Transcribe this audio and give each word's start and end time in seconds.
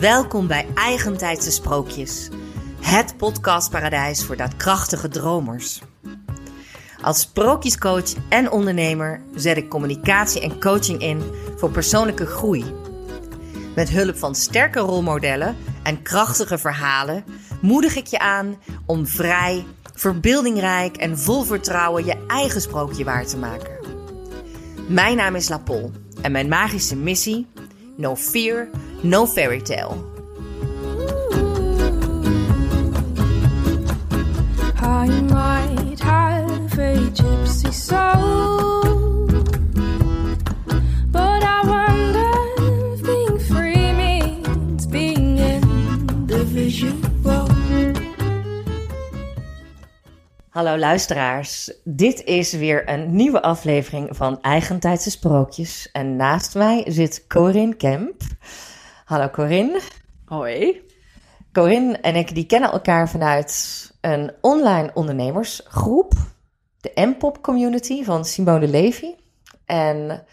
Welkom 0.00 0.46
bij 0.46 0.66
Eigentijdse 0.74 1.50
Sprookjes, 1.50 2.28
het 2.80 3.16
podcastparadijs 3.16 4.24
voor 4.24 4.36
daadkrachtige 4.36 5.08
dromers. 5.08 5.80
Als 7.02 7.20
sprookjescoach 7.20 8.12
en 8.28 8.50
ondernemer 8.50 9.20
zet 9.34 9.56
ik 9.56 9.68
communicatie 9.68 10.40
en 10.40 10.60
coaching 10.60 11.00
in 11.00 11.22
voor 11.56 11.70
persoonlijke 11.70 12.26
groei. 12.26 12.64
Met 13.74 13.88
hulp 13.88 14.16
van 14.18 14.34
sterke 14.34 14.78
rolmodellen 14.78 15.56
en 15.82 16.02
krachtige 16.02 16.58
verhalen 16.58 17.24
moedig 17.60 17.96
ik 17.96 18.06
je 18.06 18.18
aan 18.18 18.56
om 18.86 19.06
vrij, 19.06 19.64
verbeeldingrijk 19.94 20.96
en 20.96 21.18
vol 21.18 21.42
vertrouwen 21.42 22.04
je 22.04 22.24
eigen 22.26 22.60
sprookje 22.60 23.04
waar 23.04 23.26
te 23.26 23.38
maken. 23.38 23.78
Mijn 24.88 25.16
naam 25.16 25.34
is 25.34 25.48
Lapol 25.48 25.92
en 26.22 26.32
mijn 26.32 26.48
magische 26.48 26.96
missie: 26.96 27.46
No 27.96 28.16
fear, 28.16 28.68
no 29.02 29.26
fairy 29.26 29.60
tale. 29.60 30.04
I 34.80 35.06
might 35.22 36.00
have 36.00 36.78
a 36.78 36.96
gypsy 37.12 37.72
soul, 37.72 39.26
but 41.10 41.42
I 41.42 41.62
wonder 41.64 42.32
if 42.64 43.02
being 43.02 43.38
free 43.38 43.92
means 43.92 44.86
being 44.86 45.38
individual. 45.38 47.06
Hallo 50.50 50.78
luisteraars, 50.78 51.72
dit 51.84 52.24
is 52.24 52.52
weer 52.52 52.88
een 52.88 53.14
nieuwe 53.14 53.42
aflevering 53.42 54.08
van 54.16 54.40
Eigentijdse 54.40 55.10
Sprookjes. 55.10 55.88
En 55.92 56.16
naast 56.16 56.54
mij 56.54 56.84
zit 56.86 57.26
Corinne 57.26 57.74
Kemp. 57.74 58.22
Hallo 59.08 59.28
Corinne. 59.28 59.80
Hoi. 60.24 60.82
Corinne 61.52 61.98
en 61.98 62.16
ik 62.16 62.34
die 62.34 62.46
kennen 62.46 62.70
elkaar 62.70 63.08
vanuit 63.08 63.92
een 64.00 64.32
online 64.40 64.90
ondernemersgroep, 64.94 66.12
de 66.80 66.90
M-pop 66.94 67.42
community 67.42 68.04
van 68.04 68.24
Simone 68.24 68.68
Levy. 68.68 69.14
En 69.66 70.24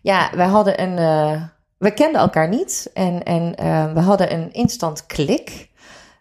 ja, 0.00 0.30
wij 0.34 0.46
hadden 0.46 0.82
een, 0.82 0.98
eh, 0.98 1.42
we 1.78 1.94
kenden 1.94 2.20
elkaar 2.20 2.48
niet 2.48 2.90
en, 2.94 3.22
en 3.22 3.54
eh, 3.54 3.92
we 3.92 4.00
hadden 4.00 4.32
een 4.32 4.52
instant 4.52 5.06
klik. 5.06 5.70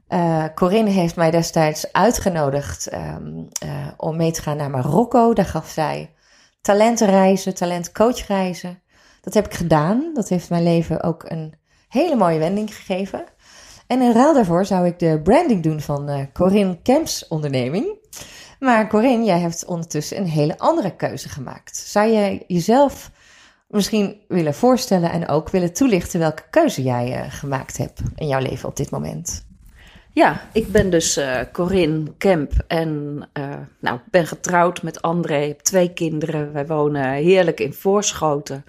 Eh, 0.08 0.46
Corinne 0.56 0.90
heeft 0.90 1.16
mij 1.16 1.32
destijds 1.32 1.94
uitgenodigd 1.94 2.88
ehm, 2.88 3.44
eh, 3.62 3.88
om 3.98 4.16
mee 4.16 4.32
te 4.32 4.42
gaan 4.42 4.58
naar 4.58 4.70
Marokko. 4.70 5.34
Daar 5.34 5.46
gaf 5.46 5.70
zij 5.70 6.14
talentenreizen, 6.62 7.56
talentcoachreizen. 7.56 8.82
Dat 9.22 9.34
heb 9.34 9.46
ik 9.46 9.54
gedaan. 9.54 10.12
Dat 10.14 10.30
heeft 10.30 10.50
mijn 10.50 10.64
leven 10.64 11.04
ook 11.04 11.24
een 11.30 11.66
hele 11.88 12.16
mooie 12.16 12.40
wending 12.40 12.76
gegeven. 12.76 13.24
En 13.88 14.02
in 14.02 14.12
ruil 14.12 14.34
daarvoor 14.34 14.66
zou 14.66 14.86
ik 14.86 15.00
de 15.00 15.20
branding 15.24 15.64
doen 15.64 15.82
van 15.82 16.10
eh, 16.10 16.22
Corinne 16.34 16.78
Kemps 16.82 17.28
onderneming. 17.28 17.96
Maar 18.60 18.88
Corinne, 18.88 19.26
jij 19.26 19.40
hebt 19.40 19.66
ondertussen 19.66 20.18
een 20.18 20.28
hele 20.28 20.58
andere 20.58 20.96
keuze 20.96 21.30
gemaakt. 21.30 21.78
Zou 21.78 22.08
je 22.08 22.44
jezelf 22.48 23.12
misschien 23.68 24.22
willen 24.28 24.54
voorstellen 24.54 25.12
en 25.12 25.28
ook 25.28 25.50
willen 25.50 25.74
toelichten 25.74 26.20
welke 26.20 26.44
keuze 26.50 26.84
jij 26.84 27.14
eh, 27.14 27.32
gemaakt 27.32 27.78
hebt 27.78 28.02
in 28.16 28.28
jouw 28.28 28.42
leven 28.42 28.70
op 28.70 28.76
dit 28.76 28.90
moment? 28.90 29.46
Ja, 30.18 30.42
ik 30.54 30.72
ben 30.72 30.90
dus 30.90 31.18
eh 31.18 31.40
Corinne 31.52 32.14
Kemp 32.18 32.52
en 32.68 33.22
eh, 33.34 33.56
nou, 33.80 34.00
ben 34.12 34.28
getrouwd 34.28 34.84
met 34.84 35.02
André, 35.02 35.48
heb 35.48 35.60
twee 35.60 35.94
kinderen. 35.94 36.54
Wij 36.54 36.68
wonen 36.68 37.12
heerlijk 37.12 37.60
in 37.60 37.74
Voorschoten. 37.74 38.66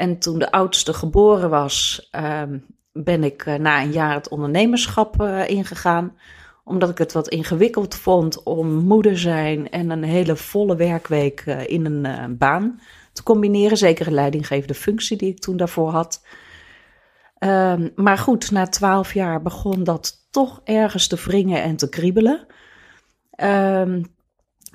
En 0.00 0.18
toen 0.18 0.38
de 0.38 0.50
oudste 0.50 0.94
geboren 0.94 1.50
was, 1.50 2.08
ehm, 2.10 2.58
ben 2.92 3.24
ik 3.24 3.46
eh, 3.46 3.54
na 3.54 3.82
een 3.82 3.92
jaar 3.92 4.14
het 4.14 4.28
ondernemerschap 4.28 5.20
eh, 5.20 5.48
ingegaan. 5.48 6.16
Omdat 6.64 6.90
ik 6.90 6.98
het 6.98 7.12
wat 7.12 7.28
ingewikkeld 7.28 7.94
vond 7.94 8.42
om 8.42 8.68
moeder 8.68 9.18
zijn 9.18 9.70
en 9.70 9.90
een 9.90 10.02
hele 10.02 10.36
volle 10.36 10.76
werkweek 10.76 11.40
eh, 11.40 11.68
in 11.68 11.84
een 11.84 12.36
baan 12.38 12.80
te 13.12 13.22
combineren. 13.22 13.76
Zeker 13.76 14.06
een 14.06 14.14
leidinggevende 14.14 14.74
functie 14.74 15.16
die 15.16 15.30
ik 15.30 15.38
toen 15.38 15.56
daarvoor 15.56 15.90
had. 15.90 16.24
Ehm, 17.38 17.88
maar 17.94 18.18
goed, 18.18 18.50
na 18.50 18.66
twaalf 18.66 19.14
jaar 19.14 19.42
begon 19.42 19.84
dat 19.84 20.28
toch 20.30 20.60
ergens 20.64 21.06
te 21.06 21.16
wringen 21.16 21.62
en 21.62 21.76
te 21.76 21.88
kriebelen. 21.88 22.46
Ehm, 23.30 24.02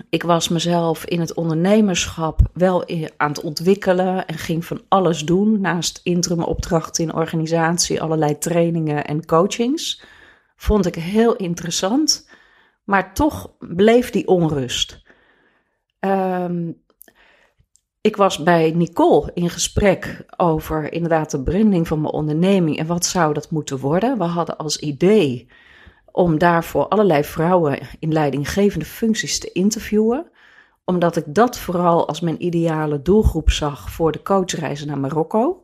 ik 0.09 0.23
was 0.23 0.49
mezelf 0.49 1.05
in 1.05 1.19
het 1.19 1.33
ondernemerschap 1.33 2.39
wel 2.53 2.87
aan 3.17 3.29
het 3.29 3.41
ontwikkelen 3.41 4.25
en 4.27 4.37
ging 4.37 4.65
van 4.65 4.81
alles 4.87 5.21
doen. 5.21 5.61
Naast 5.61 5.99
interim 6.03 6.43
opdrachten 6.43 7.03
in 7.03 7.13
organisatie, 7.13 8.01
allerlei 8.01 8.37
trainingen 8.37 9.05
en 9.05 9.25
coachings. 9.25 10.03
Vond 10.55 10.85
ik 10.85 10.95
heel 10.95 11.35
interessant, 11.35 12.29
maar 12.83 13.13
toch 13.13 13.51
bleef 13.59 14.09
die 14.09 14.27
onrust. 14.27 15.03
Ehm, 15.99 16.71
ik 18.01 18.15
was 18.15 18.43
bij 18.43 18.71
Nicole 18.71 19.31
in 19.33 19.49
gesprek 19.49 20.25
over 20.37 20.93
inderdaad 20.93 21.31
de 21.31 21.43
branding 21.43 21.87
van 21.87 22.01
mijn 22.01 22.13
onderneming 22.13 22.77
en 22.77 22.87
wat 22.87 23.05
zou 23.05 23.33
dat 23.33 23.51
moeten 23.51 23.77
worden. 23.79 24.17
We 24.17 24.23
hadden 24.23 24.57
als 24.57 24.79
idee 24.79 25.47
om 26.15 26.37
daarvoor 26.37 26.87
allerlei 26.87 27.23
vrouwen 27.23 27.79
in 27.99 28.13
leidinggevende 28.13 28.85
functies 28.85 29.39
te 29.39 29.51
interviewen, 29.51 30.27
omdat 30.83 31.15
ik 31.15 31.23
dat 31.27 31.57
vooral 31.57 32.07
als 32.07 32.19
mijn 32.19 32.45
ideale 32.45 33.01
doelgroep 33.01 33.49
zag 33.51 33.91
voor 33.91 34.11
de 34.11 34.21
coachreizen 34.21 34.87
naar 34.87 34.97
Marokko. 34.97 35.63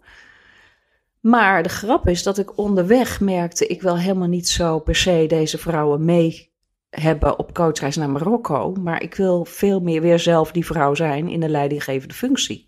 Maar 1.19 1.63
de 1.63 1.69
grap 1.69 2.07
is 2.07 2.23
dat 2.23 2.37
ik 2.37 2.57
onderweg 2.57 3.19
merkte, 3.19 3.67
ik 3.67 3.81
wil 3.81 3.97
helemaal 3.97 4.27
niet 4.27 4.49
zo 4.49 4.79
per 4.79 4.95
se 4.95 5.25
deze 5.27 5.57
vrouwen 5.57 6.05
mee 6.05 6.51
hebben 6.89 7.39
op 7.39 7.53
coachreis 7.53 7.95
naar 7.95 8.09
Marokko, 8.09 8.73
maar 8.73 9.01
ik 9.01 9.15
wil 9.15 9.45
veel 9.45 9.79
meer 9.79 10.01
weer 10.01 10.19
zelf 10.19 10.51
die 10.51 10.65
vrouw 10.65 10.93
zijn 10.95 11.27
in 11.27 11.39
de 11.39 11.49
leidinggevende 11.49 12.13
functie. 12.13 12.67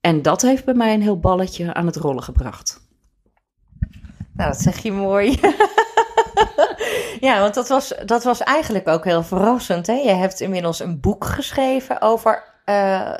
En 0.00 0.22
dat 0.22 0.42
heeft 0.42 0.64
bij 0.64 0.74
mij 0.74 0.94
een 0.94 1.02
heel 1.02 1.20
balletje 1.20 1.74
aan 1.74 1.86
het 1.86 1.96
rollen 1.96 2.22
gebracht. 2.22 2.84
Nou, 4.32 4.50
dat 4.50 4.60
zeg 4.60 4.78
je 4.78 4.92
mooi. 4.92 5.38
ja, 7.20 7.40
want 7.40 7.54
dat 7.54 7.68
was, 7.68 7.94
dat 8.04 8.24
was 8.24 8.40
eigenlijk 8.40 8.88
ook 8.88 9.04
heel 9.04 9.22
verrassend. 9.22 9.86
Hè? 9.86 9.92
Je 9.92 10.12
hebt 10.12 10.40
inmiddels 10.40 10.80
een 10.80 11.00
boek 11.00 11.24
geschreven 11.24 12.00
over. 12.00 12.54
eh, 12.64 13.12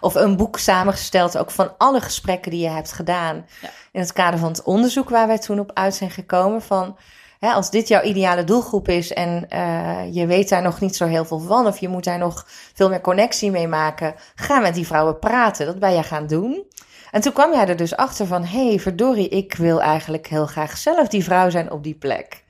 of 0.00 0.14
een 0.14 0.36
boek 0.36 0.58
samengesteld 0.58 1.38
ook 1.38 1.50
van 1.50 1.74
alle 1.78 2.00
gesprekken 2.00 2.50
die 2.50 2.60
je 2.60 2.68
hebt 2.68 2.92
gedaan. 2.92 3.46
Ja. 3.60 3.68
In 3.92 4.00
het 4.00 4.12
kader 4.12 4.38
van 4.38 4.48
het 4.48 4.62
onderzoek 4.62 5.08
waar 5.10 5.26
wij 5.26 5.38
toen 5.38 5.58
op 5.60 5.70
uit 5.74 5.94
zijn 5.94 6.10
gekomen. 6.10 6.62
Van 6.62 6.96
hè, 7.38 7.52
als 7.52 7.70
dit 7.70 7.88
jouw 7.88 8.02
ideale 8.02 8.44
doelgroep 8.44 8.88
is 8.88 9.12
en 9.12 9.48
eh, 9.48 10.14
je 10.14 10.26
weet 10.26 10.48
daar 10.48 10.62
nog 10.62 10.80
niet 10.80 10.96
zo 10.96 11.06
heel 11.06 11.24
veel 11.24 11.38
van. 11.38 11.66
Of 11.66 11.78
je 11.78 11.88
moet 11.88 12.04
daar 12.04 12.18
nog 12.18 12.44
veel 12.74 12.88
meer 12.88 13.00
connectie 13.00 13.50
mee 13.50 13.68
maken. 13.68 14.14
Ga 14.34 14.58
met 14.58 14.74
die 14.74 14.86
vrouwen 14.86 15.18
praten. 15.18 15.66
Dat 15.66 15.78
ben 15.78 15.94
je 15.94 16.02
gaan 16.02 16.26
doen. 16.26 16.64
En 17.10 17.20
toen 17.20 17.32
kwam 17.32 17.52
jij 17.52 17.68
er 17.68 17.76
dus 17.76 17.96
achter 17.96 18.26
van, 18.26 18.44
hé, 18.44 18.68
hey, 18.68 18.78
verdorie, 18.80 19.28
ik 19.28 19.54
wil 19.54 19.80
eigenlijk 19.82 20.26
heel 20.26 20.46
graag 20.46 20.76
zelf 20.76 21.08
die 21.08 21.24
vrouw 21.24 21.50
zijn 21.50 21.70
op 21.70 21.82
die 21.82 21.94
plek. 21.94 22.44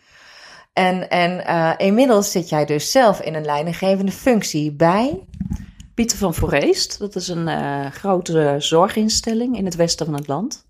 En, 0.77 1.11
en 1.11 1.47
eh, 1.47 1.73
inmiddels 1.77 2.31
zit 2.31 2.49
jij 2.49 2.65
dus 2.65 2.91
zelf 2.91 3.21
in 3.21 3.35
een 3.35 3.45
leidinggevende 3.45 4.13
functie 4.13 4.73
bij. 4.73 5.27
Pieter 5.95 6.19
van 6.19 6.35
Foreest, 6.35 6.99
dat 6.99 7.15
is 7.15 7.29
een 7.29 7.49
eh, 7.49 7.87
grote 7.91 8.57
zorginstelling 8.59 9.57
in 9.57 9.65
het 9.65 9.75
westen 9.75 10.07
van 10.07 10.15
het 10.15 10.27
land. 10.27 10.67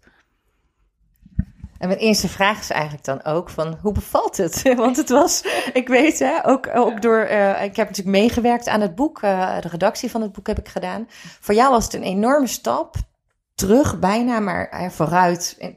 En 1.79 1.89
mijn 1.89 2.01
eerste 2.01 2.29
vraag 2.29 2.61
is 2.61 2.71
eigenlijk 2.71 3.05
dan 3.05 3.25
ook 3.25 3.51
van, 3.51 3.79
hoe 3.83 3.93
bevalt 3.93 4.37
het? 4.37 4.63
Want 4.77 4.97
het 4.97 5.09
was, 5.09 5.43
ik 5.73 5.89
weet 5.89 6.19
hè, 6.19 6.47
ook, 6.49 6.69
ook 6.75 7.03
door, 7.03 7.19
eh, 7.19 7.63
ik 7.65 7.77
heb 7.77 7.89
natuurlijk 7.89 8.17
meegewerkt 8.17 8.69
aan 8.69 8.81
het 8.81 8.95
boek, 8.95 9.21
de 9.21 9.69
redactie 9.71 10.11
van 10.11 10.23
het 10.23 10.33
boek 10.33 10.47
heb 10.47 10.59
ik 10.59 10.69
gedaan. 10.69 11.07
Voor 11.41 11.55
jou 11.55 11.71
was 11.71 11.85
het 11.85 11.95
een 11.95 12.03
enorme 12.03 12.47
stap, 12.47 12.97
terug 13.57 13.99
bijna, 13.99 14.41
maar 14.41 14.69
eh, 14.69 14.91
vooruit, 14.91 15.57
en 15.59 15.77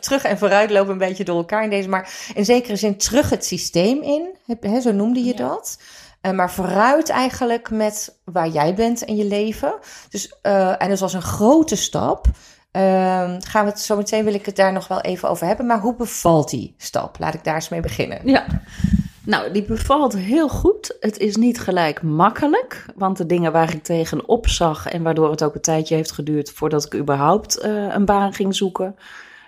terug 0.00 0.24
en 0.24 0.38
vooruit 0.38 0.70
lopen 0.70 0.92
een 0.92 0.98
beetje 0.98 1.24
door 1.24 1.36
elkaar 1.36 1.64
in 1.64 1.70
deze, 1.70 1.88
maar 1.88 2.30
in 2.34 2.44
zekere 2.44 2.76
zin 2.76 2.96
terug 2.96 3.30
het 3.30 3.44
systeem 3.44 4.02
in, 4.02 4.36
zo 4.82 4.92
noemde 4.92 5.24
je 5.24 5.36
Ja. 5.36 5.48
dat. 5.48 5.78
Eh, 6.20 6.32
maar 6.32 6.50
vooruit 6.50 7.08
eigenlijk 7.08 7.70
met 7.70 8.18
waar 8.24 8.48
jij 8.48 8.74
bent 8.74 9.02
in 9.02 9.16
je 9.16 9.24
leven. 9.24 9.74
Dus, 10.08 10.34
eh, 10.42 10.82
en 10.82 10.88
dat 10.88 10.98
was 10.98 11.12
een 11.12 11.22
grote 11.22 11.76
stap. 11.76 12.26
Ehm, 12.70 13.40
gaan 13.40 13.64
we 13.64 13.70
het 13.70 13.80
zo 13.80 13.96
meteen 13.96 14.24
wil 14.24 14.34
ik 14.34 14.46
het 14.46 14.56
daar 14.56 14.72
nog 14.72 14.88
wel 14.88 15.00
even 15.00 15.28
over 15.28 15.46
hebben. 15.46 15.66
Maar 15.66 15.80
hoe 15.80 15.94
bevalt 15.94 16.50
die 16.50 16.74
stap? 16.78 17.18
Laat 17.18 17.34
ik 17.34 17.44
daar 17.44 17.54
eens 17.54 17.68
mee 17.68 17.80
beginnen. 17.80 18.20
Ja, 18.24 18.46
nou, 19.24 19.52
die 19.52 19.62
bevalt 19.62 20.16
heel 20.16 20.48
goed. 20.48 20.96
Het 21.00 21.18
is 21.18 21.36
niet 21.36 21.60
gelijk 21.60 22.02
makkelijk, 22.02 22.86
want 22.94 23.16
de 23.16 23.26
dingen 23.26 23.52
waar 23.52 23.74
ik 23.74 23.82
tegenop 23.82 24.48
zag 24.48 24.86
en 24.86 25.02
waardoor 25.02 25.30
het 25.30 25.44
ook 25.44 25.54
een 25.54 25.60
tijdje 25.60 25.94
heeft 25.94 26.12
geduurd 26.12 26.50
voordat 26.50 26.84
ik 26.84 26.94
überhaupt 26.94 27.58
eh, 27.58 27.94
een 27.94 28.04
baan 28.04 28.32
ging 28.32 28.54
zoeken, 28.54 28.96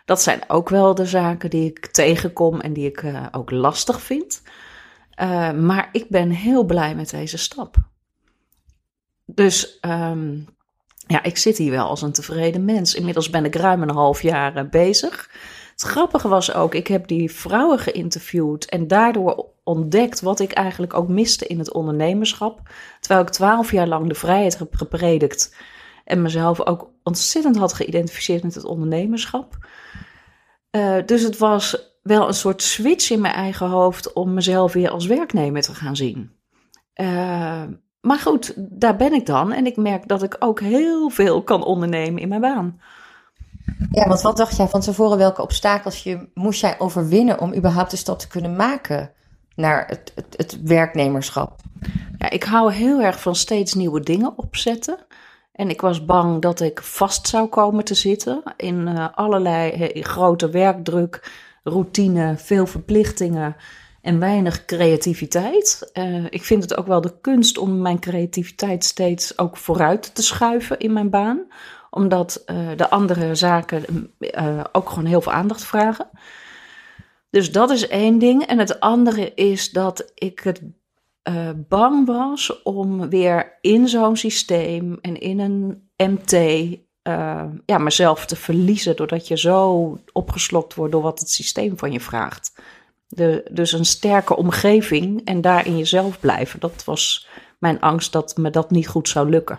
dat 0.04 0.22
zijn 0.22 0.40
ook 0.48 0.68
wel 0.68 0.94
de 0.94 1.06
zaken 1.06 1.50
die 1.50 1.66
ik 1.70 1.86
tegenkom 1.86 2.60
en 2.60 2.72
die 2.72 2.86
ik 2.86 3.02
eh, 3.02 3.26
ook 3.32 3.50
lastig 3.50 4.00
vind. 4.00 4.42
Eh, 5.10 5.52
maar 5.52 5.88
ik 5.92 6.08
ben 6.08 6.30
heel 6.30 6.64
blij 6.64 6.94
met 6.94 7.10
deze 7.10 7.38
stap. 7.38 7.76
Dus 9.24 9.78
ehm, 9.80 10.38
ja, 11.06 11.22
ik 11.22 11.36
zit 11.36 11.56
hier 11.58 11.70
wel 11.70 11.88
als 11.88 12.02
een 12.02 12.12
tevreden 12.12 12.64
mens. 12.64 12.94
Inmiddels 12.94 13.30
ben 13.30 13.44
ik 13.44 13.54
ruim 13.54 13.82
een 13.82 13.90
half 13.90 14.22
jaar 14.22 14.68
bezig. 14.68 15.30
Het 15.76 15.84
grappige 15.84 16.28
was 16.28 16.54
ook, 16.54 16.74
ik 16.74 16.86
heb 16.86 17.06
die 17.06 17.32
vrouwen 17.32 17.78
geïnterviewd 17.78 18.64
en 18.64 18.86
daardoor 18.86 19.46
ontdekt 19.64 20.20
wat 20.20 20.40
ik 20.40 20.52
eigenlijk 20.52 20.94
ook 20.94 21.08
miste 21.08 21.46
in 21.46 21.58
het 21.58 21.72
ondernemerschap. 21.72 22.60
Terwijl 23.00 23.26
ik 23.26 23.32
twaalf 23.32 23.72
jaar 23.72 23.86
lang 23.86 24.08
de 24.08 24.14
vrijheid 24.14 24.58
heb 24.58 24.74
gepredikt 24.74 25.56
en 26.04 26.22
mezelf 26.22 26.66
ook 26.66 26.90
ontzettend 27.02 27.56
had 27.56 27.72
geïdentificeerd 27.72 28.42
met 28.42 28.54
het 28.54 28.64
ondernemerschap. 28.64 29.56
Eh, 30.70 30.96
dus 31.06 31.22
het 31.22 31.38
was 31.38 31.94
wel 32.02 32.28
een 32.28 32.34
soort 32.34 32.62
switch 32.62 33.10
in 33.10 33.20
mijn 33.20 33.34
eigen 33.34 33.68
hoofd 33.68 34.12
om 34.12 34.34
mezelf 34.34 34.72
weer 34.72 34.90
als 34.90 35.06
werknemer 35.06 35.62
te 35.62 35.74
gaan 35.74 35.96
zien. 35.96 36.30
Eh, 36.92 37.62
maar 38.00 38.18
goed, 38.18 38.52
daar 38.56 38.96
ben 38.96 39.12
ik 39.12 39.26
dan 39.26 39.52
en 39.52 39.66
ik 39.66 39.76
merk 39.76 40.08
dat 40.08 40.22
ik 40.22 40.36
ook 40.38 40.60
heel 40.60 41.08
veel 41.08 41.42
kan 41.42 41.64
ondernemen 41.64 42.22
in 42.22 42.28
mijn 42.28 42.40
baan. 42.40 42.80
Ja, 43.90 44.08
want 44.08 44.20
wat 44.20 44.36
dacht 44.36 44.56
jij 44.56 44.68
van 44.68 44.80
tevoren? 44.80 45.18
Welke 45.18 45.42
obstakels 45.42 46.02
je, 46.02 46.28
moest 46.34 46.60
jij 46.60 46.78
overwinnen 46.78 47.40
om 47.40 47.54
überhaupt 47.54 47.90
de 47.90 47.96
stap 47.96 48.18
te 48.18 48.28
kunnen 48.28 48.56
maken 48.56 49.10
naar 49.54 49.86
het, 49.86 50.12
het, 50.14 50.34
het 50.36 50.62
werknemerschap? 50.62 51.60
Ja, 52.18 52.30
ik 52.30 52.44
hou 52.44 52.72
heel 52.72 53.00
erg 53.00 53.20
van 53.20 53.34
steeds 53.34 53.74
nieuwe 53.74 54.00
dingen 54.00 54.38
opzetten. 54.38 54.98
En 55.52 55.70
ik 55.70 55.80
was 55.80 56.04
bang 56.04 56.42
dat 56.42 56.60
ik 56.60 56.82
vast 56.82 57.28
zou 57.28 57.48
komen 57.48 57.84
te 57.84 57.94
zitten 57.94 58.42
in 58.56 58.88
eh, 58.88 59.08
allerlei 59.14 59.90
grote 60.02 60.50
werkdruk, 60.50 61.30
routine, 61.62 62.34
veel 62.36 62.66
verplichtingen 62.66 63.56
en 64.06 64.18
weinig 64.18 64.64
creativiteit. 64.64 65.90
Eh, 65.92 66.24
ik 66.24 66.44
vind 66.44 66.62
het 66.62 66.76
ook 66.76 66.86
wel 66.86 67.00
de 67.00 67.20
kunst 67.20 67.58
om 67.58 67.80
mijn 67.80 68.00
creativiteit 68.00 68.84
steeds 68.84 69.38
ook 69.38 69.56
vooruit 69.56 70.14
te 70.14 70.22
schuiven 70.22 70.78
in 70.78 70.92
mijn 70.92 71.10
baan, 71.10 71.46
omdat 71.96 72.42
eh, 72.46 72.56
de 72.76 72.90
andere 72.90 73.34
zaken 73.34 74.10
eh, 74.18 74.64
ook 74.72 74.88
gewoon 74.88 75.04
heel 75.04 75.20
veel 75.20 75.32
aandacht 75.32 75.64
vragen. 75.64 76.08
Dus 77.30 77.52
dat 77.52 77.70
is 77.70 77.88
één 77.88 78.18
ding. 78.18 78.42
En 78.42 78.58
het 78.58 78.80
andere 78.80 79.34
is 79.34 79.70
dat 79.70 80.12
ik 80.14 80.40
het 80.40 80.62
eh, 81.22 81.50
bang 81.68 82.06
was 82.06 82.62
om 82.62 83.08
weer 83.08 83.58
in 83.60 83.88
zo'n 83.88 84.16
systeem 84.16 84.98
en 85.00 85.20
in 85.20 85.38
een 85.38 85.88
MT 85.96 86.32
ja, 87.66 87.78
mezelf 87.78 88.26
te 88.26 88.36
verliezen. 88.36 88.96
Doordat 88.96 89.28
je 89.28 89.38
zo 89.38 89.98
opgeslokt 90.12 90.74
wordt 90.74 90.92
door 90.92 91.02
wat 91.02 91.18
het 91.18 91.30
systeem 91.30 91.78
van 91.78 91.92
je 91.92 92.00
vraagt. 92.00 92.52
De, 93.08 93.48
dus 93.52 93.72
een 93.72 93.84
sterke 93.84 94.36
omgeving 94.36 95.24
en 95.24 95.40
daar 95.40 95.66
in 95.66 95.78
jezelf 95.78 96.20
blijven. 96.20 96.60
Dat 96.60 96.84
was 96.84 97.28
mijn 97.58 97.80
angst 97.80 98.12
dat 98.12 98.36
me 98.36 98.50
dat 98.50 98.70
niet 98.70 98.88
goed 98.88 99.08
zou 99.08 99.30
lukken. 99.30 99.58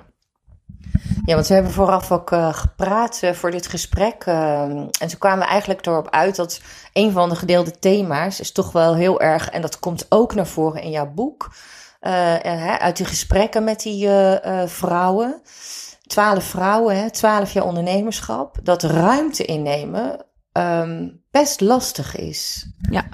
Ja, 1.26 1.34
want 1.36 1.48
we 1.48 1.54
hebben 1.54 1.72
vooraf 1.72 2.12
ook 2.12 2.32
eh, 2.32 2.54
gepraat 2.54 3.20
eh, 3.22 3.34
voor 3.34 3.52
dit 3.52 3.68
gesprek. 3.68 4.24
eh, 4.26 4.62
en 4.62 5.08
toen 5.08 5.18
kwamen 5.20 5.40
we 5.40 5.46
eigenlijk 5.46 5.86
erop 5.86 6.10
uit 6.10 6.36
dat 6.36 6.62
een 6.94 7.12
van 7.12 7.30
de 7.30 7.36
gedeelde 7.36 7.80
thema's 7.80 8.40
is 8.40 8.52
toch 8.52 8.72
wel 8.72 8.96
heel 8.96 9.22
erg, 9.22 9.50
en 9.50 9.62
dat 9.62 9.80
komt 9.80 10.06
ook 10.10 10.36
naar 10.36 10.48
voren 10.48 10.82
in 10.82 10.90
jouw 10.90 11.12
boek, 11.12 11.52
uit 12.80 12.98
die 12.98 13.06
gesprekken 13.06 13.64
met 13.64 13.82
die 13.82 14.10
vrouwen. 14.66 15.42
Twaalf 16.08 16.44
vrouwen, 16.44 17.12
twaalf 17.12 17.54
jaar 17.54 17.66
ondernemerschap, 17.66 18.58
dat 18.64 18.84
ruimte 18.84 19.46
innemen 19.46 20.26
ehm, 20.52 21.10
best 21.32 21.62
lastig 21.62 22.16
is. 22.16 22.70
Ja. 22.90 23.06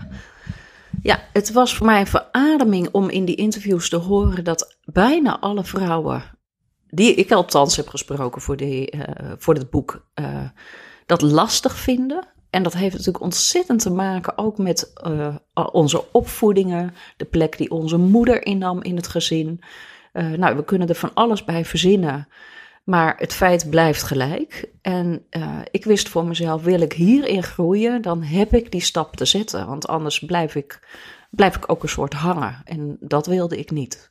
ja, 1.01 1.19
het 1.33 1.51
was 1.51 1.75
voor 1.75 1.86
mij 1.86 2.00
een 2.00 2.07
verademing 2.07 2.89
om 2.92 3.09
in 3.09 3.25
die 3.25 3.36
interviews 3.36 3.89
te 3.89 3.95
horen 3.95 4.44
dat 4.44 4.77
bijna 4.83 5.39
alle 5.39 5.63
vrouwen, 5.63 6.24
die 6.94 7.13
ik 7.16 7.31
althans 7.31 7.75
heb 7.75 7.88
gesproken 7.88 8.42
voor, 8.42 8.57
de, 8.57 8.90
eh, 8.90 9.31
voor 9.38 9.54
dit 9.54 9.69
boek, 9.69 10.06
eh, 10.13 10.50
dat 11.06 11.22
lastig 11.22 11.75
vinden. 11.75 12.28
En 12.50 12.63
dat 12.63 12.74
heeft 12.74 12.95
natuurlijk 12.95 13.24
ontzettend 13.24 13.81
te 13.81 13.92
maken 13.92 14.38
ook 14.38 14.57
met 14.57 14.94
eh, 14.94 15.36
onze 15.54 16.12
opvoedingen, 16.12 16.94
de 17.18 17.25
plek 17.25 17.57
die 17.57 17.72
onze 17.72 17.98
moeder 17.98 18.45
innam 18.45 18.81
in 18.81 18.95
het 18.95 19.07
gezin. 19.07 19.62
Nou, 20.13 20.56
we 20.56 20.63
kunnen 20.63 20.88
er 20.88 20.95
van 20.95 21.13
alles 21.13 21.44
bij 21.44 21.66
verzinnen. 21.66 22.28
Maar 22.84 23.16
het 23.18 23.34
feit 23.34 23.69
blijft 23.69 24.04
gelijk. 24.04 24.69
En 24.81 25.25
ik 25.72 25.86
wist 25.86 26.10
voor 26.10 26.25
mezelf, 26.25 26.63
wil 26.63 26.81
ik 26.81 26.94
hierin 26.94 27.44
groeien, 27.44 28.01
dan 28.01 28.24
heb 28.24 28.54
ik 28.54 28.72
die 28.72 28.81
stap 28.81 29.16
te 29.16 29.25
zetten. 29.25 29.68
Want 29.68 29.88
anders 29.88 30.19
blijf 30.19 30.56
ik, 30.56 30.88
blijf 31.30 31.56
ik 31.56 31.72
ook 31.72 31.84
een 31.84 31.90
soort 31.90 32.13
hangen. 32.13 32.62
En 32.63 32.98
dat 33.00 33.28
wilde 33.28 33.57
ik 33.57 33.72
niet. 33.72 34.10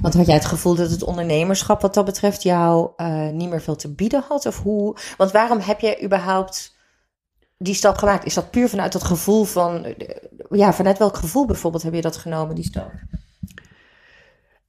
Want 0.00 0.14
had 0.14 0.26
jij 0.26 0.34
het 0.34 0.44
gevoel 0.44 0.74
dat 0.74 0.90
het 0.90 1.02
ondernemerschap 1.02 1.80
wat 1.80 1.94
dat 1.94 2.04
betreft 2.04 2.42
jou 2.42 2.90
eh, 2.96 3.28
niet 3.28 3.50
meer 3.50 3.62
veel 3.62 3.76
te 3.76 3.94
bieden 3.94 4.24
had? 4.28 4.46
Of 4.46 4.62
hoe? 4.62 4.96
Want 5.16 5.32
waarom 5.32 5.58
heb 5.58 5.80
jij 5.80 6.02
überhaupt 6.04 6.76
die 7.58 7.74
stap 7.74 7.96
gemaakt? 7.96 8.24
Is 8.24 8.34
dat 8.34 8.50
puur 8.50 8.68
vanuit 8.68 8.92
dat 8.92 9.04
gevoel 9.04 9.44
van, 9.44 9.84
eh, 9.84 10.16
ja, 10.50 10.72
vanuit 10.72 10.98
welk 10.98 11.16
gevoel 11.16 11.46
bijvoorbeeld 11.46 11.82
heb 11.82 11.94
je 11.94 12.00
dat 12.00 12.16
genomen, 12.16 12.54
die 12.54 12.64
stap? 12.64 12.92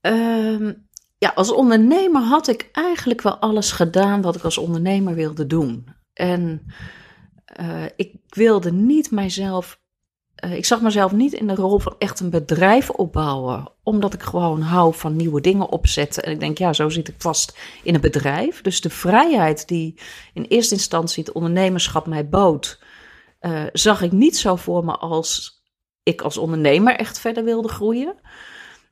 Ehm, 0.01 0.73
ja, 1.17 1.31
als 1.35 1.51
ondernemer 1.51 2.21
had 2.21 2.47
ik 2.47 2.69
eigenlijk 2.71 3.21
wel 3.21 3.37
alles 3.37 3.71
gedaan 3.71 4.21
wat 4.21 4.35
ik 4.35 4.43
als 4.43 4.57
ondernemer 4.57 5.13
wilde 5.13 5.47
doen. 5.47 5.87
En 6.13 6.65
eh, 7.45 7.83
ik 7.95 8.13
wilde 8.29 8.71
niet 8.71 9.11
mijzelf. 9.11 9.79
Eh, 10.35 10.55
ik 10.55 10.65
zag 10.65 10.81
mezelf 10.81 11.11
niet 11.11 11.33
in 11.33 11.47
de 11.47 11.55
rol 11.55 11.79
van 11.79 11.95
echt 11.97 12.19
een 12.19 12.29
bedrijf 12.29 12.89
opbouwen. 12.89 13.71
Omdat 13.83 14.13
ik 14.13 14.23
gewoon 14.23 14.61
hou 14.61 14.93
van 14.93 15.15
nieuwe 15.15 15.41
dingen 15.41 15.69
opzetten. 15.69 16.23
En 16.23 16.31
ik 16.31 16.39
denk, 16.39 16.57
ja, 16.57 16.73
zo 16.73 16.89
zit 16.89 17.07
ik 17.07 17.15
vast 17.17 17.57
in 17.83 17.95
een 17.95 18.01
bedrijf. 18.01 18.61
Dus 18.61 18.81
de 18.81 18.89
vrijheid 18.89 19.67
die 19.67 19.99
in 20.33 20.43
eerste 20.43 20.73
instantie 20.73 21.23
het 21.23 21.33
ondernemerschap 21.33 22.05
mij 22.07 22.29
bood. 22.29 22.83
eh, 23.39 23.63
zag 23.73 24.01
ik 24.01 24.11
niet 24.11 24.37
zo 24.37 24.55
voor 24.55 24.85
me 24.85 24.97
als 24.97 25.61
ik 26.03 26.21
als 26.21 26.37
ondernemer 26.37 26.95
echt 26.95 27.19
verder 27.19 27.43
wilde 27.43 27.67
groeien. 27.67 28.15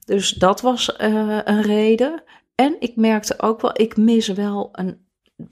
Dus 0.06 0.30
dat 0.32 0.62
was 0.62 0.96
eh, 0.96 1.40
een 1.44 1.62
reden. 1.62 2.24
En 2.56 2.76
ik 2.80 2.96
merkte 2.96 3.42
ook 3.42 3.62
wel, 3.62 3.72
ik 3.74 3.98
mis 3.98 4.28
wel 4.28 4.70
een 4.72 5.06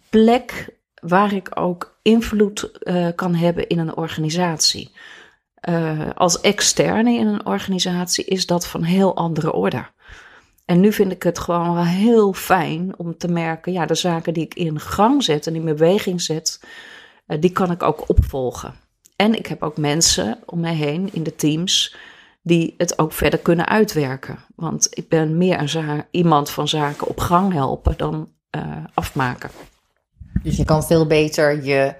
plek 0.09 0.79
waar 1.01 1.33
ik 1.33 1.59
ook 1.59 1.99
invloed 2.01 2.71
kan 3.15 3.35
hebben 3.35 3.67
in 3.67 3.79
een 3.79 3.95
organisatie. 3.95 4.91
Eh, 5.61 6.09
als 6.15 6.41
externe 6.41 7.13
in 7.13 7.27
een 7.27 7.45
organisatie 7.45 8.25
is 8.25 8.45
dat 8.45 8.67
van 8.67 8.83
heel 8.83 9.15
andere 9.15 9.53
orde. 9.53 9.85
En 10.65 10.79
nu 10.79 10.93
vind 10.93 11.11
ik 11.11 11.23
het 11.23 11.39
gewoon 11.39 11.77
heel 11.77 12.33
fijn 12.33 12.93
om 12.97 13.17
te 13.17 13.27
merken, 13.27 13.71
ja, 13.71 13.85
de 13.85 13.95
zaken 13.95 14.33
die 14.33 14.43
ik 14.43 14.53
in 14.53 14.79
gang 14.79 15.23
zet 15.23 15.47
en 15.47 15.55
in 15.55 15.65
beweging 15.65 16.21
zet, 16.21 16.63
eh, 17.25 17.37
die 17.41 17.51
kan 17.51 17.71
ik 17.71 17.83
ook 17.83 18.09
opvolgen. 18.09 18.73
En 19.15 19.35
ik 19.35 19.47
heb 19.47 19.63
ook 19.63 19.77
mensen 19.77 20.39
om 20.45 20.59
mij 20.59 20.75
heen 20.75 21.09
in 21.13 21.23
de 21.23 21.35
teams 21.35 21.95
die 22.43 22.75
het 22.77 22.99
ook 22.99 23.13
verder 23.13 23.39
kunnen 23.39 23.67
uitwerken. 23.67 24.39
Want 24.55 24.87
ik 24.91 25.09
ben 25.09 25.37
meer 25.37 25.75
een 25.75 26.05
iemand 26.11 26.49
van 26.49 26.67
zaken 26.67 27.07
op 27.07 27.19
gang 27.19 27.53
helpen 27.53 27.93
dan 27.97 28.29
eh, 28.49 28.83
afmaken. 28.93 29.49
Dus 30.43 30.57
je 30.57 30.65
kan 30.65 30.83
veel 30.83 31.07
beter 31.07 31.63
je, 31.63 31.95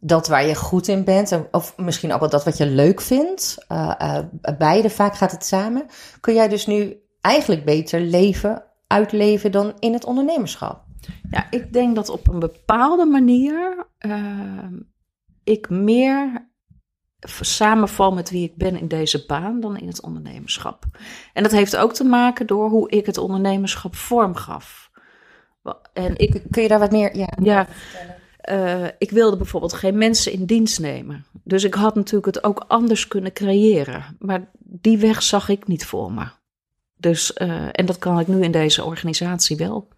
dat 0.00 0.28
waar 0.28 0.46
je 0.46 0.54
goed 0.54 0.88
in 0.88 1.04
bent, 1.04 1.32
en- 1.32 1.48
of 1.50 1.76
misschien 1.76 2.12
ook 2.12 2.20
wel 2.20 2.28
dat 2.30 2.44
wat 2.44 2.56
je 2.56 2.66
leuk 2.66 3.00
vindt, 3.00 3.64
eh, 3.68 3.92
eh, 3.98 4.24
beide, 4.58 4.90
vaak 4.90 5.14
gaat 5.16 5.30
het 5.32 5.44
samen. 5.44 5.86
Kun 6.20 6.34
jij 6.34 6.48
dus 6.48 6.66
nu 6.66 6.96
eigenlijk 7.20 7.64
beter 7.64 8.00
leven, 8.00 8.64
uitleven 8.86 9.52
dan 9.52 9.74
in 9.78 9.92
het 9.92 10.04
ondernemerschap? 10.04 10.84
Ja, 11.30 11.46
ik 11.50 11.72
denk 11.72 11.94
dat 11.94 12.08
op 12.08 12.28
een 12.28 12.38
bepaalde 12.38 13.04
manier 13.04 13.86
eh, 13.98 14.66
ik 15.44 15.70
meer 15.70 16.48
samenval 17.40 18.12
met 18.12 18.30
wie 18.30 18.44
ik 18.44 18.56
ben 18.56 18.78
in 18.78 18.88
deze 18.88 19.26
baan 19.26 19.60
dan 19.60 19.76
in 19.76 19.86
het 19.86 20.02
ondernemerschap. 20.02 20.84
En 21.32 21.42
dat 21.42 21.52
heeft 21.52 21.76
ook 21.76 21.92
te 21.94 22.04
maken 22.04 22.46
door 22.46 22.68
hoe 22.68 22.90
ik 22.90 23.06
het 23.06 23.18
ondernemerschap 23.18 23.96
vorm 23.96 24.34
gaf. 24.34 24.90
En 25.92 26.16
ik, 26.18 26.42
Kun 26.50 26.62
je 26.62 26.68
daar 26.68 26.78
wat 26.78 26.90
meer, 26.90 27.16
ja, 27.16 27.28
ja, 27.42 27.66
eh, 28.48 28.84
ik 28.98 29.10
wilde 29.10 29.36
bijvoorbeeld 29.36 29.72
geen 29.72 29.98
mensen 29.98 30.32
in 30.32 30.44
dienst 30.44 30.80
nemen. 30.80 31.24
Dus 31.44 31.64
ik 31.64 31.74
had 31.74 31.94
natuurlijk 31.94 32.34
het 32.34 32.44
ook 32.44 32.64
anders 32.68 33.08
kunnen 33.08 33.32
creëren. 33.32 34.16
Maar 34.18 34.50
die 34.58 34.98
weg 34.98 35.22
zag 35.22 35.48
ik 35.48 35.66
niet 35.66 35.86
voor 35.86 36.12
me. 36.12 36.26
Dus, 36.96 37.32
eh, 37.32 37.68
en 37.72 37.86
dat 37.86 37.98
kan 37.98 38.20
ik 38.20 38.26
nu 38.26 38.42
in 38.42 38.52
deze 38.52 38.84
organisatie 38.84 39.56
wel. 39.56 39.88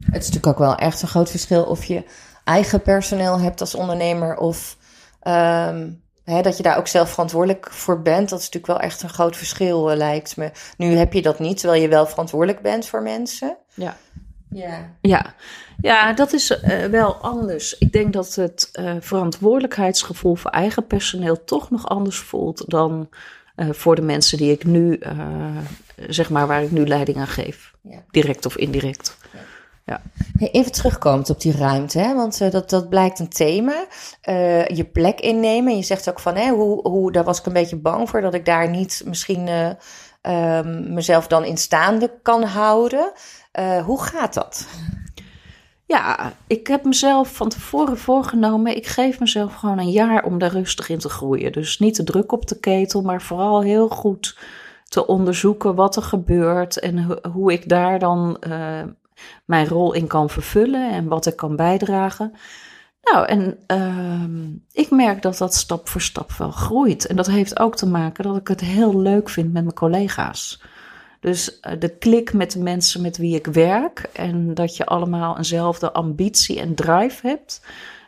Het 0.00 0.22
is 0.22 0.28
natuurlijk 0.28 0.46
ook 0.46 0.66
wel 0.66 0.76
echt 0.76 1.02
een 1.02 1.08
groot 1.08 1.30
verschil 1.30 1.64
of 1.64 1.84
je 1.84 2.04
eigen 2.44 2.82
personeel 2.82 3.40
hebt 3.40 3.60
als 3.60 3.74
ondernemer 3.74 4.36
of 4.36 4.76
ehm, 5.20 5.90
hè, 6.24 6.42
dat 6.42 6.56
je 6.56 6.62
daar 6.62 6.78
ook 6.78 6.86
zelf 6.86 7.10
verantwoordelijk 7.10 7.70
voor 7.70 8.02
bent. 8.02 8.28
Dat 8.28 8.38
is 8.38 8.44
natuurlijk 8.44 8.72
wel 8.72 8.88
echt 8.88 9.02
een 9.02 9.08
groot 9.08 9.36
verschil, 9.36 9.90
eh, 9.90 9.96
lijkt 9.96 10.36
me. 10.36 10.50
Nu 10.76 10.96
heb 10.96 11.12
je 11.12 11.22
dat 11.22 11.38
niet, 11.38 11.58
terwijl 11.58 11.82
je 11.82 11.88
wel 11.88 12.06
verantwoordelijk 12.06 12.62
bent 12.62 12.86
voor 12.86 13.02
mensen. 13.02 13.56
Ja. 13.74 13.96
Ja. 14.50 14.96
Ja, 15.00 15.34
ja 15.80 16.12
dat 16.12 16.32
is 16.32 16.50
eh, 16.50 16.84
wel 16.84 17.14
anders. 17.14 17.78
Ik 17.78 17.92
denk 17.92 18.12
dat 18.12 18.34
het 18.34 18.68
eh, 18.72 18.94
verantwoordelijkheidsgevoel 19.00 20.34
voor 20.34 20.50
eigen 20.50 20.86
personeel 20.86 21.44
toch 21.44 21.70
nog 21.70 21.88
anders 21.88 22.18
voelt 22.18 22.70
dan 22.70 23.08
eh, 23.54 23.68
voor 23.70 23.94
de 23.94 24.02
mensen 24.02 24.38
die 24.38 24.52
ik 24.52 24.64
nu, 24.64 25.00
zeg 26.08 26.30
maar, 26.30 26.46
waar 26.46 26.62
ik 26.62 26.70
nu 26.70 26.86
leiding 26.86 27.18
aan 27.18 27.26
geef. 27.26 27.74
Ja. 27.82 28.02
Direct 28.10 28.46
of 28.46 28.56
indirect. 28.56 29.18
Hey, 30.38 30.50
Even 30.50 30.72
terugkomend 30.72 31.30
op 31.30 31.40
die 31.40 31.56
ruimte, 31.56 31.98
hè? 31.98 32.14
want 32.14 32.52
dat, 32.52 32.70
dat 32.70 32.88
blijkt 32.88 33.18
een 33.18 33.28
thema. 33.28 33.86
Je 34.66 34.88
plek 34.92 35.20
innemen. 35.20 35.76
Je 35.76 35.82
zegt 35.82 36.08
ook 36.08 36.20
van, 36.20 36.36
hè, 36.36 36.50
hoe, 36.50 36.88
hoe, 36.88 37.12
daar 37.12 37.24
was 37.24 37.38
ik 37.38 37.46
een 37.46 37.52
beetje 37.52 37.76
bang 37.76 38.08
voor, 38.08 38.20
dat 38.20 38.34
ik 38.34 38.44
daar 38.44 38.68
niet 38.68 39.02
misschien 39.04 39.48
eh, 40.20 40.58
ehm, 40.58 40.94
mezelf 40.94 41.26
dan 41.26 41.44
in 41.44 41.56
staande 41.56 42.18
kan 42.22 42.42
houden. 42.42 43.12
Eh, 43.50 43.84
hoe 43.84 44.02
gaat 44.02 44.34
dat? 44.34 44.68
Ja, 45.86 46.32
ik 46.46 46.66
heb 46.66 46.84
mezelf 46.84 47.34
van 47.34 47.48
tevoren 47.48 47.98
voorgenomen. 47.98 48.76
Ik 48.76 48.86
geef 48.86 49.20
mezelf 49.20 49.54
gewoon 49.54 49.78
een 49.78 49.90
jaar 49.90 50.24
om 50.24 50.38
daar 50.38 50.50
rustig 50.52 50.88
in 50.88 50.98
te 50.98 51.08
groeien. 51.08 51.52
Dus 51.52 51.78
niet 51.78 51.94
te 51.94 52.04
druk 52.04 52.32
op 52.32 52.46
de 52.46 52.60
ketel, 52.60 53.02
maar 53.02 53.22
vooral 53.22 53.62
heel 53.62 53.88
goed 53.88 54.38
te 54.84 55.06
onderzoeken 55.06 55.74
wat 55.74 55.96
er 55.96 56.02
gebeurt 56.02 56.78
en 56.78 56.98
ho- 57.04 57.30
hoe 57.32 57.52
ik 57.52 57.68
daar 57.68 57.98
dan 57.98 58.36
eh, 58.40 58.82
mijn 59.44 59.68
rol 59.68 59.92
in 59.92 60.06
kan 60.06 60.30
vervullen 60.30 60.90
en 60.90 61.08
wat 61.08 61.26
ik 61.26 61.36
kan 61.36 61.56
bijdragen. 61.56 62.32
Nou, 63.02 63.26
en 63.26 63.58
ehm, 63.66 64.48
ik 64.72 64.90
merk 64.90 65.22
dat 65.22 65.38
dat 65.38 65.54
stap 65.54 65.88
voor 65.88 66.00
stap 66.00 66.32
wel 66.32 66.50
groeit. 66.50 67.06
En 67.06 67.16
dat 67.16 67.26
heeft 67.26 67.58
ook 67.58 67.76
te 67.76 67.86
maken 67.86 68.24
dat 68.24 68.36
ik 68.36 68.48
het 68.48 68.60
heel 68.60 69.00
leuk 69.00 69.28
vind 69.28 69.52
met 69.52 69.62
mijn 69.62 69.74
collega's. 69.74 70.62
Dus 71.20 71.60
eh, 71.60 71.72
de 71.78 71.96
klik 71.96 72.32
met 72.32 72.52
de 72.52 72.58
mensen 72.58 73.02
met 73.02 73.16
wie 73.16 73.34
ik 73.34 73.46
werk 73.46 74.08
en 74.12 74.54
dat 74.54 74.76
je 74.76 74.86
allemaal 74.86 75.36
eenzelfde 75.36 75.92
ambitie 75.92 76.60
en 76.60 76.74
drive 76.74 77.26
hebt 77.26 77.62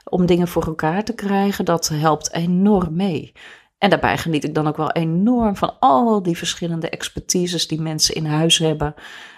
om 0.04 0.26
dingen 0.26 0.49
voor 0.49 0.66
elkaar 0.66 1.04
te 1.04 1.14
krijgen, 1.14 1.64
dat 1.64 1.88
helpt 1.88 2.33
enorm 2.33 2.97
mee. 2.97 3.33
En 3.78 3.90
daarbij 3.90 4.19
geniet 4.19 4.45
ik 4.45 4.54
dan 4.54 4.66
ook 4.66 4.76
wel 4.76 4.92
enorm 4.92 5.57
van 5.57 5.78
al 5.78 6.23
die 6.23 6.37
verschillende 6.37 6.88
expertises 6.88 7.66
die 7.66 7.81
mensen 7.81 8.14
in 8.14 8.26
huis 8.26 8.59
hebben. 8.59 8.95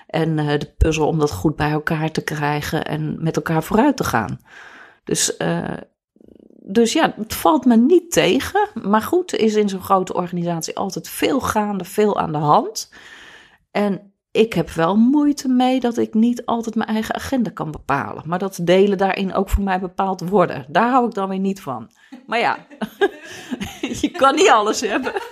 En 0.06 0.38
eh, 0.38 0.58
de 0.58 0.72
puzzel 0.78 1.06
om 1.06 1.18
dat 1.18 1.32
goed 1.32 1.56
bij 1.56 1.70
elkaar 1.70 2.10
te 2.10 2.24
krijgen 2.24 2.84
en 2.84 3.16
met 3.22 3.36
elkaar 3.36 3.62
vooruit 3.62 3.96
te 3.96 4.04
gaan. 4.04 4.40
Dus, 5.04 5.36
eh, 5.36 5.76
dus 6.62 6.92
ja, 6.92 7.14
het 7.16 7.34
valt 7.34 7.64
me 7.64 7.76
niet 7.76 8.12
tegen. 8.12 8.68
Maar 8.82 9.02
goed, 9.02 9.34
is 9.34 9.54
in 9.54 9.68
zo'n 9.68 9.82
grote 9.82 10.14
organisatie 10.14 10.76
altijd 10.76 11.08
veel 11.08 11.40
gaande, 11.40 11.84
veel 11.84 12.18
aan 12.18 12.32
de 12.32 12.38
hand. 12.38 12.90
En 13.74 14.12
ik 14.30 14.52
heb 14.52 14.70
wel 14.70 14.96
moeite 14.96 15.48
mee 15.48 15.80
dat 15.80 15.96
ik 15.96 16.14
niet 16.14 16.46
altijd 16.46 16.74
mijn 16.74 16.88
eigen 16.88 17.14
agenda 17.14 17.50
kan 17.50 17.70
bepalen. 17.70 18.22
Maar 18.26 18.38
dat 18.38 18.58
delen 18.62 18.98
daarin 18.98 19.34
ook 19.34 19.48
voor 19.48 19.62
mij 19.62 19.80
bepaald 19.80 20.28
worden. 20.28 20.66
Daar 20.68 20.90
hou 20.90 21.06
ik 21.06 21.14
dan 21.14 21.28
weer 21.28 21.38
niet 21.38 21.60
van. 21.60 21.90
Maar 22.26 22.38
ja, 22.38 22.66
je 24.00 24.10
kan 24.10 24.34
niet 24.34 24.48
alles 24.48 24.80
hebben. 24.80 25.12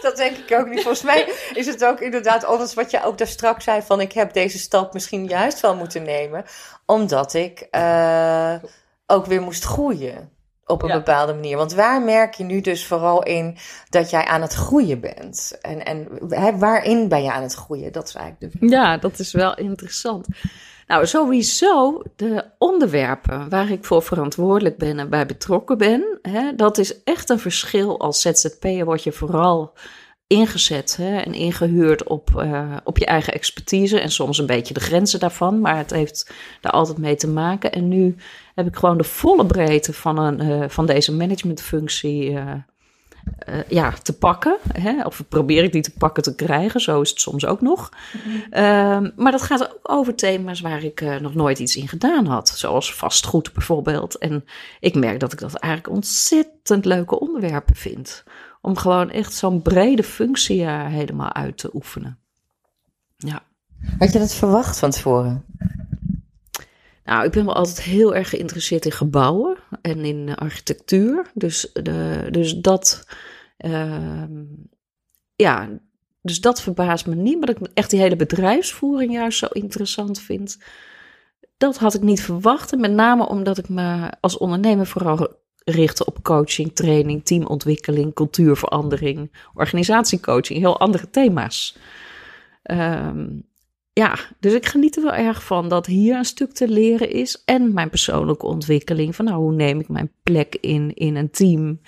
Dat 0.00 0.16
denk 0.16 0.36
ik 0.36 0.58
ook 0.58 0.68
niet. 0.68 0.82
Volgens 0.82 1.02
mij 1.02 1.32
is 1.54 1.66
het 1.66 1.84
ook 1.84 2.00
inderdaad 2.00 2.44
anders 2.44 2.74
wat 2.74 2.90
je 2.90 3.04
ook 3.04 3.18
daar 3.18 3.26
straks 3.26 3.64
zei: 3.64 3.82
van 3.82 4.00
ik 4.00 4.12
heb 4.12 4.32
deze 4.32 4.58
stap 4.58 4.92
misschien 4.92 5.26
juist 5.26 5.60
wel 5.60 5.76
moeten 5.76 6.02
nemen, 6.02 6.44
omdat 6.86 7.34
ik 7.34 7.66
eh, 7.70 8.54
ook 9.06 9.26
weer 9.26 9.42
moest 9.42 9.64
groeien 9.64 10.32
op 10.66 10.82
een 10.82 10.88
Ja. 10.88 10.94
bepaalde 10.94 11.34
manier. 11.34 11.56
Want 11.56 11.74
waar 11.74 12.02
merk 12.02 12.34
je 12.34 12.44
nu 12.44 12.60
dus 12.60 12.86
vooral 12.86 13.22
in 13.22 13.56
dat 13.90 14.10
jij 14.10 14.24
aan 14.24 14.42
het 14.42 14.52
groeien 14.54 15.00
bent? 15.00 15.58
En, 15.62 15.84
en 15.84 16.08
hè, 16.28 16.58
waarin 16.58 17.08
ben 17.08 17.22
je 17.22 17.32
aan 17.32 17.42
het 17.42 17.54
groeien? 17.54 17.92
Dat 17.92 18.08
is 18.08 18.14
eigenlijk 18.14 18.60
de 18.60 18.66
Ja, 18.68 18.96
dat 18.96 19.18
is 19.18 19.32
wel 19.32 19.56
interessant. 19.56 20.26
Nou, 20.86 21.06
sowieso 21.06 22.02
de 22.16 22.44
onderwerpen 22.58 23.48
waar 23.48 23.70
ik 23.70 23.84
voor 23.84 24.02
verantwoordelijk 24.02 24.78
ben 24.78 24.98
en 24.98 25.10
bij 25.10 25.26
betrokken 25.26 25.78
ben, 25.78 26.18
hè, 26.22 26.54
dat 26.54 26.78
is 26.78 27.02
echt 27.02 27.30
een 27.30 27.38
verschil. 27.38 28.00
Als 28.00 28.20
ZZP'er 28.20 28.84
word 28.84 29.02
je 29.02 29.12
vooral 29.12 29.72
ingezet 30.26 30.96
hè, 30.96 31.16
en 31.18 31.34
ingehuurd 31.34 32.04
op, 32.08 32.30
eh, 32.36 32.76
op 32.84 32.98
je 32.98 33.06
eigen 33.06 33.32
expertise 33.32 34.00
en 34.00 34.10
soms 34.10 34.38
een 34.38 34.46
beetje 34.46 34.74
de 34.74 34.80
grenzen 34.80 35.20
daarvan, 35.20 35.60
maar 35.60 35.76
het 35.76 35.90
heeft 35.90 36.30
daar 36.60 36.72
altijd 36.72 36.98
mee 36.98 37.16
te 37.16 37.28
maken. 37.28 37.72
En 37.72 37.88
nu 37.88 38.16
heb 38.54 38.66
ik 38.66 38.76
gewoon 38.76 38.96
de 38.96 39.04
volle 39.04 39.46
breedte 39.46 39.92
van, 39.92 40.18
een, 40.18 40.40
eh, 40.40 40.68
van 40.68 40.86
deze 40.86 41.12
managementfunctie 41.12 42.38
eh, 42.38 42.52
eh, 43.38 43.68
ja, 43.68 43.90
te 43.90 44.18
pakken. 44.18 44.56
Hè? 44.72 45.04
Of 45.04 45.22
probeer 45.28 45.64
ik 45.64 45.72
die 45.72 45.82
te 45.82 45.92
pakken 45.98 46.22
te 46.22 46.34
krijgen, 46.34 46.80
zo 46.80 47.00
is 47.00 47.10
het 47.10 47.20
soms 47.20 47.46
ook 47.46 47.60
nog. 47.60 47.90
Ehm, 48.50 49.10
maar 49.16 49.32
dat 49.32 49.42
gaat 49.42 49.62
ook 49.62 49.78
over 49.82 50.14
thema's 50.14 50.60
waar 50.60 50.82
ik 50.82 51.20
nog 51.20 51.34
nooit 51.34 51.58
iets 51.58 51.76
in 51.76 51.88
gedaan 51.88 52.26
had. 52.26 52.48
Zoals 52.48 52.94
vastgoed 52.94 53.52
bijvoorbeeld. 53.52 54.18
En 54.18 54.44
ik 54.80 54.94
merk 54.94 55.20
dat 55.20 55.32
ik 55.32 55.38
dat 55.38 55.54
eigenlijk 55.54 55.94
ontzettend 55.94 56.84
leuke 56.84 57.20
onderwerpen 57.20 57.76
vind. 57.76 58.24
Om 58.60 58.76
gewoon 58.76 59.10
echt 59.10 59.34
zo'n 59.34 59.62
brede 59.62 60.02
functie 60.02 60.68
helemaal 60.68 61.32
uit 61.32 61.58
te 61.58 61.70
oefenen. 61.74 62.18
Ja. 63.16 63.42
Had 63.98 64.12
je 64.12 64.18
dat 64.18 64.34
verwacht 64.34 64.78
van 64.78 64.90
tevoren? 64.90 65.44
Nou, 67.04 67.24
ik 67.24 67.30
ben 67.30 67.44
wel 67.44 67.54
altijd 67.54 67.82
heel 67.82 68.14
erg 68.14 68.28
geïnteresseerd 68.28 68.84
in 68.84 68.92
gebouwen 68.92 69.56
en 69.82 70.04
in 70.04 70.28
eh, 70.28 70.34
architectuur. 70.34 71.30
Dus, 71.34 71.70
de, 71.72 72.28
dus 72.30 72.54
dat. 72.54 73.06
ehm, 73.56 74.42
ja, 75.36 75.68
dus 76.22 76.40
dat 76.40 76.62
verbaast 76.62 77.06
me 77.06 77.14
niet. 77.14 77.38
Maar 77.38 77.46
dat 77.46 77.60
ik 77.60 77.66
echt 77.74 77.90
die 77.90 78.00
hele 78.00 78.16
bedrijfsvoering 78.16 79.12
juist 79.12 79.38
zo 79.38 79.46
interessant 79.46 80.20
vind. 80.20 80.58
Dat 81.56 81.78
had 81.78 81.94
ik 81.94 82.02
niet 82.02 82.22
verwacht. 82.22 82.72
En 82.72 82.80
met 82.80 82.92
name 82.92 83.28
omdat 83.28 83.58
ik 83.58 83.68
me 83.68 84.12
als 84.20 84.38
ondernemer 84.38 84.86
vooral 84.86 85.42
richtte 85.64 86.04
op 86.04 86.22
coaching, 86.22 86.74
training, 86.74 87.24
teamontwikkeling, 87.24 88.14
cultuurverandering, 88.14 89.36
organisatiecoaching. 89.54 90.58
Heel 90.58 90.80
andere 90.80 91.10
thema's. 91.10 91.76
Ehm, 92.62 93.26
ja, 93.94 94.18
dus 94.40 94.52
ik 94.52 94.66
geniet 94.66 94.96
er 94.96 95.02
wel 95.02 95.12
erg 95.12 95.44
van 95.44 95.68
dat 95.68 95.86
hier 95.86 96.16
een 96.16 96.24
stuk 96.24 96.52
te 96.52 96.68
leren 96.68 97.10
is. 97.10 97.42
En 97.44 97.72
mijn 97.72 97.90
persoonlijke 97.90 98.46
ontwikkeling. 98.46 99.16
Van 99.16 99.24
nou, 99.24 99.38
hoe 99.38 99.52
neem 99.52 99.80
ik 99.80 99.88
mijn 99.88 100.12
plek 100.22 100.56
in 100.60 100.94
in 100.94 101.16
een 101.16 101.30
team? 101.30 101.80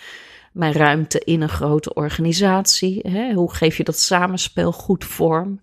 Mijn 0.53 0.73
ruimte 0.73 1.19
in 1.19 1.41
een 1.41 1.49
grote 1.49 1.95
organisatie. 1.95 3.01
Hè? 3.09 3.33
Hoe 3.33 3.55
geef 3.55 3.77
je 3.77 3.85
dat 3.85 3.99
samenspel 3.99 4.73
goed 4.73 5.05
vorm? 5.05 5.61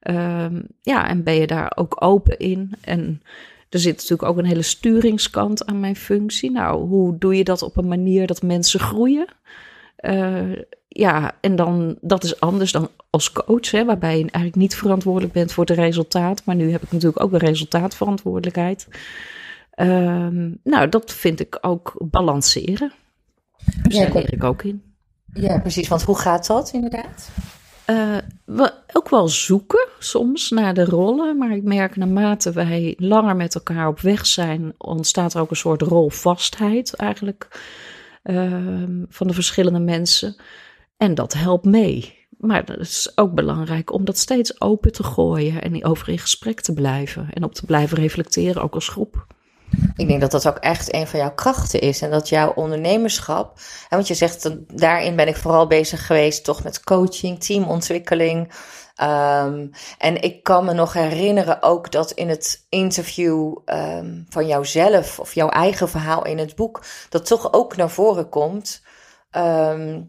Ehm, 0.00 0.60
ja, 0.80 1.08
en 1.08 1.22
ben 1.24 1.34
je 1.34 1.46
daar 1.46 1.72
ook 1.74 1.96
open 2.02 2.38
in? 2.38 2.72
En 2.80 3.22
er 3.68 3.78
zit 3.78 3.96
natuurlijk 3.96 4.28
ook 4.28 4.38
een 4.38 4.44
hele 4.44 4.62
sturingskant 4.62 5.66
aan 5.66 5.80
mijn 5.80 5.96
functie. 5.96 6.50
Nou, 6.50 6.88
hoe 6.88 7.18
doe 7.18 7.36
je 7.36 7.44
dat 7.44 7.62
op 7.62 7.76
een 7.76 7.88
manier 7.88 8.26
dat 8.26 8.42
mensen 8.42 8.80
groeien? 8.80 9.26
Eh, 9.96 10.52
ja, 10.92 11.32
en 11.40 11.56
dan, 11.56 11.96
dat 12.00 12.24
is 12.24 12.40
anders 12.40 12.72
dan 12.72 12.90
als 13.10 13.32
coach, 13.32 13.70
hè, 13.70 13.84
waarbij 13.84 14.12
je 14.18 14.20
eigenlijk 14.20 14.56
niet 14.56 14.76
verantwoordelijk 14.76 15.32
bent 15.32 15.52
voor 15.52 15.64
het 15.64 15.76
resultaat. 15.76 16.44
Maar 16.44 16.54
nu 16.54 16.70
heb 16.70 16.82
ik 16.82 16.92
natuurlijk 16.92 17.22
ook 17.22 17.32
een 17.32 17.38
resultaatverantwoordelijkheid. 17.38 18.88
Ehm, 19.70 20.50
nou, 20.64 20.88
dat 20.88 21.12
vind 21.12 21.40
ik 21.40 21.58
ook 21.60 21.94
balanceren. 21.98 22.92
Dus 23.82 23.96
Ja, 23.96 24.04
daar 24.04 24.14
leer 24.14 24.32
ik 24.32 24.44
ook 24.44 24.62
in. 24.62 24.82
Ja, 25.32 25.58
precies. 25.58 25.88
Want 25.88 26.02
hoe 26.02 26.18
gaat 26.18 26.46
dat 26.46 26.70
inderdaad? 26.72 27.30
Eh, 27.84 28.16
we 28.44 28.72
ook 28.92 29.08
wel 29.08 29.28
zoeken 29.28 29.88
soms 29.98 30.50
naar 30.50 30.74
de 30.74 30.84
rollen, 30.84 31.38
maar 31.38 31.50
ik 31.50 31.62
merk 31.62 31.96
naarmate 31.96 32.52
wij 32.52 32.94
langer 32.98 33.36
met 33.36 33.54
elkaar 33.54 33.88
op 33.88 34.00
weg 34.00 34.26
zijn, 34.26 34.74
ontstaat 34.78 35.34
er 35.34 35.40
ook 35.40 35.50
een 35.50 35.56
soort 35.56 35.82
rolvastheid 35.82 36.94
eigenlijk 36.94 37.48
ehm, 38.22 39.04
van 39.08 39.26
de 39.26 39.32
verschillende 39.34 39.78
mensen. 39.78 40.36
En 41.00 41.14
dat 41.14 41.32
helpt 41.32 41.64
mee. 41.64 42.18
Maar 42.38 42.62
het 42.64 42.78
is 42.78 43.12
ook 43.14 43.34
belangrijk 43.34 43.92
om 43.92 44.04
dat 44.04 44.18
steeds 44.18 44.60
open 44.60 44.92
te 44.92 45.02
gooien 45.02 45.62
en 45.62 45.84
over 45.84 46.08
in 46.08 46.18
gesprek 46.18 46.60
te 46.60 46.72
blijven 46.72 47.28
en 47.30 47.44
op 47.44 47.54
te 47.54 47.64
blijven 47.64 47.96
reflecteren, 47.98 48.62
ook 48.62 48.74
als 48.74 48.88
groep. 48.88 49.26
Ik 49.96 50.08
denk 50.08 50.20
dat 50.20 50.30
dat 50.30 50.48
ook 50.48 50.56
echt 50.56 50.94
een 50.94 51.06
van 51.06 51.18
jouw 51.18 51.34
krachten 51.34 51.80
is. 51.80 52.02
En 52.02 52.10
dat 52.10 52.28
jouw 52.28 52.52
ondernemerschap. 52.52 53.58
En 53.88 53.96
want 53.96 54.08
je 54.08 54.14
zegt, 54.14 54.50
daarin 54.78 55.16
ben 55.16 55.28
ik 55.28 55.36
vooral 55.36 55.66
bezig 55.66 56.06
geweest, 56.06 56.44
toch 56.44 56.62
met 56.62 56.84
coaching, 56.84 57.40
teamontwikkeling. 57.42 58.52
Ehm, 58.94 59.66
en 59.98 60.22
ik 60.22 60.42
kan 60.42 60.64
me 60.64 60.72
nog 60.72 60.92
herinneren 60.92 61.62
ook 61.62 61.92
dat 61.92 62.10
in 62.10 62.28
het 62.28 62.66
interview 62.68 63.56
ehm, 63.64 64.22
van 64.28 64.46
jouzelf, 64.46 65.20
of 65.20 65.34
jouw 65.34 65.48
eigen 65.48 65.88
verhaal 65.88 66.24
in 66.24 66.38
het 66.38 66.54
boek, 66.54 66.82
dat 67.08 67.26
toch 67.26 67.52
ook 67.52 67.76
naar 67.76 67.90
voren 67.90 68.28
komt. 68.28 68.82
Ehm, 69.30 70.00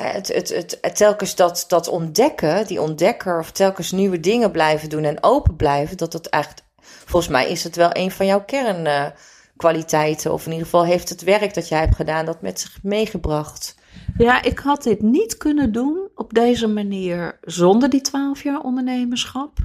het, 0.00 0.28
het, 0.28 0.48
het, 0.48 0.78
het 0.80 0.96
telkens 0.96 1.34
dat, 1.34 1.64
dat 1.68 1.88
ontdekken, 1.88 2.66
die 2.66 2.80
ontdekker, 2.80 3.38
of 3.38 3.50
telkens 3.50 3.90
nieuwe 3.90 4.20
dingen 4.20 4.50
blijven 4.50 4.88
doen 4.88 5.04
en 5.04 5.22
open 5.22 5.56
blijven, 5.56 5.96
dat 5.96 6.12
dat 6.12 6.26
eigenlijk 6.26 6.64
Volgens 7.04 7.32
mij 7.32 7.50
is 7.50 7.64
het 7.64 7.76
wel 7.76 7.90
een 7.92 8.10
van 8.10 8.26
jouw 8.26 8.44
kernkwaliteiten. 8.44 10.32
of 10.32 10.44
in 10.44 10.50
ieder 10.50 10.66
geval 10.66 10.84
heeft 10.84 11.08
het 11.08 11.22
werk 11.22 11.54
dat 11.54 11.68
jij 11.68 11.78
hebt 11.78 11.96
gedaan 11.96 12.24
dat 12.24 12.42
met 12.42 12.60
zich 12.60 12.78
meegebracht. 12.82 13.74
Ja, 14.18 14.42
ik 14.42 14.58
had 14.58 14.82
dit 14.82 15.02
niet 15.02 15.36
kunnen 15.36 15.72
doen 15.72 16.08
op 16.14 16.34
deze 16.34 16.66
manier 16.66 17.38
zonder 17.42 17.90
die 17.90 18.00
twaalf 18.00 18.42
jaar 18.42 18.60
ondernemerschap. 18.60 19.58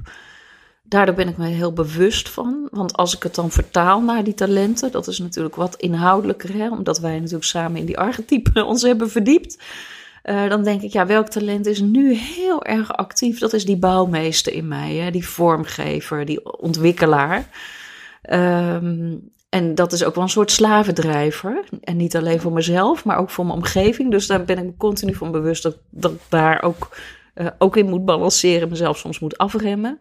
Daardoor 0.82 1.14
ben 1.14 1.28
ik 1.28 1.36
me 1.36 1.46
heel 1.46 1.72
bewust 1.72 2.28
van. 2.28 2.68
Want 2.70 2.96
als 2.96 3.16
ik 3.16 3.22
het 3.22 3.34
dan 3.34 3.50
vertaal 3.50 4.00
naar 4.00 4.24
die 4.24 4.34
talenten, 4.34 4.92
dat 4.92 5.06
is 5.06 5.18
natuurlijk 5.18 5.54
wat 5.54 5.76
inhoudelijker, 5.76 6.54
hè, 6.54 6.70
omdat 6.70 6.98
wij 6.98 7.18
natuurlijk 7.18 7.44
samen 7.44 7.80
in 7.80 7.86
die 7.86 7.98
archetypen 7.98 8.66
ons 8.66 8.82
hebben 8.82 9.10
verdiept. 9.10 9.58
Eh, 10.22 10.48
dan 10.48 10.62
denk 10.62 10.82
ik, 10.82 10.92
ja, 10.92 11.06
welk 11.06 11.28
talent 11.28 11.66
is 11.66 11.80
nu 11.80 12.14
heel 12.14 12.64
erg 12.64 12.92
actief? 12.92 13.38
Dat 13.38 13.52
is 13.52 13.64
die 13.64 13.76
bouwmeester 13.76 14.52
in 14.52 14.68
mij, 14.68 14.94
hè? 14.94 15.10
die 15.10 15.28
vormgever, 15.28 16.24
die 16.24 16.58
ontwikkelaar. 16.58 17.46
Ehm, 18.22 19.14
en 19.48 19.74
dat 19.74 19.92
is 19.92 20.04
ook 20.04 20.14
wel 20.14 20.24
een 20.24 20.30
soort 20.30 20.50
slavendrijver. 20.50 21.64
En 21.80 21.96
niet 21.96 22.16
alleen 22.16 22.40
voor 22.40 22.52
mezelf, 22.52 23.04
maar 23.04 23.18
ook 23.18 23.30
voor 23.30 23.46
mijn 23.46 23.58
omgeving. 23.58 24.10
Dus 24.10 24.26
daar 24.26 24.44
ben 24.44 24.58
ik 24.58 24.64
me 24.64 24.76
continu 24.76 25.14
van 25.14 25.30
bewust 25.30 25.62
dat, 25.90 26.12
ik 26.12 26.20
daar 26.28 26.62
ook, 26.62 26.96
eh, 27.34 27.46
ook 27.58 27.76
in 27.76 27.88
moet 27.88 28.04
balanceren. 28.04 28.68
Mezelf 28.68 28.98
soms 28.98 29.18
moet 29.18 29.38
afremmen. 29.38 29.98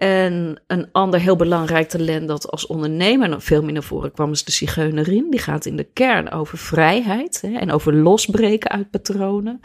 En 0.00 0.62
een 0.66 0.88
ander 0.92 1.20
heel 1.20 1.36
belangrijk 1.36 1.88
talent 1.88 2.28
dat 2.28 2.50
als 2.50 2.66
ondernemer 2.66 3.28
nog 3.28 3.44
veel 3.44 3.62
meer 3.62 3.72
naar 3.72 3.82
voren 3.82 4.12
kwam, 4.12 4.30
is 4.30 4.44
de 4.44 4.52
zigeunerin. 4.52 5.30
Die 5.30 5.40
gaat 5.40 5.66
in 5.66 5.76
de 5.76 5.84
kern 5.84 6.30
over 6.30 6.58
vrijheid 6.58 7.40
hè, 7.40 7.58
en 7.58 7.70
over 7.70 7.94
losbreken 7.94 8.70
uit 8.70 8.90
patronen. 8.90 9.60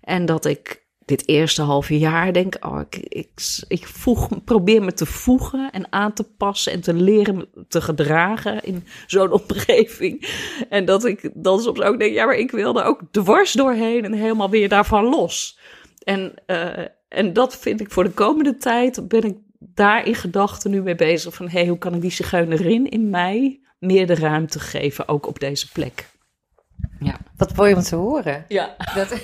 En 0.00 0.26
dat 0.26 0.44
ik 0.44 0.84
dit 1.04 1.28
eerste 1.28 1.62
halve 1.62 1.98
jaar 1.98 2.32
denk, 2.32 2.56
oh, 2.60 2.80
ik, 2.80 2.96
ik, 2.96 3.30
ik 3.68 3.86
voeg, 3.86 4.44
probeer 4.44 4.82
me 4.82 4.92
te 4.92 5.06
voegen 5.06 5.70
en 5.70 5.92
aan 5.92 6.12
te 6.12 6.24
passen 6.36 6.72
en 6.72 6.80
te 6.80 6.94
leren 6.94 7.48
te 7.68 7.80
gedragen 7.80 8.64
in 8.64 8.84
zo'n 9.06 9.32
omgeving. 9.32 10.28
En 10.68 10.84
dat 10.84 11.04
ik 11.04 11.30
dan 11.34 11.60
soms 11.60 11.80
ook 11.80 11.98
denk, 11.98 12.14
ja, 12.14 12.24
maar 12.24 12.38
ik 12.38 12.50
wil 12.50 12.78
er 12.78 12.84
ook 12.84 13.00
dwars 13.10 13.52
doorheen 13.52 14.04
en 14.04 14.12
helemaal 14.12 14.50
weer 14.50 14.68
daarvan 14.68 15.04
los. 15.04 15.58
En, 16.02 16.34
eh, 16.46 16.84
en 17.08 17.32
dat 17.32 17.56
vind 17.56 17.80
ik 17.80 17.90
voor 17.90 18.04
de 18.04 18.10
komende 18.10 18.56
tijd, 18.56 19.08
ben 19.08 19.22
ik 19.22 19.36
daar 19.62 20.06
in 20.06 20.14
gedachten 20.14 20.70
nu 20.70 20.82
mee 20.82 20.94
bezig 20.94 21.34
van, 21.34 21.48
hey, 21.48 21.66
hoe 21.66 21.78
kan 21.78 21.94
ik 21.94 22.00
die 22.00 22.10
zigeunerin 22.10 22.88
in 22.90 23.10
mij 23.10 23.60
meer 23.78 24.06
de 24.06 24.14
ruimte 24.14 24.60
geven, 24.60 25.08
ook 25.08 25.26
op 25.26 25.38
deze 25.38 25.72
plek. 25.72 26.08
Ja. 27.00 27.16
Wat 27.36 27.56
mooi 27.56 27.74
om 27.74 27.82
te 27.82 27.96
horen. 27.96 28.44
Ja. 28.48 28.76
Dat... 28.94 29.12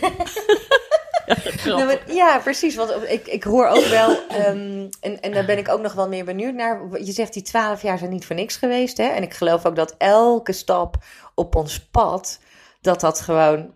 Nou, 1.65 1.85
maar- 1.85 2.13
ja, 2.15 2.39
precies. 2.39 2.75
Want 2.75 2.93
ik, 3.09 3.27
ik 3.27 3.45
hoor 3.45 3.67
ook 3.67 3.85
wel, 3.85 4.27
ehm, 4.29 4.89
en, 5.01 5.21
en 5.21 5.33
daar 5.33 5.45
ben 5.45 5.59
ik 5.59 5.69
ook 5.69 5.81
nog 5.81 5.93
wel 5.93 6.09
meer 6.09 6.25
benieuwd 6.25 6.55
naar. 6.55 7.01
Je 7.05 7.13
zegt 7.13 7.33
die 7.33 7.43
twaalf 7.43 7.83
jaar 7.83 7.99
zijn 7.99 8.11
niet 8.11 8.27
voor 8.27 8.37
niks 8.37 8.57
geweest. 8.57 8.97
Hè? 8.97 9.05
En 9.05 9.23
ik 9.23 9.35
geloof 9.35 9.67
ook 9.67 9.77
dat 9.77 9.95
elke 9.99 10.53
stap 10.53 10.97
op 11.35 11.55
ons 11.55 11.81
pad, 11.81 12.41
dat 12.81 13.01
dat 13.01 13.21
gewoon 13.21 13.75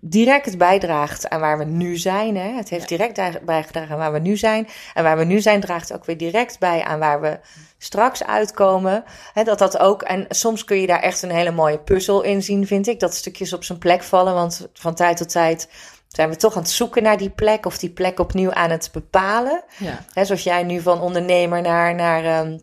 direct 0.00 0.58
bijdraagt 0.58 1.28
aan 1.28 1.40
waar 1.40 1.58
we 1.58 1.64
nu 1.64 1.96
zijn. 1.96 2.36
Hè? 2.36 2.52
Het 2.52 2.68
heeft 2.68 2.88
direct 2.88 3.44
bijgedragen 3.44 3.92
aan 3.92 3.98
waar 3.98 4.12
we 4.12 4.18
nu 4.18 4.36
zijn. 4.36 4.68
En 4.94 5.02
waar 5.02 5.18
we 5.18 5.24
nu 5.24 5.40
zijn 5.40 5.60
draagt 5.60 5.92
ook 5.92 6.04
weer 6.04 6.16
direct 6.16 6.58
bij 6.58 6.82
aan 6.84 6.98
waar 6.98 7.20
we 7.20 7.38
straks 7.78 8.24
uitkomen. 8.24 9.04
Hè, 9.32 9.44
dat 9.44 9.58
dat 9.58 9.78
ook, 9.78 10.02
en 10.02 10.26
soms 10.28 10.64
kun 10.64 10.80
je 10.80 10.86
daar 10.86 11.00
echt 11.00 11.22
een 11.22 11.30
hele 11.30 11.50
mooie 11.50 11.78
puzzel 11.78 12.22
in 12.22 12.42
zien, 12.42 12.66
vind 12.66 12.86
ik. 12.86 13.00
Dat 13.00 13.14
stukjes 13.14 13.52
op 13.52 13.64
zijn 13.64 13.78
plek 13.78 14.02
vallen, 14.02 14.34
want 14.34 14.68
van 14.72 14.94
tijd 14.94 15.16
tot 15.16 15.28
tijd 15.28 15.68
zijn 16.08 16.28
we 16.28 16.36
toch 16.36 16.56
aan 16.56 16.62
het 16.62 16.70
zoeken 16.70 17.02
naar 17.02 17.18
die 17.18 17.30
plek 17.30 17.66
of 17.66 17.78
die 17.78 17.90
plek 17.90 18.18
opnieuw 18.18 18.52
aan 18.52 18.70
het 18.70 18.88
bepalen. 18.92 19.64
Ja. 19.76 20.04
Hè, 20.12 20.24
zoals 20.24 20.42
jij 20.42 20.62
nu 20.62 20.80
van 20.80 21.00
ondernemer 21.00 21.62
naar, 21.62 21.94
naar 21.94 22.24
ehm, 22.24 22.58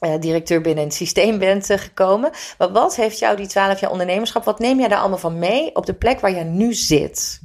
eh, 0.00 0.20
directeur 0.20 0.60
binnen 0.60 0.84
het 0.84 0.94
systeem 0.94 1.38
bent 1.38 1.70
eh, 1.70 1.78
gekomen. 1.78 2.30
Maar 2.58 2.72
wat 2.72 2.96
heeft 2.96 3.18
jou 3.18 3.36
die 3.36 3.46
twaalf 3.46 3.80
jaar 3.80 3.90
ondernemerschap, 3.90 4.44
wat 4.44 4.58
neem 4.58 4.78
jij 4.78 4.88
daar 4.88 4.98
allemaal 4.98 5.18
van 5.18 5.38
mee 5.38 5.74
op 5.76 5.86
de 5.86 5.94
plek 5.94 6.20
waar 6.20 6.32
jij 6.32 6.44
nu 6.44 6.74
zit? 6.74 7.40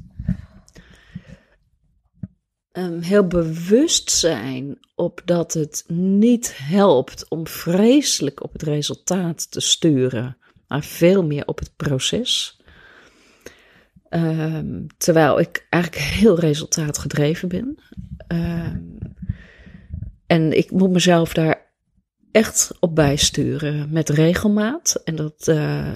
Ehm, 2.71 3.01
heel 3.01 3.27
bewust 3.27 4.11
zijn 4.11 4.79
op 4.95 5.21
dat 5.25 5.53
het 5.53 5.83
niet 5.87 6.53
helpt 6.57 7.25
om 7.29 7.47
vreselijk 7.47 8.43
op 8.43 8.53
het 8.53 8.63
resultaat 8.63 9.51
te 9.51 9.59
sturen, 9.59 10.37
maar 10.67 10.83
veel 10.83 11.23
meer 11.23 11.47
op 11.47 11.59
het 11.59 11.75
proces. 11.75 12.61
Ehm, 14.09 14.81
terwijl 14.97 15.39
ik 15.39 15.67
eigenlijk 15.69 16.03
heel 16.03 16.39
resultaatgedreven 16.39 17.49
ben. 17.49 17.77
Ehm, 18.27 18.81
en 20.27 20.57
ik 20.57 20.71
moet 20.71 20.89
mezelf 20.89 21.33
daar 21.33 21.68
echt 22.31 22.71
op 22.79 22.95
bijsturen 22.95 23.87
met 23.91 24.09
regelmaat. 24.09 25.01
En 25.03 25.15
dat, 25.15 25.47
eh, 25.47 25.93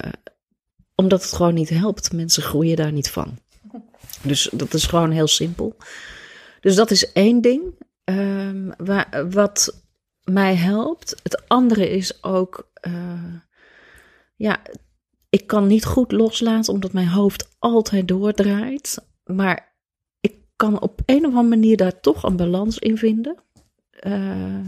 omdat 0.94 1.22
het 1.22 1.32
gewoon 1.32 1.54
niet 1.54 1.68
helpt. 1.68 2.12
Mensen 2.12 2.42
groeien 2.42 2.76
daar 2.76 2.92
niet 2.92 3.10
van. 3.10 3.38
Dus 4.22 4.48
dat 4.52 4.74
is 4.74 4.84
gewoon 4.86 5.10
heel 5.10 5.26
simpel. 5.26 5.76
Dus 6.60 6.74
dat 6.74 6.90
is 6.90 7.12
één 7.12 7.40
ding 7.40 7.62
ehm, 8.04 8.70
wa- 8.76 9.26
wat 9.30 9.82
mij 10.24 10.54
helpt. 10.54 11.16
Het 11.22 11.48
andere 11.48 11.88
is 11.90 12.22
ook, 12.22 12.70
eh, 12.74 13.34
ja, 14.36 14.62
ik 15.30 15.46
kan 15.46 15.66
niet 15.66 15.84
goed 15.84 16.12
loslaten 16.12 16.72
omdat 16.72 16.92
mijn 16.92 17.08
hoofd 17.08 17.48
altijd 17.58 18.08
doordraait. 18.08 18.98
Maar 19.24 19.76
ik 20.20 20.36
kan 20.56 20.80
op 20.80 21.00
een 21.06 21.18
of 21.26 21.34
andere 21.34 21.48
manier 21.48 21.76
daar 21.76 22.00
toch 22.00 22.22
een 22.22 22.36
balans 22.36 22.78
in 22.78 22.98
vinden. 22.98 23.36
Eh, 23.90 24.60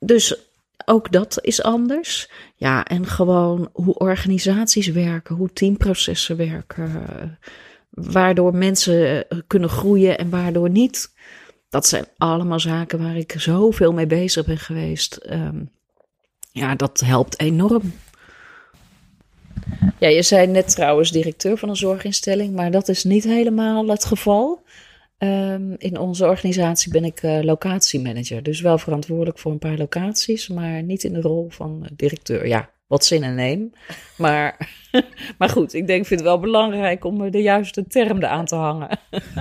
dus 0.00 0.36
ook 0.84 1.12
dat 1.12 1.38
is 1.40 1.62
anders. 1.62 2.30
Ja, 2.56 2.84
en 2.84 3.06
gewoon 3.06 3.68
hoe 3.72 3.98
organisaties 3.98 4.86
werken, 4.86 5.36
hoe 5.36 5.52
teamprocessen 5.52 6.36
werken, 6.36 7.38
waardoor 7.90 8.54
mensen 8.54 9.28
eh, 9.28 9.38
kunnen 9.46 9.68
groeien 9.68 10.18
en 10.18 10.30
waardoor 10.30 10.70
niet. 10.70 11.12
Dat 11.68 11.86
zijn 11.86 12.04
allemaal 12.16 12.60
zaken 12.60 13.02
waar 13.02 13.16
ik 13.16 13.34
zoveel 13.36 13.92
mee 13.92 14.06
bezig 14.06 14.46
ben 14.46 14.58
geweest. 14.58 15.16
Ehm, 15.16 15.64
ja, 16.52 16.74
dat 16.74 17.00
helpt 17.00 17.40
enorm. 17.40 17.92
Ja, 19.98 20.08
je 20.08 20.22
zei 20.22 20.46
net 20.46 20.68
trouwens 20.68 21.10
directeur 21.10 21.56
van 21.56 21.68
een 21.68 21.76
zorginstelling, 21.76 22.54
maar 22.54 22.70
dat 22.70 22.88
is 22.88 23.04
niet 23.04 23.24
helemaal 23.24 23.86
het 23.86 24.04
geval. 24.04 24.62
Ehm, 25.20 25.74
in 25.78 25.98
onze 25.98 26.26
organisatie 26.26 26.92
ben 26.92 27.04
ik 27.04 27.22
eh, 27.22 27.42
locatiemanager, 27.42 28.42
dus 28.42 28.60
wel 28.60 28.78
verantwoordelijk 28.78 29.38
voor 29.38 29.52
een 29.52 29.58
paar 29.58 29.76
locaties, 29.76 30.48
maar 30.48 30.82
niet 30.82 31.04
in 31.04 31.12
de 31.12 31.20
rol 31.20 31.48
van 31.48 31.84
eh, 31.84 31.90
directeur. 31.96 32.46
Ja, 32.46 32.70
wat 32.90 33.04
zin 33.04 33.22
en 33.22 33.34
neem. 33.34 33.72
Maar, 34.16 34.68
maar 35.38 35.48
goed, 35.48 35.74
ik 35.74 35.86
denk, 35.86 36.06
vind 36.06 36.20
het 36.20 36.28
wel 36.28 36.40
belangrijk 36.40 37.04
om 37.04 37.30
de 37.30 37.42
juiste 37.42 37.86
term 37.86 38.16
eraan 38.16 38.44
te 38.44 38.54
hangen. 38.54 38.98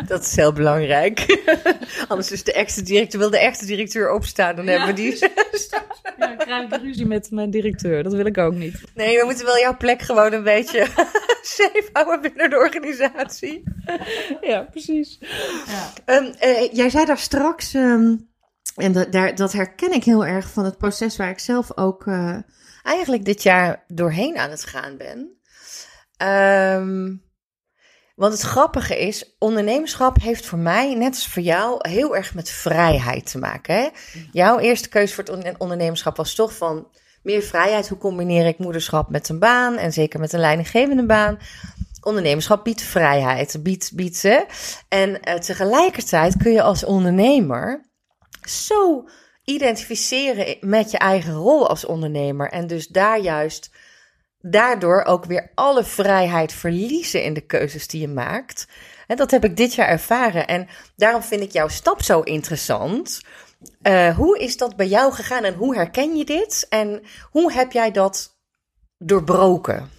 Dat 0.08 0.22
is 0.22 0.36
heel 0.36 0.54
belangrijk. 0.54 1.44
Anders 2.08 2.32
is 2.32 2.44
de 2.44 2.54
echte 2.54 2.82
directeur, 2.82 3.20
wil 3.20 3.30
de 3.30 3.40
echte 3.40 3.66
directeur 3.66 4.12
opstaan, 4.12 4.56
dan 4.56 4.68
hebben 4.68 4.88
we 4.88 4.94
die. 4.94 5.18
Ja, 5.20 6.28
dan 6.28 6.38
krijg 6.38 6.72
ik 6.72 6.82
ruzie 6.82 7.06
met 7.06 7.32
mijn 7.32 7.50
directeur. 7.50 8.04
Dat 8.04 8.14
wil 8.14 8.26
ik 8.26 8.38
ook 8.38 8.54
niet. 8.54 8.82
Nee, 8.96 9.18
we 9.18 9.26
moeten 9.26 9.46
wel 9.46 9.60
jouw 9.60 9.78
plek 9.78 10.02
gewoon 10.02 10.34
een 10.34 10.44
beetje 10.44 10.88
safe 11.58 11.90
houden 11.94 12.22
binnen 12.22 12.50
de 12.50 12.58
organisatie. 12.58 13.64
Ja, 14.42 14.62
precies. 14.62 15.20
Ehm, 16.06 16.32
eh, 16.40 16.74
jij 16.74 16.90
zei 16.90 17.06
daar 17.06 17.18
straks, 17.18 17.74
ehm, 17.74 18.16
en 18.76 18.92
dat, 18.92 19.12
daar, 19.12 19.36
dat 19.36 19.54
herken 19.54 19.94
ik 19.94 20.04
heel 20.04 20.26
erg 20.26 20.50
van 20.50 20.66
het 20.66 20.78
proces 20.78 21.18
waar 21.18 21.30
ik 21.30 21.40
zelf 21.40 21.78
ook 21.78 22.08
eh, 22.08 22.38
eigenlijk 22.84 23.26
dit 23.26 23.44
jaar 23.44 23.84
doorheen 23.88 24.38
aan 24.38 24.50
het 24.50 24.66
gaan 24.66 24.98
ben. 24.98 25.40
Ehm, 26.18 27.16
want 28.16 28.34
het 28.34 28.42
grappige 28.42 29.00
is, 29.00 29.36
ondernemerschap 29.38 30.22
heeft 30.22 30.46
voor 30.46 30.60
mij, 30.60 30.94
net 30.94 31.14
als 31.14 31.28
voor 31.28 31.42
jou, 31.42 31.90
heel 31.90 32.16
erg 32.16 32.34
met 32.34 32.50
vrijheid 32.50 33.32
te 33.32 33.38
maken. 33.38 33.76
Hè? 33.76 33.88
Jouw 34.32 34.60
eerste 34.60 34.90
keuze 34.90 35.14
voor 35.14 35.24
het 35.24 35.34
on- 35.34 35.56
ondernemerschap 35.58 36.18
was 36.18 36.36
toch 36.36 36.54
van 36.54 36.88
meer 37.24 37.42
vrijheid. 37.42 37.90
Hoe 37.90 37.98
combineer 37.98 38.46
ik 38.46 38.58
moederschap 38.58 39.10
met 39.10 39.30
een 39.30 39.40
baan 39.40 39.78
en 39.78 39.94
zeker 39.94 40.20
met 40.20 40.34
een 40.34 40.40
leidinggevende 40.40 41.06
baan? 41.06 41.40
Ondernemerschap 42.02 42.64
biedt 42.64 42.82
vrijheid, 42.82 43.64
biedt, 43.64 43.92
biedt 43.96 44.22
hè? 44.22 44.40
En 44.90 45.22
eh, 45.22 45.36
tegelijkertijd 45.36 46.38
kun 46.38 46.52
je 46.52 46.62
als 46.62 46.86
ondernemer 46.86 47.90
zo 48.48 49.10
identificeren 49.50 50.58
met 50.62 50.92
je 50.92 50.98
eigen 50.98 51.34
rol 51.34 51.70
als 51.70 51.86
ondernemer. 51.86 52.50
En 52.50 52.68
dus 52.68 52.88
daar 52.88 53.20
juist 53.20 53.72
daardoor 54.42 55.04
ook 55.04 55.26
weer 55.26 55.52
alle 55.56 55.84
vrijheid 55.84 56.54
verliezen 56.54 57.24
in 57.24 57.34
de 57.34 57.46
keuzes 57.46 57.88
die 57.88 58.02
je 58.02 58.08
maakt. 58.08 58.68
En 59.08 59.18
dat 59.18 59.32
heb 59.32 59.44
ik 59.44 59.58
dit 59.58 59.74
jaar 59.74 59.88
ervaren. 59.88 60.48
En 60.48 60.68
daarom 60.96 61.22
vind 61.22 61.42
ik 61.42 61.52
jouw 61.52 61.68
stap 61.68 62.02
zo 62.02 62.22
interessant. 62.22 63.22
Eh, 63.82 64.16
hoe 64.16 64.40
is 64.40 64.58
dat 64.58 64.76
bij 64.76 64.88
jou 64.88 65.14
gegaan 65.14 65.44
en 65.44 65.54
hoe 65.54 65.76
herken 65.76 66.16
je 66.16 66.26
dit? 66.26 66.66
En 66.70 67.02
hoe 67.32 67.54
heb 67.54 67.72
jij 67.72 67.92
dat 67.92 68.38
doorbroken? 68.98 69.90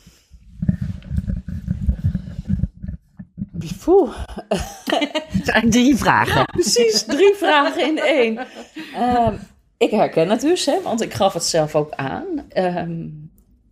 Poeh, 3.84 4.14
Het 4.48 5.44
zijn 5.44 5.70
drie 5.70 5.96
vragen. 5.96 6.44
precies. 6.52 7.02
Drie 7.02 7.34
vragen 7.34 7.86
in 7.86 7.98
één. 7.98 8.46
Ehm, 8.94 9.34
ik 9.76 9.90
herken 9.90 10.28
het 10.28 10.40
dus, 10.40 10.66
hè, 10.66 10.82
want 10.82 11.00
ik 11.00 11.14
gaf 11.14 11.32
het 11.32 11.44
zelf 11.44 11.74
ook 11.74 11.90
aan. 11.90 12.26
Ehm, 12.48 13.08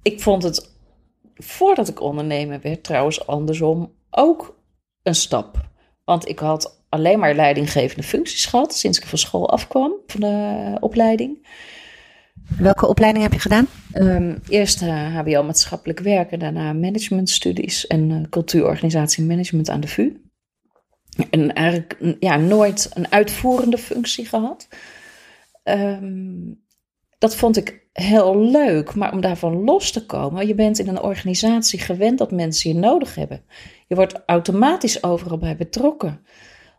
ik 0.03 0.21
vond 0.21 0.43
het, 0.43 0.71
voordat 1.35 1.89
ik 1.89 2.01
ondernemer 2.01 2.61
werd, 2.61 2.85
trouwens 2.85 3.27
andersom 3.27 3.93
ook 4.11 4.57
een 5.03 5.15
stap. 5.15 5.57
Want 6.05 6.29
ik 6.29 6.39
had 6.39 6.83
alleen 6.89 7.19
maar 7.19 7.35
leidinggevende 7.35 8.03
functies 8.03 8.47
gehad 8.47 8.75
sinds 8.75 8.99
ik 8.99 9.07
van 9.07 9.19
school 9.19 9.51
afkwam, 9.51 9.93
van 10.07 10.21
de 10.21 10.77
opleiding. 10.81 11.47
Welke 12.57 12.87
opleiding 12.87 13.25
heb 13.25 13.33
je 13.33 13.41
gedaan? 13.41 13.67
Ehm, 13.93 14.37
eerst 14.49 14.83
eh, 14.83 15.17
HBO 15.17 15.43
maatschappelijk 15.43 16.01
werk 16.01 16.31
en 16.31 16.39
daarna 16.39 16.73
managementstudies 16.73 17.87
en 17.87 18.11
eh, 18.11 18.31
cultuurorganisatie 18.31 19.23
en 19.23 19.29
management 19.29 19.69
aan 19.71 19.81
de 19.81 19.89
VU. 19.89 20.23
En 21.31 21.53
eigenlijk 21.55 22.17
ja, 22.21 22.37
nooit 22.37 22.91
een 22.95 23.13
uitvoerende 23.13 23.79
functie 23.79 24.27
gehad. 24.27 24.69
Ehm, 25.63 26.53
dat 27.19 27.37
vond 27.37 27.57
ik 27.57 27.87
heel 27.93 28.39
leuk, 28.41 28.95
maar 28.95 29.13
om 29.13 29.21
daarvan 29.21 29.65
los 29.65 29.91
te 29.91 30.07
komen, 30.07 30.47
je 30.47 30.55
bent 30.55 30.79
in 30.79 30.89
een 30.89 31.03
organisatie 31.03 31.79
gewend 31.79 32.19
dat 32.19 32.31
mensen 32.31 32.73
je 32.73 32.77
nodig 32.77 33.15
hebben. 33.15 33.45
Je 33.87 33.95
wordt 33.95 34.23
automatisch 34.27 35.03
overal 35.03 35.39
bij 35.39 35.57
betrokken. 35.57 36.21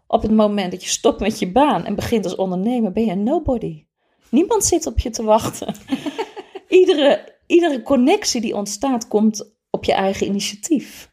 Op 0.08 0.22
het 0.22 0.32
moment 0.32 0.72
dat 0.72 0.84
je 0.84 0.90
stopt 0.90 1.20
met 1.20 1.40
je 1.40 1.52
baan 1.52 1.86
en 1.86 1.96
begint 1.96 2.24
als 2.24 2.36
ondernemer, 2.36 2.92
ben 2.92 3.06
je 3.06 3.16
nobody. 3.16 3.88
Niemand 4.30 4.64
zit 4.64 4.86
op 4.86 5.00
je 5.00 5.10
te 5.10 5.24
wachten. 5.24 5.76
iedere, 6.68 7.36
iedere 7.46 7.82
connectie 7.82 8.42
die 8.42 8.56
ontstaat, 8.56 9.08
komt 9.08 9.56
op 9.70 9.84
je 9.84 9.94
eigen 9.94 10.28
initiatief. 10.28 11.12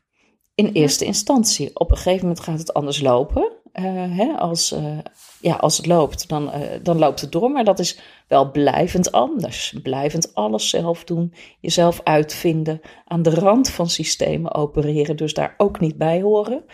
In 0.55 0.67
eerste 0.73 1.05
instantie. 1.05 1.71
Op 1.75 1.91
een 1.91 1.97
gegeven 1.97 2.27
moment 2.27 2.41
gaat 2.41 2.59
het 2.59 2.75
anders 2.75 3.01
lopen. 3.01 3.57
Eh, 3.77 3.85
hè, 4.17 4.33
als, 4.33 4.73
eh, 4.73 4.99
ja, 5.41 5.55
als 5.55 5.77
het 5.77 5.87
loopt, 5.87 6.29
dan, 6.29 6.53
eh, 6.53 6.61
dan 6.83 6.99
loopt 6.99 7.21
het 7.21 7.33
door. 7.33 7.51
Maar 7.51 7.65
dat 7.65 7.79
is 7.79 7.99
wel 8.29 8.51
blijvend 8.51 9.13
anders. 9.13 9.75
Blijvend 9.83 10.35
alles 10.35 10.69
zelf 10.69 11.05
doen. 11.05 11.33
Jezelf 11.61 12.01
uitvinden. 12.05 12.81
Aan 13.05 13.23
de 13.23 13.35
rand 13.35 13.71
van 13.71 13.91
systemen 13.91 14.55
opereren. 14.55 15.17
Dus 15.17 15.35
daar 15.35 15.55
ook 15.57 15.81
niet 15.81 15.99
bij 15.99 16.21
horen. 16.21 16.65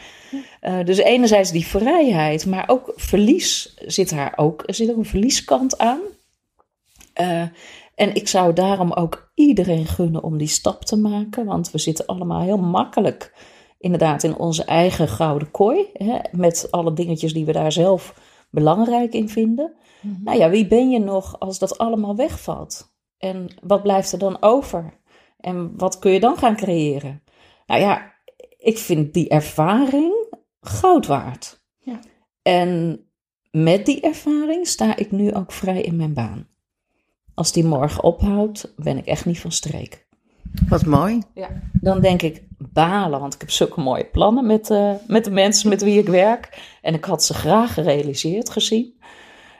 Dus 0.84 0.98
enerzijds 0.98 1.50
die 1.50 1.66
vrijheid, 1.66 2.46
maar 2.46 2.64
ook 2.66 2.92
verlies 2.96 3.74
zit 3.86 4.10
daar 4.10 4.32
ook. 4.36 4.62
Er 4.66 4.74
zit 4.74 4.90
ook 4.90 4.96
een 4.96 5.04
verlieskant 5.04 5.78
aan. 5.78 6.00
Eh, 7.12 7.42
en 7.94 8.14
ik 8.14 8.28
zou 8.28 8.52
daarom 8.52 8.92
ook 8.92 9.30
iedereen 9.34 9.86
gunnen 9.86 10.22
om 10.22 10.38
die 10.38 10.48
stap 10.48 10.84
te 10.84 10.96
maken. 10.96 11.44
Want 11.44 11.70
we 11.70 11.78
zitten 11.78 12.06
allemaal 12.06 12.40
heel 12.40 12.58
makkelijk 12.58 13.34
inderdaad 13.78 14.22
in 14.22 14.36
onze 14.36 14.64
eigen 14.64 15.08
gouden 15.08 15.50
kooi. 15.50 15.86
Hè, 15.92 16.18
met 16.32 16.68
alle 16.70 16.92
dingetjes 16.92 17.32
die 17.32 17.44
we 17.44 17.52
daar 17.52 17.72
zelf 17.72 18.14
belangrijk 18.50 19.12
in 19.12 19.28
vinden. 19.28 19.74
Nou 20.24 20.38
ja, 20.38 20.50
wie 20.50 20.66
ben 20.66 20.90
je 20.90 20.98
nog 20.98 21.40
als 21.40 21.58
dat 21.58 21.78
allemaal 21.78 22.16
wegvalt? 22.16 22.94
En 23.18 23.48
wat 23.62 23.82
blijft 23.82 24.12
er 24.12 24.18
dan 24.18 24.42
over? 24.42 25.00
En 25.36 25.76
wat 25.76 25.98
kun 25.98 26.12
je 26.12 26.20
dan 26.20 26.36
gaan 26.36 26.56
creëren? 26.56 27.22
Nou 27.66 27.80
ja, 27.80 28.12
ik 28.58 28.78
vind 28.78 29.14
die 29.14 29.28
ervaring 29.28 30.12
goud 30.60 31.06
waard. 31.06 31.62
Ja. 31.78 32.00
En 32.42 33.00
met 33.50 33.86
die 33.86 34.00
ervaring 34.00 34.66
sta 34.66 34.96
ik 34.96 35.10
nu 35.10 35.34
ook 35.34 35.52
vrij 35.52 35.80
in 35.80 35.96
mijn 35.96 36.14
baan. 36.14 36.48
Als 37.34 37.52
die 37.52 37.64
morgen 37.64 38.02
ophoudt, 38.02 38.72
ben 38.76 38.98
ik 38.98 39.06
echt 39.06 39.26
niet 39.26 39.40
van 39.40 39.52
streek. 39.52 40.06
Wat 40.68 40.84
mooi. 40.84 41.22
Ja. 41.34 41.48
Dan 41.72 42.00
denk 42.00 42.22
ik 42.22 42.42
balen, 42.58 43.20
want 43.20 43.34
ik 43.34 43.40
heb 43.40 43.50
zulke 43.50 43.80
mooie 43.80 44.04
plannen 44.04 44.46
met, 44.46 44.70
eh, 44.70 44.92
met 45.06 45.24
de 45.24 45.30
mensen 45.30 45.68
met 45.68 45.82
wie 45.82 45.98
ik 45.98 46.08
werk. 46.08 46.76
En 46.82 46.94
ik 46.94 47.04
had 47.04 47.24
ze 47.24 47.34
graag 47.34 47.74
gerealiseerd 47.74 48.50
gezien. 48.50 48.94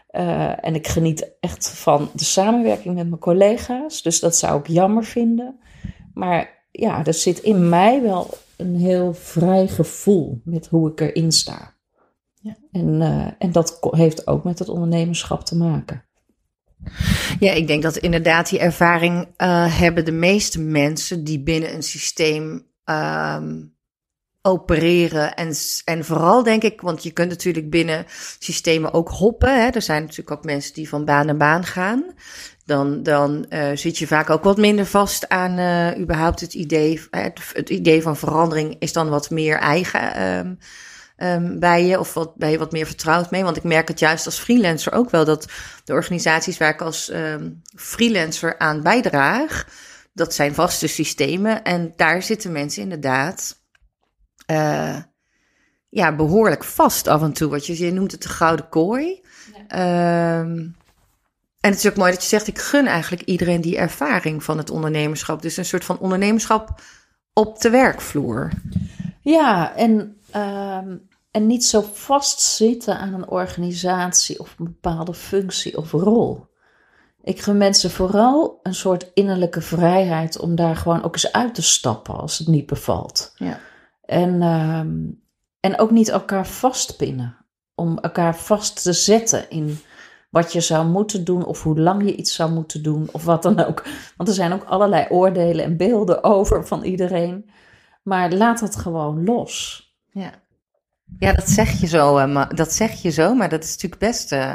Eh, 0.06 0.64
en 0.64 0.74
ik 0.74 0.86
geniet 0.86 1.32
echt 1.40 1.68
van 1.68 2.10
de 2.14 2.24
samenwerking 2.24 2.94
met 2.94 3.08
mijn 3.08 3.20
collega's. 3.20 4.02
Dus 4.02 4.20
dat 4.20 4.36
zou 4.36 4.60
ik 4.60 4.66
jammer 4.66 5.04
vinden. 5.04 5.60
Maar 6.14 6.66
ja, 6.70 7.04
er 7.04 7.14
zit 7.14 7.38
in 7.38 7.68
mij 7.68 8.02
wel 8.02 8.30
een 8.56 8.76
heel 8.76 9.14
vrij 9.14 9.68
gevoel 9.68 10.40
met 10.44 10.66
hoe 10.66 10.90
ik 10.90 11.00
erin 11.00 11.32
sta. 11.32 11.74
Ja. 12.40 12.56
En, 12.72 13.02
eh, 13.02 13.26
en 13.38 13.52
dat 13.52 13.78
heeft 13.90 14.26
ook 14.26 14.44
met 14.44 14.58
het 14.58 14.68
ondernemerschap 14.68 15.44
te 15.44 15.56
maken. 15.56 16.04
Ja, 17.40 17.52
ik 17.52 17.66
denk 17.66 17.82
dat 17.82 17.96
inderdaad 17.96 18.48
die 18.48 18.58
ervaring 18.58 19.28
eh, 19.36 19.78
hebben 19.78 20.04
de 20.04 20.12
meeste 20.12 20.60
mensen 20.60 21.24
die 21.24 21.42
binnen 21.42 21.74
een 21.74 21.82
systeem 21.82 22.66
ehm, 22.84 23.60
opereren. 24.42 25.34
En, 25.34 25.54
en 25.84 26.04
vooral 26.04 26.42
denk 26.42 26.62
ik, 26.62 26.80
want 26.80 27.02
je 27.02 27.10
kunt 27.10 27.28
natuurlijk 27.28 27.70
binnen 27.70 28.04
systemen 28.38 28.92
ook 28.92 29.08
hoppen. 29.08 29.60
Hè? 29.60 29.68
Er 29.68 29.82
zijn 29.82 30.02
natuurlijk 30.02 30.30
ook 30.30 30.44
mensen 30.44 30.74
die 30.74 30.88
van 30.88 31.04
baan 31.04 31.26
naar 31.26 31.36
baan 31.36 31.64
gaan. 31.64 32.04
Dan, 32.64 33.02
dan 33.02 33.44
eh, 33.48 33.70
zit 33.74 33.98
je 33.98 34.06
vaak 34.06 34.30
ook 34.30 34.44
wat 34.44 34.56
minder 34.56 34.86
vast 34.86 35.28
aan 35.28 35.58
eh, 35.58 36.02
überhaupt 36.02 36.40
het 36.40 36.54
idee. 36.54 37.00
Het, 37.10 37.40
het 37.52 37.70
idee 37.70 38.02
van 38.02 38.16
verandering 38.16 38.76
is 38.78 38.92
dan 38.92 39.08
wat 39.08 39.30
meer 39.30 39.58
eigen 39.58 40.14
ehm, 40.14 40.54
ehm, 41.22 41.58
bij 41.58 41.86
je. 41.86 41.98
Of 41.98 42.14
wat, 42.14 42.36
ben 42.36 42.50
je 42.50 42.58
wat 42.58 42.72
meer 42.72 42.86
vertrouwd 42.86 43.30
mee. 43.30 43.44
Want 43.44 43.56
ik 43.56 43.62
merk 43.62 43.88
het 43.88 43.98
juist 43.98 44.26
als 44.26 44.38
freelancer 44.38 44.92
ook 44.92 45.10
wel. 45.10 45.24
Dat 45.24 45.46
de 45.84 45.92
organisaties 45.92 46.58
waar 46.58 46.72
ik 46.72 46.82
als 46.82 47.08
ehm, 47.08 47.50
freelancer 47.76 48.58
aan 48.58 48.82
bijdraag. 48.82 49.66
Dat 50.12 50.34
zijn 50.34 50.54
vaste 50.54 50.86
systemen. 50.86 51.62
En 51.62 51.92
daar 51.96 52.22
zitten 52.22 52.52
mensen 52.52 52.82
inderdaad 52.82 53.60
eh, 54.46 54.96
ja, 55.88 56.14
behoorlijk 56.14 56.64
vast 56.64 57.06
af 57.06 57.22
en 57.22 57.32
toe. 57.32 57.50
Wat 57.50 57.66
je, 57.66 57.84
je 57.84 57.92
noemt 57.92 58.12
het 58.12 58.22
de 58.22 58.28
gouden 58.28 58.68
kooi. 58.68 59.20
Ehm, 59.68 60.56
en 61.60 61.70
het 61.70 61.76
is 61.76 61.86
ook 61.86 61.96
mooi 61.96 62.12
dat 62.12 62.22
je 62.22 62.28
zegt, 62.28 62.46
ik 62.46 62.58
gun 62.58 62.86
eigenlijk 62.86 63.22
iedereen 63.22 63.60
die 63.60 63.76
ervaring 63.76 64.44
van 64.44 64.58
het 64.58 64.70
ondernemerschap. 64.70 65.42
Dus 65.42 65.56
een 65.56 65.64
soort 65.64 65.84
van 65.84 65.98
ondernemerschap 65.98 66.80
op 67.32 67.60
de 67.60 67.70
werkvloer. 67.70 68.50
Ja, 69.20 69.76
en, 69.76 70.16
en 71.32 71.46
niet 71.46 71.64
zo 71.64 71.80
vastzitten 71.92 72.98
aan 72.98 73.14
een 73.14 73.28
organisatie 73.28 74.40
of 74.40 74.54
een 74.58 74.64
bepaalde 74.64 75.14
functie 75.14 75.76
of 75.76 75.92
rol. 75.92 76.46
Ik 77.22 77.40
gun 77.40 77.56
mensen 77.56 77.90
vooral 77.90 78.60
een 78.62 78.74
soort 78.74 79.10
innerlijke 79.14 79.60
vrijheid 79.60 80.38
om 80.38 80.54
daar 80.54 80.76
gewoon 80.76 81.02
ook 81.02 81.12
eens 81.12 81.32
uit 81.32 81.54
te 81.54 81.62
stappen 81.62 82.16
als 82.16 82.38
het 82.38 82.48
niet 82.48 82.66
bevalt. 82.66 83.32
Ja. 83.36 83.58
En, 84.04 84.42
ehm, 84.42 84.96
en 85.60 85.78
ook 85.78 85.90
niet 85.90 86.08
elkaar 86.08 86.46
vastpinnen. 86.46 87.36
Om 87.74 87.98
elkaar 87.98 88.36
vast 88.36 88.82
te 88.82 88.92
zetten 88.92 89.50
in 89.50 89.78
wat 90.30 90.52
je 90.52 90.60
zou 90.60 90.86
moeten 90.86 91.24
doen 91.24 91.44
of 91.44 91.62
hoe 91.62 91.80
lang 91.80 92.04
je 92.04 92.16
iets 92.16 92.34
zou 92.34 92.52
moeten 92.52 92.82
doen 92.82 93.08
of 93.12 93.24
wat 93.24 93.42
dan 93.42 93.64
ook. 93.64 93.84
Want 94.16 94.28
er 94.28 94.34
zijn 94.34 94.52
ook 94.52 94.64
allerlei 94.64 95.06
oordelen 95.08 95.64
en 95.64 95.76
beelden 95.76 96.24
over 96.24 96.66
van 96.66 96.82
iedereen. 96.82 97.50
Maar 98.02 98.32
laat 98.32 98.60
het 98.60 98.76
gewoon 98.76 99.24
los. 99.24 99.86
Ja. 100.10 100.41
Ja, 101.18 101.32
dat 101.32 101.48
zeg 101.48 101.80
je 101.80 101.86
zo, 101.86 102.16
eh, 102.18 102.26
maar, 102.32 102.54
dat 102.54 102.72
zeg 102.72 103.02
je 103.02 103.10
zo, 103.10 103.34
maar 103.34 103.48
dat 103.48 103.64
is 103.64 103.70
natuurlijk 103.70 104.00
best... 104.00 104.32
eh, 104.32 104.54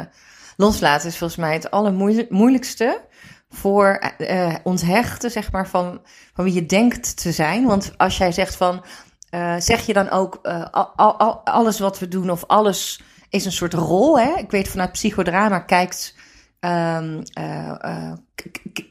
loslaten 0.57 1.07
is 1.07 1.17
volgens 1.17 1.39
mij 1.39 1.53
het 1.53 1.71
allermoeilijkste 1.71 3.01
voor 3.49 3.85
eh, 4.17 4.55
ons 4.63 4.81
hechten, 4.81 5.31
zeg 5.31 5.51
maar, 5.51 5.67
van, 5.67 6.01
van 6.33 6.43
wie 6.43 6.53
je 6.53 6.65
denkt 6.65 7.21
te 7.21 7.31
zijn. 7.31 7.65
Want 7.65 7.91
als 7.97 8.17
jij 8.17 8.31
zegt 8.31 8.55
van, 8.55 8.85
zeg 9.57 9.85
je 9.85 9.93
dan 9.93 10.09
ook 10.09 10.35
al, 10.71 10.93
al- 10.95 11.19
al- 11.19 11.45
alles 11.45 11.79
wat 11.79 11.99
we 11.99 12.07
doen 12.07 12.29
of 12.29 12.45
alles 12.45 13.01
is 13.29 13.45
een 13.45 13.51
soort 13.51 13.73
rol. 13.73 14.19
Hè? 14.19 14.33
Ik 14.37 14.51
weet 14.51 14.67
vanuit 14.67 14.91
psychodrama 14.91 15.59
kijkt, 15.59 16.15
ehm, 16.59 17.21
eh, 17.33 17.69
eh, 17.83 18.11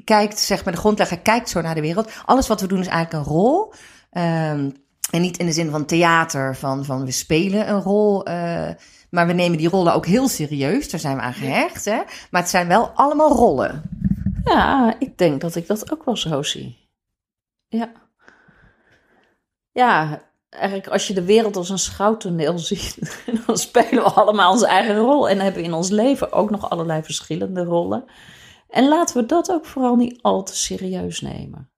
kijkt, 0.04 0.38
zeg 0.40 0.64
maar, 0.64 0.72
de 0.74 0.78
grondlegger 0.78 1.18
kijkt 1.20 1.48
zo 1.48 1.60
naar 1.60 1.74
de 1.74 1.80
wereld. 1.80 2.10
Alles 2.24 2.48
wat 2.48 2.60
we 2.60 2.66
doen 2.66 2.80
is 2.80 2.86
eigenlijk 2.86 3.26
een 3.26 3.32
rol. 3.34 3.72
Ehm, 4.10 4.70
en 5.10 5.20
niet 5.20 5.36
in 5.36 5.46
de 5.46 5.52
zin 5.52 5.70
van 5.70 5.84
theater, 5.84 6.56
van, 6.56 6.84
van 6.84 7.04
we 7.04 7.10
spelen 7.10 7.68
een 7.68 7.80
rol. 7.82 8.24
eh, 8.24 8.70
maar 9.10 9.26
we 9.26 9.32
nemen 9.32 9.58
die 9.58 9.68
rollen 9.68 9.94
ook 9.94 10.06
heel 10.06 10.28
serieus. 10.28 10.90
Daar 10.90 11.00
zijn 11.00 11.16
we 11.16 11.22
aan 11.22 11.34
gehecht. 11.34 11.84
Hè? 11.84 12.02
Maar 12.30 12.40
het 12.40 12.50
zijn 12.50 12.68
wel 12.68 12.88
allemaal 12.88 13.32
rollen. 13.32 13.82
Ja, 14.44 14.96
ik 14.98 15.18
denk 15.18 15.40
dat 15.40 15.54
ik 15.54 15.66
dat 15.66 15.92
ook 15.92 16.04
wel 16.04 16.16
zo 16.16 16.42
zie. 16.42 16.88
Ja. 17.68 17.92
Ja, 19.72 20.22
eigenlijk 20.48 20.88
als 20.88 21.06
je 21.06 21.14
de 21.14 21.24
wereld 21.24 21.56
als 21.56 21.68
een 21.68 21.78
schouwtoneel 21.78 22.58
ziet, 22.72 23.22
dan 23.46 23.56
spelen 23.56 24.02
we 24.02 24.10
allemaal 24.10 24.52
onze 24.52 24.66
eigen 24.66 24.96
rol. 24.96 25.28
En 25.28 25.40
hebben 25.40 25.60
we 25.60 25.68
in 25.68 25.74
ons 25.74 25.90
leven 25.90 26.32
ook 26.32 26.50
nog 26.50 26.70
allerlei 26.70 27.02
verschillende 27.02 27.64
rollen. 27.64 28.04
En 28.68 28.88
laten 28.88 29.16
we 29.16 29.26
dat 29.26 29.50
ook 29.50 29.66
vooral 29.66 29.96
niet 29.96 30.22
al 30.22 30.42
te 30.42 30.56
serieus 30.56 31.20
nemen. 31.20 31.70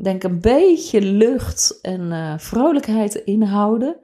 Denk 0.00 0.22
een 0.22 0.40
beetje 0.40 1.00
lucht 1.00 1.78
en 1.82 2.12
eh, 2.12 2.34
vrolijkheid 2.36 3.14
inhouden. 3.14 3.96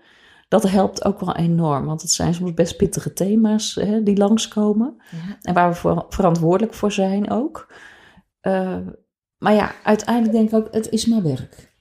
Dat 0.48 0.62
helpt 0.62 1.04
ook 1.04 1.20
wel 1.20 1.36
enorm, 1.36 1.84
want 1.84 2.02
het 2.02 2.10
zijn 2.10 2.34
soms 2.34 2.54
best 2.54 2.76
pittige 2.76 3.12
thema's 3.12 3.74
hè, 3.74 4.02
die 4.02 4.16
langskomen. 4.16 5.02
En 5.42 5.54
waar 5.54 5.68
we 5.68 5.74
voor, 5.74 6.06
verantwoordelijk 6.08 6.74
voor 6.74 6.92
zijn 6.92 7.30
ook. 7.30 7.72
Eh, 8.40 8.78
maar 9.38 9.54
ja, 9.54 9.72
uiteindelijk 9.82 10.34
denk 10.34 10.48
ik 10.48 10.54
ook, 10.54 10.74
het 10.74 10.90
is 10.90 11.06
mijn 11.06 11.22
werk. 11.22 11.72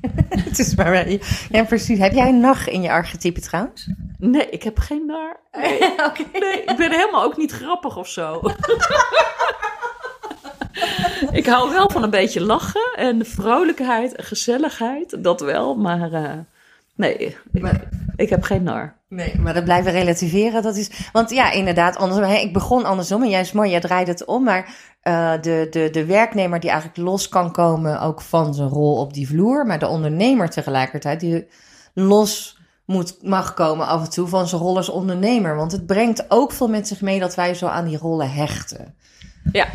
Het 0.28 0.58
is 0.58 0.74
maar, 0.74 1.10
ja, 1.50 1.64
precies. 1.64 1.98
Heb 1.98 2.12
jij 2.12 2.28
een 2.28 2.40
nacht 2.40 2.68
in 2.68 2.82
je 2.82 2.90
archetype 2.90 3.40
trouwens? 3.40 3.90
Nee, 4.18 4.50
ik 4.50 4.62
heb 4.62 4.78
geen. 4.78 5.06
Nee, 5.06 6.18
nee, 6.32 6.62
ik 6.62 6.76
ben 6.76 6.90
helemaal 6.90 7.24
ook 7.24 7.36
niet 7.36 7.52
grappig 7.52 7.96
of 7.96 8.08
zo. 8.08 8.40
ik 11.40 11.46
hou 11.46 11.70
wel 11.70 11.90
van 11.90 12.02
een 12.02 12.10
beetje 12.10 12.40
lachen 12.40 12.92
en 12.96 13.26
vrolijkheid 13.26 14.14
en 14.14 14.24
gezelligheid, 14.24 15.24
dat 15.24 15.40
wel. 15.40 15.74
Maar 15.74 16.12
eh, 16.12 16.30
nee, 16.94 17.16
ik- 17.16 17.42
Maar 17.52 17.88
Ik 18.16 18.28
heb 18.30 18.42
geen 18.42 18.62
nar. 18.62 18.96
Nee, 19.08 19.38
maar 19.40 19.54
dat 19.54 19.64
blijven 19.64 19.92
relativeren, 19.92 20.62
dat 20.62 20.76
is... 20.76 20.90
Want 21.12 21.30
ja, 21.30 21.50
inderdaad, 21.52 21.96
andersom, 21.96 22.24
hè, 22.24 22.36
ik 22.36 22.52
begon 22.52 22.84
andersom 22.84 23.22
en 23.22 23.28
juist 23.28 23.54
mooi, 23.54 23.70
jij 23.70 23.80
draait 23.80 24.06
het 24.08 24.24
om, 24.24 24.44
maar 24.44 24.74
eh, 25.00 25.32
de, 25.40 25.66
de, 25.70 25.88
de 25.92 26.04
werknemer 26.04 26.60
die 26.60 26.70
eigenlijk 26.70 26.98
los 27.08 27.28
kan 27.28 27.52
komen 27.52 28.00
ook 28.00 28.20
van 28.20 28.54
zijn 28.54 28.68
rol 28.68 28.96
op 28.98 29.14
die 29.14 29.26
vloer, 29.28 29.66
maar 29.66 29.78
de 29.78 29.86
ondernemer 29.88 30.50
tegelijkertijd 30.50 31.20
die 31.20 31.46
los 31.94 32.58
moet, 32.86 33.16
mag 33.22 33.54
komen 33.54 33.86
af 33.86 34.04
en 34.04 34.10
toe 34.10 34.26
van 34.28 34.48
zijn 34.48 34.60
rol 34.60 34.76
als 34.76 34.88
ondernemer. 34.88 35.56
Want 35.56 35.72
het 35.72 35.86
brengt 35.86 36.24
ook 36.28 36.52
veel 36.52 36.68
met 36.68 36.88
zich 36.88 37.00
mee 37.00 37.20
dat 37.20 37.34
wij 37.34 37.54
zo 37.54 37.66
aan 37.66 37.84
die 37.84 37.98
rollen 37.98 38.30
hechten. 38.32 38.94
Ja. 39.52 39.66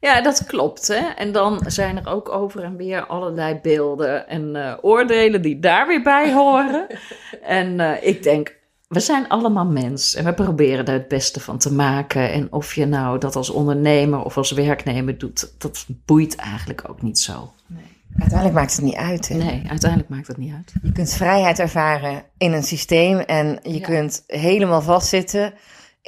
Ja, 0.00 0.20
dat 0.22 0.46
klopt. 0.46 0.88
Hè? 0.88 1.06
En 1.16 1.32
dan 1.32 1.60
zijn 1.66 1.96
er 1.96 2.08
ook 2.08 2.28
over 2.28 2.62
en 2.62 2.76
weer 2.76 3.06
allerlei 3.06 3.58
beelden 3.62 4.28
en 4.28 4.56
eh, 4.56 4.72
oordelen 4.80 5.42
die 5.42 5.58
daar 5.58 5.86
weer 5.86 6.02
bij 6.02 6.32
horen. 6.32 6.86
en 7.42 7.80
eh, 7.80 8.08
ik 8.08 8.22
denk, 8.22 8.56
we 8.88 9.00
zijn 9.00 9.28
allemaal 9.28 9.66
mens 9.66 10.14
en 10.14 10.24
we 10.24 10.34
proberen 10.34 10.84
er 10.86 10.92
het 10.92 11.08
beste 11.08 11.40
van 11.40 11.58
te 11.58 11.72
maken. 11.72 12.32
En 12.32 12.52
of 12.52 12.74
je 12.74 12.86
nou 12.86 13.18
dat 13.18 13.36
als 13.36 13.50
ondernemer 13.50 14.22
of 14.24 14.36
als 14.36 14.50
werknemer 14.50 15.18
doet, 15.18 15.52
dat 15.58 15.86
boeit 16.04 16.36
eigenlijk 16.36 16.84
ook 16.88 17.02
niet 17.02 17.18
zo. 17.18 17.52
Uiteindelijk 18.18 18.58
maakt 18.58 18.76
het 18.76 18.84
niet 18.84 18.94
uit. 18.96 19.28
Hè? 19.28 19.34
Nee, 19.34 19.62
uiteindelijk 19.68 20.10
maakt 20.10 20.26
het 20.26 20.36
niet 20.36 20.52
uit. 20.54 20.72
Je 20.82 20.92
kunt 20.92 21.12
vrijheid 21.12 21.58
ervaren 21.58 22.22
in 22.38 22.52
een 22.52 22.62
systeem 22.62 23.18
en 23.18 23.58
je 23.62 23.78
Ja. 23.78 23.86
kunt 23.86 24.24
helemaal 24.26 24.82
vastzitten 24.82 25.52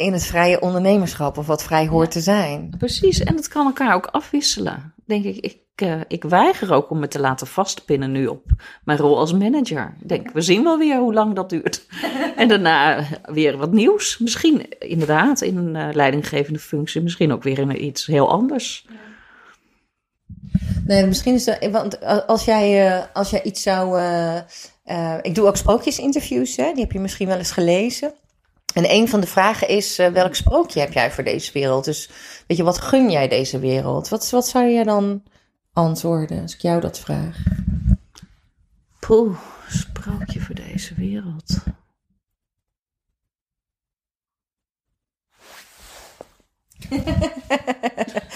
in 0.01 0.13
het 0.13 0.27
vrije 0.27 0.61
ondernemerschap 0.61 1.39
of 1.39 1.47
wat 1.47 1.63
vrij 1.63 1.87
hoort 1.87 2.11
te 2.11 2.21
zijn. 2.21 2.75
Precies, 2.79 3.21
en 3.21 3.37
dat 3.37 3.49
kan 3.49 3.67
elkaar 3.67 3.95
ook 3.95 4.07
afwisselen. 4.07 4.95
Denk 5.05 5.25
ik, 5.25 5.37
ik, 5.37 5.59
eh, 5.75 6.01
ik 6.09 6.25
weiger 6.25 6.73
ook 6.73 6.91
om 6.91 6.99
me 6.99 7.09
te 7.09 7.21
laten 7.21 7.47
vastpinnen 7.47 8.13
nu 8.13 8.27
op 8.27 8.45
mijn 8.85 8.99
rol 8.99 9.19
als 9.19 9.33
manager. 9.33 9.95
Denk, 10.05 10.31
we 10.31 10.41
zien 10.41 10.63
wel 10.63 10.79
weer 10.79 10.99
hoe 10.99 11.15
lang 11.15 11.35
dat 11.35 11.51
duurt. 11.51 11.87
en 12.37 12.49
daarna 12.49 13.05
weer 13.23 13.57
wat 13.57 13.73
nieuws. 13.73 14.19
Misschien 14.19 14.79
inderdaad 14.79 15.41
in 15.41 15.57
een 15.57 15.77
eh, 15.77 15.95
leidinggevende 15.95 16.59
functie, 16.59 17.03
misschien 17.03 17.33
ook 17.33 17.43
weer 17.43 17.59
in 17.59 17.85
iets 17.85 18.07
heel 18.07 18.31
anders. 18.31 18.87
Nee, 20.85 21.07
misschien 21.07 21.35
is 21.35 21.45
dat. 21.45 21.69
Want 21.71 22.27
als 22.27 22.45
jij, 22.45 22.87
eh, 22.87 23.05
als 23.13 23.31
jij 23.31 23.43
iets 23.43 23.63
zou. 23.63 24.01
ik 25.23 25.35
doe 25.35 25.47
ook 25.47 25.57
sprookjesinterviews, 25.57 26.57
hè? 26.57 26.73
die 26.73 26.83
heb 26.83 26.93
je 26.93 27.01
misschien 27.01 27.29
wel 27.29 27.39
eens 27.39 27.53
gelezen. 27.53 28.13
En 28.75 28.91
een 28.91 29.09
van 29.09 29.21
de 29.21 29.27
vragen 29.27 29.69
is: 29.69 29.99
eh, 29.99 30.13
welk 30.13 30.35
sprookje 30.35 30.81
heb 30.81 30.93
jij 30.93 31.11
voor 31.11 31.25
deze 31.25 31.53
wereld? 31.53 31.85
Dus 31.85 32.11
weet 32.47 32.57
je, 32.57 32.63
wat 32.65 32.81
gun 32.81 33.11
jij 33.11 33.29
deze 33.29 33.59
wereld? 33.59 34.09
Wat, 34.09 34.31
wat 34.31 34.47
zou 34.47 34.71
jij 34.71 34.85
dan 34.85 35.23
antwoorden 35.73 36.43
als 36.43 36.55
ik 36.55 36.61
jou 36.61 36.81
dat 36.81 36.99
vraag? 36.99 37.37
Poeh, 39.01 39.39
sprookje 39.69 40.41
voor 40.41 40.55
deze 40.55 40.95
wereld. 40.95 41.63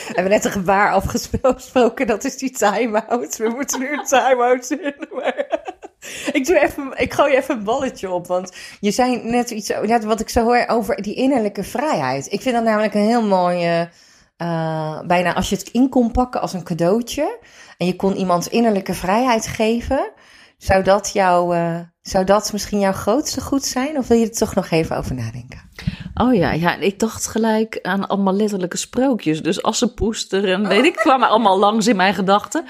We 0.05 0.21
hebben 0.21 0.33
net 0.33 0.45
een 0.45 0.51
gebaar 0.51 0.93
afgesproken, 0.93 2.07
dat 2.07 2.25
is 2.25 2.37
die 2.37 2.51
time-out. 2.51 3.37
We 3.37 3.49
moeten 3.49 3.81
nu 3.81 3.93
een 3.93 4.05
time-out 4.05 4.71
in. 4.71 4.95
Maar 5.13 5.74
ik, 6.33 6.47
doe 6.47 6.61
even, 6.61 6.93
ik 6.97 7.13
gooi 7.13 7.35
even 7.35 7.57
een 7.57 7.65
balletje 7.65 8.11
op, 8.11 8.27
want 8.27 8.53
je 8.81 8.91
zei 8.91 9.21
net 9.23 9.51
iets 9.51 9.73
net 9.83 10.05
wat 10.05 10.21
ik 10.21 10.29
zo 10.29 10.45
hoor 10.45 10.65
over 10.67 11.03
die 11.03 11.15
innerlijke 11.15 11.65
vrijheid. 11.65 12.33
Ik 12.33 12.41
vind 12.41 12.55
dat 12.55 12.65
namelijk 12.65 12.95
een 12.95 13.07
heel 13.07 13.27
mooie, 13.27 13.89
eh, 14.37 15.01
bijna 15.07 15.35
als 15.35 15.49
je 15.49 15.57
het 15.57 15.69
in 15.69 15.89
kon 15.89 16.11
pakken 16.11 16.41
als 16.41 16.53
een 16.53 16.65
cadeautje 16.65 17.39
en 17.79 17.87
je 17.87 17.97
kon 17.97 18.17
iemand 18.17 18.47
innerlijke 18.47 18.95
vrijheid 18.95 19.47
geven, 19.47 20.13
zou 20.59 20.83
dat, 20.83 21.11
jou, 21.13 21.57
eh, 21.57 21.79
zou 22.03 22.25
dat 22.25 22.53
misschien 22.53 22.79
jouw 22.79 22.93
grootste 22.93 23.41
goed 23.41 23.65
zijn? 23.65 23.99
Of 23.99 24.09
wil 24.09 24.19
je 24.19 24.27
er 24.27 24.33
toch 24.33 24.55
nog 24.55 24.71
even 24.71 24.97
over 24.97 25.15
nadenken? 25.15 25.71
Oh 26.15 26.35
ja, 26.35 26.53
ja, 26.53 26.77
ik 26.77 26.99
dacht 26.99 27.27
gelijk 27.27 27.79
aan 27.83 28.09
allemaal 28.09 28.35
letterlijke 28.35 28.77
sprookjes. 28.77 29.43
Dus 29.43 29.63
Assenpoester 29.63 30.53
en 30.53 30.69
weet 30.69 30.85
ik, 30.85 30.97
kwamen 31.07 31.29
allemaal 31.29 31.59
langs 31.59 31.87
in 31.87 31.97
mijn 31.97 32.15
gedachten. 32.15 32.65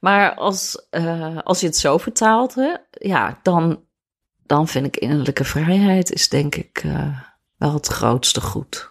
Maar 0.00 0.34
als, 0.34 0.86
eh, 0.90 1.38
als 1.44 1.60
je 1.60 1.66
het 1.66 1.76
zo 1.76 1.98
vertaalt, 1.98 2.54
hè, 2.54 2.74
ja, 2.90 3.38
dan, 3.42 3.80
dan 4.46 4.68
vind 4.68 4.86
ik 4.86 4.96
innerlijke 4.96 5.44
vrijheid 5.44 6.12
is 6.12 6.28
denk 6.28 6.54
ik 6.54 6.80
eh, 6.84 7.20
wel 7.56 7.72
het 7.74 7.86
grootste 7.86 8.40
goed. 8.40 8.90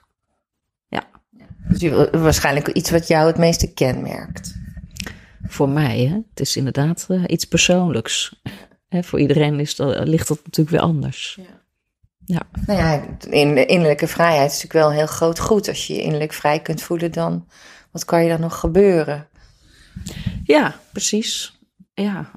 Dus 1.67 1.79
je- 1.81 2.09
waarschijnlijk 2.11 2.67
iets 2.67 2.89
wat 2.91 3.07
jou 3.07 3.27
het 3.27 3.37
meeste 3.37 3.73
kenmerkt. 3.73 4.55
Voor 5.47 5.69
mij, 5.69 5.99
hè. 5.99 6.13
Het 6.29 6.39
is 6.39 6.55
inderdaad 6.57 7.05
eh, 7.09 7.23
iets 7.27 7.45
persoonlijks. 7.45 8.41
Hè, 8.87 9.03
voor 9.03 9.19
iedereen 9.19 9.59
is 9.59 9.75
dat, 9.75 10.07
ligt 10.07 10.27
dat 10.27 10.37
natuurlijk 10.43 10.69
weer 10.75 10.85
anders. 10.85 11.39
Nou 12.65 12.79
ja, 12.79 13.01
in, 13.29 13.67
innerlijke 13.67 14.07
vrijheid 14.07 14.51
is 14.51 14.61
natuurlijk 14.63 14.73
wel 14.73 14.89
een 14.89 14.97
heel 14.97 15.05
groot 15.15 15.39
goed. 15.39 15.67
Als 15.67 15.87
je 15.87 15.93
je 15.93 16.01
innerlijk 16.01 16.33
vrij 16.33 16.59
kunt 16.59 16.81
voelen, 16.81 17.11
dan 17.11 17.47
wat 17.91 18.05
kan 18.05 18.23
je 18.23 18.29
dan 18.29 18.39
nog 18.39 18.59
gebeuren? 18.59 19.28
Ja, 20.43 20.79
precies. 20.91 21.59
Ja, 21.93 22.31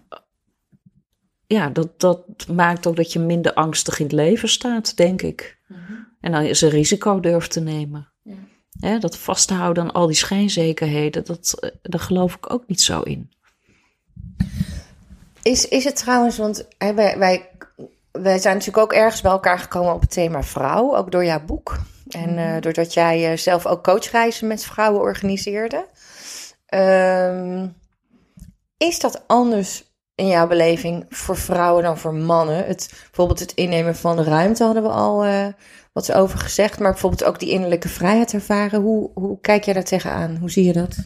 ja 1.47 1.69
dat, 1.69 2.01
dat 2.01 2.47
maakt 2.49 2.87
ook 2.87 2.97
dat 2.97 3.13
je 3.13 3.19
minder 3.19 3.55
angstig 3.55 3.99
in 3.99 4.05
het 4.05 4.15
leven 4.15 4.49
staat, 4.49 4.97
denk 4.97 5.23
ik. 5.23 5.61
En 6.21 6.33
dan 6.33 6.43
is 6.43 6.61
een 6.61 6.71
risico 6.71 7.21
durft 7.21 7.51
te 7.51 7.61
nemen. 7.61 8.13
Ja. 8.23 8.35
Hè, 8.81 8.99
dat 8.99 9.17
vasthouden 9.19 9.83
aan 9.83 9.93
al 9.93 10.07
die 10.07 10.17
schijnzekerheden, 10.17 11.25
dat, 11.25 11.55
eh, 11.61 11.71
daar 11.83 12.01
geloof 12.01 12.35
ik 12.35 12.53
ook 12.53 12.65
niet 12.67 12.81
zo 12.81 13.01
in. 13.01 13.31
Is, 15.43 15.69
is 15.69 15.85
het 15.85 15.97
trouwens, 15.97 16.37
want 16.37 16.69
hè, 16.79 16.95
wij, 16.95 17.19
wij, 17.19 17.49
wij 18.13 18.39
zijn 18.39 18.55
natuurlijk 18.57 18.85
ook 18.85 18.93
ergens 18.93 19.21
bij 19.21 19.31
elkaar 19.31 19.59
gekomen 19.59 19.95
op 19.95 20.01
het 20.01 20.11
thema 20.11 20.43
vrouw, 20.43 20.97
ook 20.97 21.13
door 21.13 21.25
jouw 21.25 21.45
boek. 21.45 21.79
En 22.09 22.39
eh, 22.39 22.61
doordat 22.61 22.95
jij 22.95 23.31
eh, 23.31 23.37
zelf 23.39 23.67
ook 23.67 23.85
coachreizen 23.85 24.47
met 24.47 24.65
vrouwen 24.65 25.01
organiseerde. 25.01 25.87
Ehm, 26.73 27.69
is 28.77 29.01
dat 29.01 29.25
anders 29.27 29.85
in 30.15 30.27
jouw 30.27 30.47
beleving 30.47 31.07
voor 31.09 31.37
vrouwen 31.37 31.83
dan 31.83 31.99
voor 31.99 32.15
mannen? 32.15 32.67
Het, 32.67 32.89
bijvoorbeeld 32.91 33.41
het 33.41 33.53
innemen 33.53 33.97
van 33.97 34.17
de 34.17 34.23
ruimte 34.23 34.65
hadden 34.65 34.83
we 34.83 34.89
al 34.89 35.25
eh, 35.25 35.47
wat 35.93 36.13
over 36.13 36.39
gezegd. 36.39 36.79
Maar 36.79 36.91
bijvoorbeeld 36.91 37.25
ook 37.25 37.39
die 37.39 37.51
innerlijke 37.51 37.89
vrijheid 37.89 38.33
ervaren. 38.33 38.81
Hoe, 38.81 39.11
hoe 39.15 39.41
kijk 39.41 39.65
jij 39.65 39.75
daar 39.75 39.85
tegenaan? 39.85 40.37
Hoe 40.37 40.51
zie 40.51 40.65
je 40.65 40.73
dat? 40.73 40.97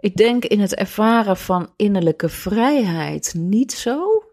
Ik 0.00 0.16
denk 0.16 0.44
in 0.44 0.60
het 0.60 0.74
ervaren 0.74 1.36
van 1.36 1.72
innerlijke 1.76 2.28
vrijheid 2.28 3.34
niet 3.36 3.72
zo. 3.72 4.24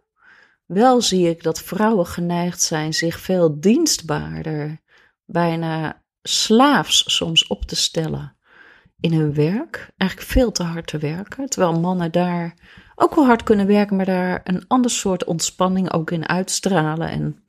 Wel 0.66 1.02
zie 1.02 1.30
ik 1.30 1.44
dat 1.44 1.62
vrouwen 1.62 2.06
geneigd 2.06 2.62
zijn 2.62 2.94
zich 2.94 3.20
veel 3.20 3.60
dienstbaarder, 3.60 4.82
bijna 5.26 6.04
slaafs 6.22 7.16
soms 7.16 7.48
op 7.48 7.66
te 7.66 7.76
stellen 7.76 8.37
in 9.00 9.14
hun 9.14 9.34
werk. 9.34 9.90
Eigenlijk 9.98 10.32
veel 10.32 10.52
te 10.52 10.64
hard 10.64 10.88
te 10.88 10.98
werken. 10.98 11.50
Terwijl 11.50 11.80
mannen 11.80 12.12
daar 12.12 12.54
ook 12.96 13.16
wel 13.16 13.26
hard 13.26 13.44
kunnen 13.44 13.68
werken, 13.68 13.96
maar 13.96 14.06
daar 14.06 14.42
een 14.44 14.68
ander 14.68 14.92
soort 14.92 15.24
ontspanning 15.24 15.92
ook 15.94 16.12
in 16.12 16.28
uitstralen. 16.28 17.10
En 17.10 17.44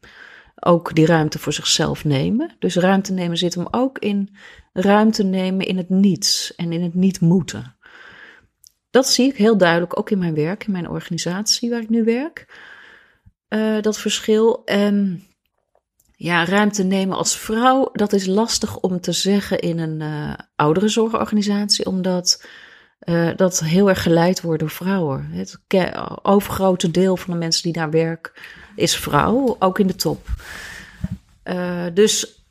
ook 0.61 0.95
die 0.95 1.07
ruimte 1.07 1.39
voor 1.39 1.53
zichzelf 1.53 2.05
nemen. 2.05 2.57
Dus 2.59 2.77
ruimte 2.77 3.13
nemen 3.13 3.37
zit 3.37 3.55
hem 3.55 3.67
ook 3.71 3.99
in 3.99 4.37
ruimte 4.73 5.25
nemen 5.25 5.67
in 5.67 5.77
het 5.77 5.89
niets 5.89 6.55
en 6.55 6.73
in 6.73 6.83
het 6.83 6.95
niet 6.95 7.21
moeten. 7.21 7.77
Dat 8.91 9.07
zie 9.07 9.29
ik 9.29 9.37
heel 9.37 9.57
duidelijk 9.57 9.99
ook 9.99 10.11
in 10.11 10.19
mijn 10.19 10.35
werk, 10.35 10.67
in 10.67 10.73
mijn 10.73 10.89
organisatie 10.89 11.71
waar 11.71 11.81
ik 11.81 11.89
nu 11.89 12.05
werk. 12.05 12.47
Eh, 13.49 13.81
dat 13.81 13.99
verschil. 13.99 14.65
En 14.65 15.23
ja, 16.21 16.45
ruimte 16.45 16.83
nemen 16.83 17.17
als 17.17 17.37
vrouw, 17.37 17.89
dat 17.93 18.13
is 18.13 18.27
lastig 18.27 18.77
om 18.77 19.01
te 19.01 19.13
zeggen 19.13 19.59
in 19.59 19.79
een 19.79 20.01
eh 20.01 20.45
ouderenzorgorganisatie, 20.57 21.87
omdat 21.87 22.45
eh, 22.99 23.31
dat 23.37 23.61
heel 23.61 23.89
erg 23.89 24.03
geleid 24.03 24.41
wordt 24.41 24.61
door 24.61 24.71
vrouwen. 24.71 25.29
Het 25.31 25.59
overgrote 26.23 26.91
deel 26.91 27.17
van 27.17 27.33
de 27.33 27.39
mensen 27.39 27.63
die 27.63 27.73
daar 27.73 27.91
werken 27.91 28.33
is 28.77 28.97
vrouw, 28.97 29.57
ook 29.59 29.79
in 29.79 29.87
de 29.87 29.95
top. 29.95 30.29
Eh, 31.43 31.87
dus 31.95 32.43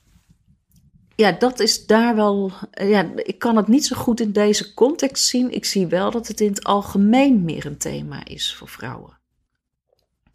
ja, 1.16 1.32
dat 1.32 1.60
is 1.60 1.86
daar 1.86 2.16
wel. 2.16 2.52
Ja, 2.72 3.12
ik 3.16 3.40
kan 3.40 3.56
het 3.56 3.68
niet 3.68 3.86
zo 3.86 3.96
goed 3.96 4.20
in 4.20 4.32
deze 4.32 4.74
context 4.74 5.26
zien. 5.26 5.52
Ik 5.52 5.66
zie 5.66 5.88
wel 5.88 6.12
dat 6.12 6.28
het 6.28 6.42
in 6.42 6.50
het 6.50 6.64
algemeen 6.64 7.44
meer 7.44 7.66
een 7.66 7.78
thema 7.78 8.26
is 8.26 8.54
voor 8.56 8.68
vrouwen. 8.68 9.18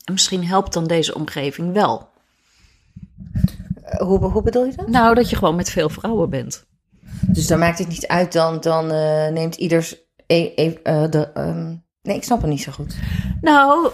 En 0.05 0.13
misschien 0.13 0.45
helpt 0.45 0.73
dan 0.73 0.87
deze 0.87 1.15
omgeving 1.15 1.73
wel. 1.73 2.12
Eh, 3.83 4.07
Hoe, 4.07 4.19
hoe 4.19 4.43
bedoel 4.43 4.65
je 4.65 4.73
dat? 4.77 4.89
Nou, 4.89 5.15
dat 5.15 5.31
je 5.31 5.37
gewoon 5.37 5.57
met 5.57 5.71
veel 5.71 5.89
vrouwen 5.89 6.31
bent. 6.31 6.65
Dus 7.27 7.47
dan 7.47 7.59
maakt 7.59 7.79
het 7.79 7.89
niet 7.89 8.07
uit, 8.07 8.33
dan, 8.33 8.61
dan 8.61 8.91
eh, 8.91 9.29
neemt 9.29 9.57
ieders. 9.57 9.97
E, 10.27 10.53
e- 10.57 10.79
eh, 10.83 11.11
de, 11.11 11.33
ehm, 11.35 11.75
nee, 12.03 12.17
ik 12.17 12.25
snap 12.25 12.41
het 12.41 12.51
niet 12.51 12.63
zo 12.63 12.73
goed. 12.73 12.97
Nou, 13.41 13.91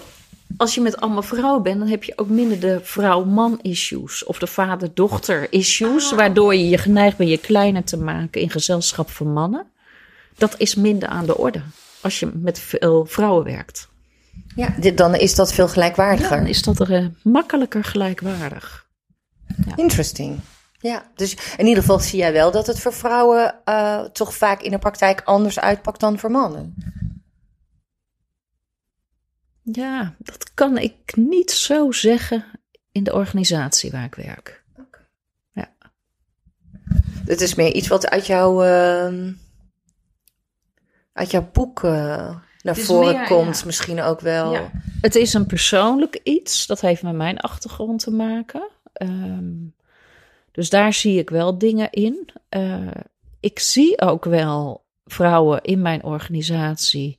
als 0.56 0.74
je 0.74 0.80
met 0.80 1.00
allemaal 1.00 1.22
vrouwen 1.22 1.62
bent, 1.62 1.78
dan 1.78 1.88
heb 1.88 2.04
je 2.04 2.12
ook 2.16 2.28
minder 2.28 2.60
de 2.60 2.80
vrouw-man 2.82 3.58
issues 3.62 4.24
of 4.24 4.38
de 4.38 4.46
vader-dochter 4.46 5.52
issues, 5.52 6.12
waardoor 6.12 6.54
je 6.54 6.68
je 6.68 6.78
geneigd 6.78 7.16
bent 7.16 7.30
je 7.30 7.38
kleiner 7.38 7.84
te 7.84 7.96
maken 7.96 8.40
in 8.40 8.50
gezelschap 8.50 9.10
van 9.10 9.32
mannen. 9.32 9.66
Dat 10.36 10.54
is 10.58 10.74
minder 10.74 11.08
aan 11.08 11.26
de 11.26 11.38
orde 11.38 11.62
als 12.00 12.20
je 12.20 12.30
met 12.34 12.58
veel 12.58 13.06
vrouwen 13.06 13.44
werkt. 13.44 13.88
Ja, 14.56 14.74
dit, 14.80 14.96
dan 14.96 15.14
is 15.14 15.34
dat 15.34 15.52
veel 15.52 15.68
gelijkwaardiger. 15.68 16.36
Dan 16.36 16.46
is 16.46 16.62
dat 16.62 16.80
er 16.80 17.10
makkelijker 17.22 17.84
gelijkwaardig. 17.84 18.88
Interesting. 19.76 20.40
Ja, 20.80 21.11
dus 21.14 21.37
in 21.56 21.66
ieder 21.66 21.82
geval 21.82 21.98
zie 21.98 22.18
jij 22.18 22.32
wel 22.32 22.50
dat 22.50 22.66
het 22.66 22.80
voor 22.80 22.92
vrouwen 22.92 23.54
eh, 23.64 24.00
toch 24.00 24.34
vaak 24.34 24.62
in 24.62 24.70
de 24.70 24.78
praktijk 24.78 25.20
anders 25.24 25.61
uitpakt 25.61 26.00
dan 26.00 26.18
voor 26.18 26.30
mannen. 26.30 26.74
Ja, 29.62 30.14
dat 30.18 30.54
kan 30.54 30.78
ik 30.78 31.16
niet 31.16 31.50
zo 31.50 31.92
zeggen 31.92 32.44
in 32.92 33.04
de 33.04 33.12
organisatie 33.12 33.90
waar 33.90 34.04
ik 34.04 34.14
werk. 34.14 34.58
Het 37.28 37.40
is 37.40 37.54
meer 37.54 37.72
iets 37.72 37.88
wat 37.88 38.08
uit 38.08 38.26
jouw, 38.26 38.62
ehm, 38.62 39.32
uit 41.12 41.30
jouw 41.30 41.48
boek 41.52 41.84
eh, 41.84 42.37
naar 42.62 42.76
voren 42.76 43.14
meer, 43.14 43.26
komt, 43.26 43.58
ja. 43.58 43.66
misschien 43.66 44.00
ook 44.02 44.20
wel. 44.20 44.52
Ja. 44.52 44.70
Het 45.00 45.14
is 45.14 45.34
een 45.34 45.46
persoonlijk 45.46 46.20
iets. 46.22 46.66
Dat 46.66 46.80
heeft 46.80 47.02
met 47.02 47.14
mijn 47.14 47.38
achtergrond 47.38 48.00
te 48.00 48.11
maken. 48.11 48.68
Ehm, 48.98 49.54
dus 50.52 50.70
daar 50.70 50.92
zie 50.92 51.18
ik 51.18 51.30
wel 51.30 51.58
dingen 51.58 51.90
in. 51.90 52.28
Eh, 52.48 52.90
ik 53.40 53.58
zie 53.58 54.00
ook 54.00 54.24
wel 54.24 54.84
vrouwen 55.04 55.62
in 55.62 55.82
mijn 55.82 56.02
organisatie. 56.02 57.18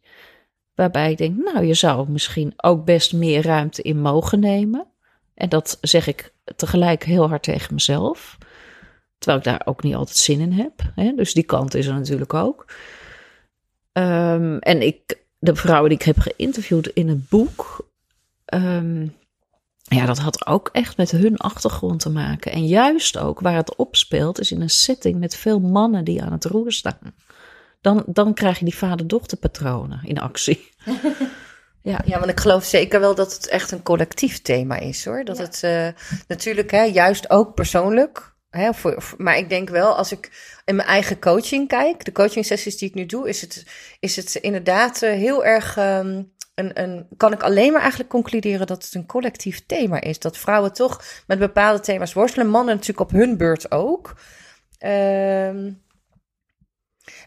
Waarbij 0.75 1.11
ik 1.11 1.17
denk, 1.17 1.37
nou, 1.37 1.65
je 1.65 1.73
zou 1.73 2.09
misschien 2.09 2.53
ook 2.57 2.85
best 2.85 3.13
meer 3.13 3.41
ruimte 3.41 3.81
in 3.81 4.01
mogen 4.01 4.39
nemen. 4.39 4.87
En 5.33 5.49
dat 5.49 5.77
zeg 5.81 6.07
ik 6.07 6.33
tegelijk 6.55 7.03
heel 7.03 7.27
hard 7.27 7.43
tegen 7.43 7.73
mezelf. 7.73 8.37
Terwijl 9.17 9.39
ik 9.39 9.45
daar 9.45 9.61
ook 9.65 9.83
niet 9.83 9.95
altijd 9.95 10.17
zin 10.17 10.39
in 10.39 10.51
heb. 10.51 10.73
Hè? 10.95 11.13
Dus 11.15 11.33
die 11.33 11.43
kant 11.43 11.73
is 11.73 11.85
er 11.85 11.93
natuurlijk 11.93 12.33
ook. 12.33 12.65
Ehm, 13.91 14.57
en 14.57 14.81
ik, 14.81 15.19
de 15.39 15.55
vrouwen 15.55 15.89
die 15.89 15.99
ik 15.99 16.05
heb 16.05 16.19
geïnterviewd 16.19 16.87
in 16.87 17.09
het 17.09 17.29
boek. 17.29 17.87
ehm, 18.45 19.07
ja, 19.89 20.05
dat 20.05 20.17
had 20.17 20.47
ook 20.47 20.69
echt 20.71 20.97
met 20.97 21.11
hun 21.11 21.37
achtergrond 21.37 21.99
te 21.99 22.09
maken. 22.09 22.51
En 22.51 22.65
juist 22.67 23.17
ook 23.17 23.39
waar 23.39 23.55
het 23.55 23.75
opspeelt, 23.75 24.39
is 24.39 24.51
in 24.51 24.61
een 24.61 24.69
setting 24.69 25.19
met 25.19 25.35
veel 25.35 25.59
mannen 25.59 26.03
die 26.03 26.23
aan 26.23 26.31
het 26.31 26.45
roer 26.45 26.71
staan. 26.71 27.13
Dan, 27.81 28.03
dan 28.05 28.33
krijg 28.33 28.59
je 28.59 28.65
die 28.65 28.75
vader-dochterpatronen 28.77 29.99
in 30.03 30.19
actie. 30.19 30.69
ja. 31.81 32.01
Ja, 32.05 32.19
want 32.19 32.31
ik 32.31 32.39
geloof 32.39 32.63
zeker 32.63 32.99
wel 32.99 33.15
dat 33.15 33.33
het 33.33 33.47
echt 33.47 33.71
een 33.71 33.83
collectief 33.83 34.41
thema 34.41 34.77
is 34.77 35.05
hoor. 35.05 35.23
Dat 35.23 35.37
het 35.37 35.63
eh, 35.63 35.87
natuurlijk 36.27 36.71
hè, 36.71 36.83
juist 36.83 37.29
ook 37.29 37.53
persoonlijk. 37.55 38.33
Hè, 38.49 38.73
voor, 38.73 39.01
voor- 39.01 39.21
maar 39.23 39.37
ik 39.37 39.49
denk 39.49 39.69
wel, 39.69 39.95
als 39.95 40.11
ik 40.11 40.31
in 40.65 40.75
mijn 40.75 40.87
eigen 40.87 41.19
coaching 41.19 41.67
kijk, 41.67 42.05
de 42.05 42.11
coaching 42.11 42.45
sessies 42.45 42.77
die 42.77 42.89
ik 42.89 42.95
nu 42.95 43.05
doe, 43.05 43.29
is 43.29 43.41
het, 43.41 43.65
is 43.99 44.15
het 44.15 44.35
inderdaad 44.35 45.01
eh, 45.01 45.11
heel 45.11 45.45
erg. 45.45 45.77
ehm, 45.77 46.21
een, 46.59 47.07
kan 47.17 47.33
ik 47.33 47.43
alleen 47.43 47.71
maar 47.71 47.81
eigenlijk 47.81 48.09
concluderen 48.09 48.67
dat 48.67 48.83
het 48.83 48.93
een 48.93 49.05
collectief 49.05 49.65
thema 49.65 50.01
is. 50.01 50.19
Dat 50.19 50.37
vrouwen 50.37 50.73
toch 50.73 51.03
met 51.27 51.39
bepaalde 51.39 51.79
thema's 51.79 52.13
worstelen. 52.13 52.49
Mannen 52.49 52.75
natuurlijk 52.75 53.11
op 53.11 53.11
hun 53.11 53.37
beurt 53.37 53.71
ook. 53.71 54.15
Ehm 54.77 55.71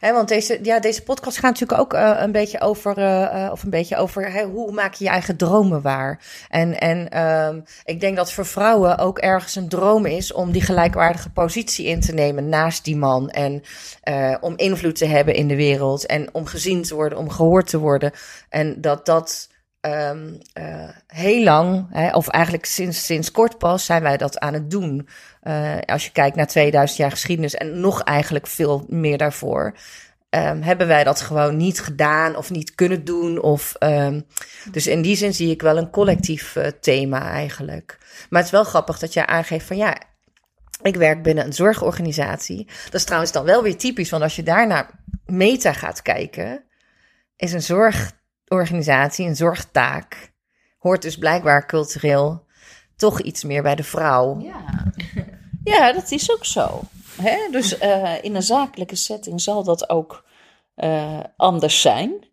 Hè, 0.03 0.13
want 0.13 0.29
deze, 0.29 0.59
ja, 0.63 0.81
deze 0.81 1.03
podcast 1.03 1.39
gaat 1.39 1.51
natuurlijk 1.61 1.81
ook 1.81 1.95
eh, 1.95 2.15
een 2.17 2.33
beetje 2.33 2.61
over, 2.61 2.99
eh, 2.99 3.49
of 3.53 3.63
een 3.63 3.71
beetje 3.71 3.97
over 3.97 4.33
hè, 4.33 4.45
hoe 4.45 4.73
maak 4.73 4.95
je 4.95 5.05
je 5.05 5.11
eigen 5.11 5.37
dromen 5.37 5.83
waar. 5.83 6.21
En, 6.49 6.81
en 6.81 7.09
ehm, 7.09 7.61
ik 7.85 8.01
denk 8.01 8.17
dat 8.17 8.33
voor 8.33 8.47
vrouwen 8.47 8.99
ook 8.99 9.19
ergens 9.19 9.55
een 9.55 9.69
droom 9.69 10.07
is 10.07 10.33
om 10.33 10.53
die 10.53 10.63
gelijkwaardige 10.63 11.31
positie 11.31 11.87
in 11.87 12.01
te 12.01 12.15
nemen 12.15 12.49
naast 12.49 12.85
die 12.85 12.97
man. 12.97 13.31
En 13.31 13.63
eh, 14.03 14.35
om 14.41 14.57
invloed 14.57 14.97
te 14.97 15.07
hebben 15.07 15.35
in 15.35 15.49
de 15.49 15.57
wereld 15.57 16.07
en 16.07 16.35
om 16.35 16.47
gezien 16.47 16.83
te 16.83 16.95
worden, 16.95 17.19
om 17.19 17.31
gehoord 17.31 17.67
te 17.67 17.79
worden. 17.79 18.13
En 18.49 18.81
dat 18.81 19.07
dat 19.07 19.49
ehm, 19.83 20.35
eh, 20.53 20.89
heel 21.07 21.43
lang, 21.45 21.87
hè, 21.91 22.11
of 22.11 22.29
eigenlijk 22.29 22.65
sinds, 22.65 23.07
sinds 23.07 23.31
kort 23.31 23.59
pas, 23.59 23.85
zijn 23.85 24.03
wij 24.03 24.17
dat 24.17 24.39
aan 24.39 24.55
het 24.55 24.71
doen. 24.71 25.09
Eh, 25.41 25.79
als 25.87 26.05
je 26.05 26.13
kijkt 26.13 26.37
naar 26.37 26.47
2000 26.47 26.99
jaar 26.99 27.11
geschiedenis 27.11 27.55
en 27.55 27.81
nog 27.81 28.03
eigenlijk 28.03 28.47
veel 28.47 28.85
meer 28.89 29.19
daarvoor. 29.19 29.75
ehm, 30.31 30.63
hebben 30.63 30.87
wij 30.87 31.05
dat 31.05 31.21
gewoon 31.21 31.57
niet 31.57 31.81
gedaan 31.81 32.37
of 32.37 32.51
niet 32.51 32.75
kunnen 32.75 33.05
doen. 33.05 33.43
Of, 33.43 33.75
ehm, 33.79 34.21
dus 34.71 34.87
in 34.87 35.03
die 35.03 35.17
zin 35.17 35.35
zie 35.35 35.51
ik 35.51 35.63
wel 35.63 35.77
een 35.77 35.91
collectief 35.91 36.57
eh, 36.57 36.67
thema 36.81 37.31
eigenlijk. 37.31 37.99
Maar 38.31 38.41
het 38.41 38.45
is 38.53 38.57
wel 38.57 38.65
grappig 38.65 38.99
dat 38.99 39.13
jij 39.13 39.27
aangeeft 39.27 39.67
van 39.67 39.77
ja, 39.77 39.97
ik 40.83 40.97
werk 40.97 41.23
binnen 41.23 41.45
een 41.45 41.53
zorgorganisatie. 41.53 42.67
Dat 42.85 42.95
is 42.95 43.05
trouwens 43.05 43.33
dan 43.33 43.45
wel 43.45 43.63
weer 43.63 43.77
typisch, 43.77 44.11
want 44.11 44.23
als 44.23 44.37
je 44.37 44.43
daar 44.43 44.67
naar 44.67 44.91
meta 45.27 45.73
gaat 45.73 46.03
kijken, 46.03 46.65
is 47.37 47.53
een 47.53 47.63
zorgorganisatie, 48.53 49.27
een 49.27 49.37
zorgtaak, 49.37 50.33
hoort 50.79 51.03
dus 51.03 51.17
blijkbaar 51.17 51.67
cultureel 51.67 52.45
toch 52.97 53.21
iets 53.21 53.45
meer 53.45 53.63
bij 53.63 53.75
de 53.75 53.83
vrouw. 53.83 54.41
Ja. 54.41 54.93
ja, 55.75 55.93
dat 55.93 56.11
is 56.11 56.33
ook 56.33 56.45
zo. 56.45 56.81
Hè? 57.23 57.37
Dus 57.51 57.79
eh, 57.79 58.15
in 58.23 58.35
een 58.35 58.43
zakelijke 58.43 58.97
setting 58.97 59.41
zal 59.41 59.65
dat 59.65 59.91
ook 59.91 60.25
eh, 60.75 61.21
anders 61.37 61.81
zijn. 61.81 62.31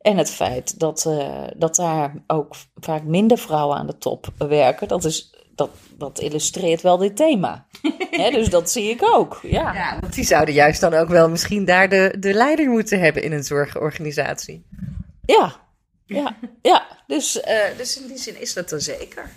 En 0.00 0.16
het 0.16 0.30
feit 0.30 0.78
dat, 0.80 1.04
eh, 1.06 1.44
dat 1.56 1.76
daar 1.76 2.14
ook 2.26 2.54
vaak 2.74 3.02
minder 3.02 3.38
vrouwen 3.38 3.76
aan 3.76 3.86
de 3.86 3.98
top 3.98 4.26
werken, 4.38 4.88
dat, 4.88 5.04
is, 5.04 5.34
dat, 5.54 5.70
dat 5.98 6.20
illustreert 6.20 6.82
wel 6.82 6.96
dit 6.96 7.16
thema. 7.16 7.66
Dus 8.32 8.48
dat 8.48 8.70
zie 8.70 8.90
ik 8.90 9.02
ook. 9.14 9.40
Ja. 9.42 9.74
Ja, 9.74 9.98
want 10.00 10.14
die 10.14 10.24
zouden 10.24 10.54
juist 10.54 10.80
dan 10.80 10.94
ook 10.94 11.08
wel 11.08 11.28
misschien 11.28 11.64
daar 11.64 11.88
de, 11.88 12.16
de 12.18 12.34
leider 12.34 12.68
moeten 12.68 13.00
hebben 13.00 13.22
in 13.22 13.32
een 13.32 13.44
zorgorganisatie. 13.44 14.66
Ja, 15.36 15.60
ja, 16.06 16.36
ja. 16.62 16.86
Dus, 17.06 17.40
eh, 17.40 17.76
dus 17.76 18.00
in 18.00 18.06
die 18.06 18.18
zin 18.18 18.40
is 18.40 18.54
dat 18.54 18.70
er 18.70 18.80
zeker. 18.80 19.30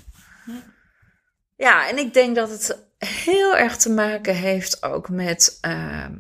Ja, 1.58 1.90
en 1.90 1.98
ik 1.98 2.14
denk 2.14 2.36
dat 2.36 2.50
het 2.50 2.78
heel 2.98 3.58
erg 3.58 3.78
te 3.78 3.90
maken 3.90 4.36
heeft 4.36 4.84
ook 4.84 5.10
met 5.10 5.58
ehm, 5.62 6.14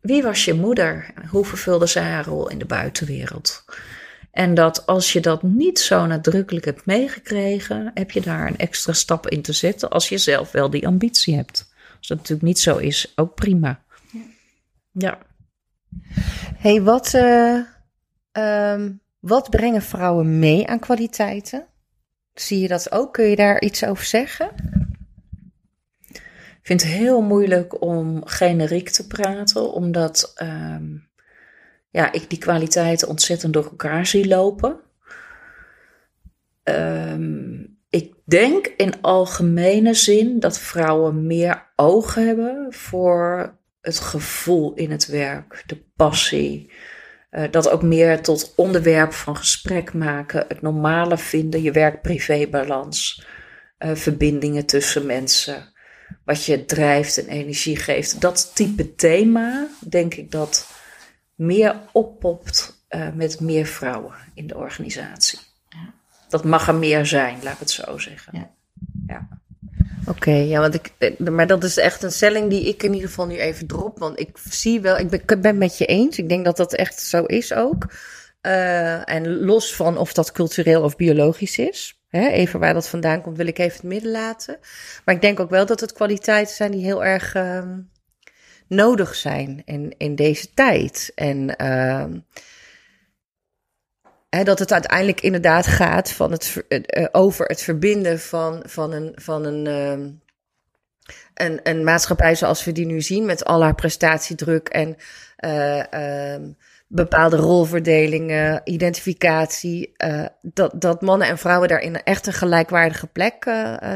wie 0.00 0.22
was 0.22 0.44
je 0.44 0.54
moeder? 0.54 1.14
Hoe 1.30 1.44
vervulde 1.44 1.86
zij 1.86 2.02
haar 2.02 2.24
rol 2.24 2.48
in 2.48 2.58
de 2.58 2.64
buitenwereld? 2.64 3.64
En 4.30 4.54
dat 4.54 4.86
als 4.86 5.12
je 5.12 5.20
dat 5.20 5.42
niet 5.42 5.78
zo 5.78 6.06
nadrukkelijk 6.06 6.64
hebt 6.64 6.86
meegekregen, 6.86 7.90
heb 7.94 8.10
je 8.10 8.20
daar 8.20 8.46
een 8.46 8.58
extra 8.58 8.92
stap 8.92 9.28
in 9.28 9.42
te 9.42 9.52
zetten 9.52 9.90
als 9.90 10.08
je 10.08 10.18
zelf 10.18 10.50
wel 10.50 10.70
die 10.70 10.86
ambitie 10.86 11.34
hebt. 11.36 11.72
Als 11.98 12.06
dat 12.06 12.16
natuurlijk 12.16 12.46
niet 12.46 12.58
zo 12.58 12.76
is, 12.76 13.12
ook 13.14 13.34
prima. 13.34 13.82
Ja. 14.92 15.18
hey, 16.56 16.82
wat, 16.82 17.14
eh, 17.14 17.60
ehm, 18.32 18.90
wat 19.20 19.50
brengen 19.50 19.82
vrouwen 19.82 20.38
mee 20.38 20.66
aan 20.66 20.78
kwaliteiten? 20.78 21.66
Zie 22.34 22.60
je 22.60 22.68
dat 22.68 22.92
ook? 22.92 23.12
Kun 23.12 23.24
je 23.24 23.36
daar 23.36 23.62
iets 23.62 23.84
over 23.84 24.04
zeggen? 24.04 24.50
Ik 26.08 26.76
vind 26.76 26.82
het 26.82 26.92
heel 26.92 27.20
moeilijk 27.22 27.82
om 27.82 28.26
generiek 28.26 28.88
te 28.90 29.06
praten, 29.06 29.72
omdat 29.72 30.32
ehm, 30.34 30.96
ja, 31.90 32.12
ik 32.12 32.30
die 32.30 32.38
kwaliteiten 32.38 33.08
ontzettend 33.08 33.52
door 33.52 33.64
elkaar 33.64 34.06
zie 34.06 34.28
lopen. 34.28 34.80
Ehm, 36.62 37.64
ik 37.88 38.14
denk 38.24 38.66
in 38.66 39.00
algemene 39.00 39.94
zin 39.94 40.40
dat 40.40 40.58
vrouwen 40.58 41.26
meer 41.26 41.66
oog 41.76 42.14
hebben 42.14 42.66
voor 42.70 43.54
het 43.80 43.98
gevoel 43.98 44.74
in 44.74 44.90
het 44.90 45.06
werk, 45.06 45.62
de 45.66 45.76
passie. 45.96 46.72
Eh, 47.30 47.50
dat 47.50 47.68
ook 47.68 47.82
meer 47.82 48.22
tot 48.22 48.52
onderwerp 48.56 49.12
van 49.12 49.36
gesprek 49.36 49.94
maken, 49.94 50.44
het 50.48 50.62
normale 50.62 51.18
vinden, 51.18 51.62
je 51.62 51.72
werk-privé-balans, 51.72 53.26
eh, 53.78 53.94
verbindingen 53.94 54.66
tussen 54.66 55.06
mensen 55.06 55.72
wat 56.24 56.44
je 56.44 56.64
drijft 56.64 57.18
en 57.18 57.28
energie 57.28 57.76
geeft. 57.76 58.20
Dat 58.20 58.50
type 58.54 58.94
thema, 58.94 59.68
denk 59.88 60.14
ik 60.14 60.30
dat 60.30 60.68
meer 61.34 61.76
oppopt 61.92 62.84
eh, 62.88 63.08
met 63.14 63.40
meer 63.40 63.66
vrouwen 63.66 64.14
in 64.34 64.46
de 64.46 64.56
organisatie. 64.56 65.38
Dat 66.28 66.44
mag 66.44 66.68
er 66.68 66.74
meer 66.74 67.06
zijn, 67.06 67.42
laat 67.42 67.52
ik 67.52 67.58
het 67.58 67.70
zo 67.70 67.98
zeggen. 67.98 68.38
Ja. 68.38 68.50
Ja. 69.06 69.28
Oké, 70.08 70.30
ja, 70.30 70.60
want 70.60 70.74
ik, 70.74 70.90
eh, 70.98 71.16
maar 71.18 71.46
dat 71.46 71.64
is 71.64 71.76
echt 71.76 72.02
een 72.02 72.12
stelling 72.12 72.50
die 72.50 72.68
ik 72.68 72.82
in 72.82 72.92
ieder 72.92 73.08
geval 73.08 73.26
nu 73.26 73.38
even 73.38 73.66
drop. 73.66 73.98
Want 73.98 74.20
ik 74.20 74.38
zie 74.50 74.80
wel, 74.80 74.98
ik 74.98 75.10
ben, 75.10 75.20
ik 75.20 75.26
ben 75.26 75.44
het 75.44 75.56
met 75.56 75.78
je 75.78 75.86
eens. 75.86 76.18
Ik 76.18 76.28
denk 76.28 76.44
dat 76.44 76.56
dat 76.56 76.74
echt 76.74 77.00
zo 77.00 77.24
is 77.24 77.52
ook. 77.52 77.86
Eh, 78.40 79.10
en 79.10 79.38
los 79.38 79.74
van 79.74 79.98
of 79.98 80.12
dat 80.12 80.32
cultureel 80.32 80.82
of 80.82 80.96
biologisch 80.96 81.58
is. 81.58 82.00
Hè, 82.08 82.28
even 82.28 82.60
waar 82.60 82.74
dat 82.74 82.88
vandaan 82.88 83.22
komt, 83.22 83.36
wil 83.36 83.46
ik 83.46 83.58
even 83.58 83.72
het 83.72 83.82
midden 83.82 84.10
laten. 84.10 84.58
Maar 85.04 85.14
ik 85.14 85.20
denk 85.20 85.40
ook 85.40 85.50
wel 85.50 85.66
dat 85.66 85.80
het 85.80 85.92
kwaliteiten 85.92 86.54
zijn 86.54 86.70
die 86.70 86.84
heel 86.84 87.04
erg 87.04 87.34
ehm, 87.34 87.78
nodig 88.68 89.14
zijn 89.14 89.62
in, 89.64 89.94
in 89.96 90.14
deze 90.14 90.54
tijd. 90.54 91.12
En 91.14 91.56
ehm, 91.56 92.18
dat 94.28 94.58
het 94.58 94.72
uiteindelijk 94.72 95.20
inderdaad 95.20 95.66
gaat 95.66 96.10
van 96.10 96.32
het, 96.32 96.64
eh, 96.68 96.80
eh, 96.86 97.08
over 97.12 97.46
het 97.46 97.62
verbinden 97.62 98.20
van, 98.20 98.62
van 98.66 98.92
een, 98.92 99.12
van 99.14 99.44
een, 99.44 99.66
ehm, 99.66 100.10
een, 101.34 101.60
een 101.62 101.84
maatschappij 101.84 102.34
zoals 102.34 102.64
we 102.64 102.72
die 102.72 102.86
nu 102.86 103.00
zien, 103.00 103.24
met 103.24 103.44
al 103.44 103.62
haar 103.62 103.74
prestatiedruk 103.74 104.68
en 104.68 104.96
eh, 105.36 105.92
ehm, 105.92 106.52
bepaalde 106.86 107.36
rolverdelingen, 107.36 108.60
identificatie, 108.64 109.92
dat, 110.42 110.80
dat 110.80 111.00
mannen 111.00 111.28
en 111.28 111.38
vrouwen 111.38 111.68
daarin 111.68 112.02
echt 112.02 112.26
een 112.26 112.32
gelijkwaardige 112.32 113.06
plek 113.06 113.46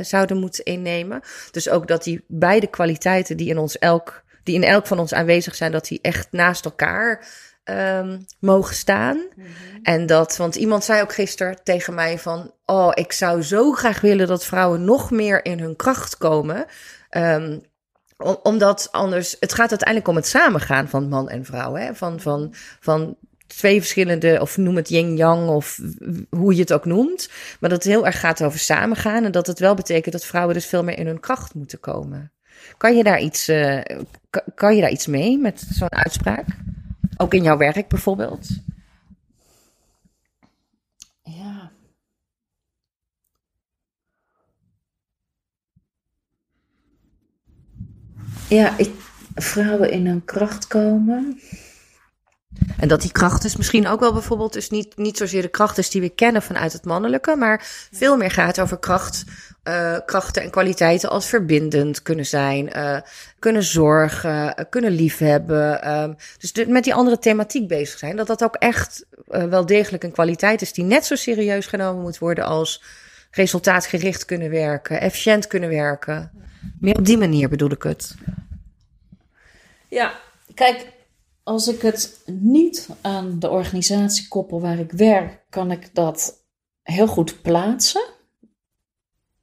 zouden 0.01 0.37
moeten 0.37 0.65
innemen. 0.65 1.21
Dus 1.51 1.69
ook 1.69 1.89
dat 1.89 2.05
die 2.05 2.25
beide 2.29 2.67
kwaliteiten 2.67 3.37
die 3.37 3.49
in 3.49 3.59
ons 3.59 3.79
elk, 3.79 4.25
die 4.43 4.55
in 4.55 4.65
elk 4.65 4.87
van 4.87 4.99
ons 4.99 5.15
aanwezig 5.15 5.55
zijn, 5.55 5.73
dat 5.73 5.87
die 5.87 5.99
echt 6.03 6.29
naast 6.31 6.65
elkaar 6.65 7.27
ehm, 7.65 8.19
mogen 8.41 8.75
staan. 8.75 9.21
En 9.83 10.07
dat, 10.07 10.37
want 10.37 10.55
iemand 10.55 10.85
zei 10.85 11.03
ook 11.03 11.13
gisteren 11.15 11.59
tegen 11.63 11.95
mij 11.95 12.19
van, 12.19 12.53
oh, 12.65 12.91
ik 12.95 13.13
zou 13.13 13.43
zo 13.43 13.73
graag 13.73 14.01
willen 14.01 14.27
dat 14.27 14.45
vrouwen 14.45 14.85
nog 14.85 15.11
meer 15.11 15.45
in 15.45 15.59
hun 15.61 15.77
kracht 15.77 16.17
komen. 16.17 16.65
Ehm, 17.09 17.59
om- 18.17 18.39
omdat 18.43 18.89
anders, 18.91 19.37
het 19.41 19.53
gaat 19.55 19.71
uiteindelijk 19.71 20.09
om 20.09 20.17
het 20.17 20.27
samengaan 20.27 20.89
van 20.89 21.09
man 21.09 21.29
en 21.29 21.45
vrouw. 21.45 21.75
Hè? 21.75 21.95
Van, 21.95 22.21
van, 22.21 22.55
van 22.81 23.17
twee 23.47 23.81
verschillende, 23.81 24.39
of 24.41 24.57
noem 24.57 24.77
het 24.77 24.89
yin-yang, 24.89 25.49
of 25.49 25.79
hoe 26.31 26.55
je 26.55 26.61
het 26.61 26.73
ook 26.73 26.85
noemt. 26.85 27.29
Maar 27.61 27.71
dat 27.71 27.85
het 27.85 27.93
heel 27.93 28.07
erg 28.07 28.21
gaat 28.21 28.43
over 28.43 28.59
samengaan. 28.59 29.25
En 29.25 29.33
dat 29.33 29.47
het 29.47 29.59
wel 29.59 29.75
betekent 29.75 30.13
dat 30.13 30.25
vrouwen 30.25 30.55
dus 30.55 30.67
veel 30.67 30.85
meer 30.85 30.99
in 30.99 31.07
hun 31.07 31.21
kracht 31.21 31.55
moeten 31.55 31.81
komen. 31.81 32.33
Kan 32.77 32.97
je 32.97 33.03
daar 33.05 33.21
iets, 33.21 33.49
eh, 33.49 33.81
ka- 34.31 34.45
kan 34.55 34.75
je 34.75 34.81
daar 34.81 34.91
iets 34.91 35.07
mee 35.07 35.39
met 35.39 35.65
zo'n 35.71 35.93
uitspraak? 35.93 36.45
Ook 37.23 37.35
in 37.35 37.43
jouw 37.43 37.57
werk 37.57 37.89
bijvoorbeeld? 37.89 38.49
Ja. 41.23 41.73
Ja, 48.49 48.79
ik, 48.79 48.91
vrouwen 49.35 49.91
in 49.91 50.07
hun 50.07 50.25
kracht 50.25 50.67
komen. 50.67 51.41
En 52.83 52.89
dat 52.89 53.01
die 53.01 53.13
kracht 53.13 53.43
dus 53.43 53.57
misschien 53.57 53.89
ook 53.89 54.01
wel 54.01 54.13
bijvoorbeeld 54.13 54.53
dus 54.53 54.71
niet, 54.71 54.97
niet 54.97 55.17
zozeer 55.17 55.43
de 55.43 55.49
kracht 55.49 55.79
is 55.79 55.91
die 55.91 56.01
we 56.01 56.09
kennen 56.09 56.43
vanuit 56.43 56.73
het 56.73 56.85
mannelijke, 56.85 57.37
maar 57.37 57.67
veel 57.93 58.17
meer 58.17 58.31
gaat 58.31 58.61
over 58.61 58.79
kracht, 58.79 59.25
eh, 59.63 59.97
krachten 60.07 60.43
en 60.43 60.51
kwaliteiten 60.51 61.11
als 61.11 61.27
verbindend 61.27 62.03
kunnen 62.03 62.27
zijn, 62.27 62.73
eh, 62.73 63.01
kunnen 63.39 63.63
zorgen, 63.63 64.57
eh, 64.57 64.65
kunnen 64.71 64.91
liefhebben. 64.91 65.83
ehm, 65.83 66.13
dus 66.39 66.53
de- 66.53 66.67
met 66.67 66.85
die 66.85 66.95
andere 66.95 67.19
thematiek 67.19 67.69
bezig 67.69 67.99
zijn. 67.99 68.17
Dat 68.17 68.27
dat 68.27 68.43
ook 68.45 68.55
echt 68.55 69.05
wel 69.27 69.67
degelijk 69.67 70.05
een 70.05 70.13
kwaliteit 70.13 70.63
is 70.63 70.73
die 70.73 70.85
net 70.85 71.05
zo 71.07 71.15
serieus 71.15 71.67
genomen 71.67 72.03
moet 72.03 72.19
worden 72.19 72.45
als 72.45 72.83
resultaatgericht 73.31 74.25
kunnen 74.25 74.51
werken, 74.51 75.01
efficiënt 75.01 75.47
kunnen 75.47 75.69
werken. 75.69 76.31
Meer 76.81 76.97
op 76.99 77.05
die 77.07 77.19
manier 77.19 77.49
bedoel 77.49 77.71
ik 77.71 77.83
het. 77.83 78.15
Ja, 79.89 80.13
kijk, 80.55 80.87
als 81.43 81.69
ik 81.69 81.83
het 81.83 82.23
niet 82.27 82.89
aan 83.01 83.39
de 83.39 83.51
organisatie 83.51 84.29
koppel 84.29 84.61
waar 84.61 84.79
ik 84.79 84.93
werk, 84.93 85.45
kan 85.51 85.71
ik 85.71 85.95
dat 85.95 86.45
heel 86.83 87.07
goed 87.07 87.43
plaatsen. 87.43 88.03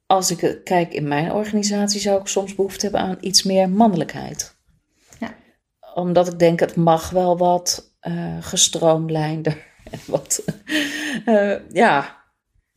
Als 0.06 0.32
ik 0.32 0.40
het 0.40 0.64
kijk 0.64 0.94
in 0.94 1.08
mijn 1.08 1.32
organisatie, 1.32 2.02
zou 2.02 2.20
ik 2.20 2.28
soms 2.28 2.56
behoefte 2.56 2.82
hebben 2.82 3.02
aan 3.02 3.18
iets 3.20 3.44
meer 3.44 3.70
mannelijkheid. 3.70 4.56
Ja. 5.20 5.36
Omdat 5.94 6.28
ik 6.28 6.40
denk, 6.40 6.60
het 6.60 6.76
mag 6.76 7.10
wel 7.10 7.38
wat 7.38 7.94
eh 8.00 8.38
gestroomlijnder 8.40 9.66
en 9.92 10.00
wat, 10.06 10.44
eh, 11.26 11.56
ja, 11.72 12.19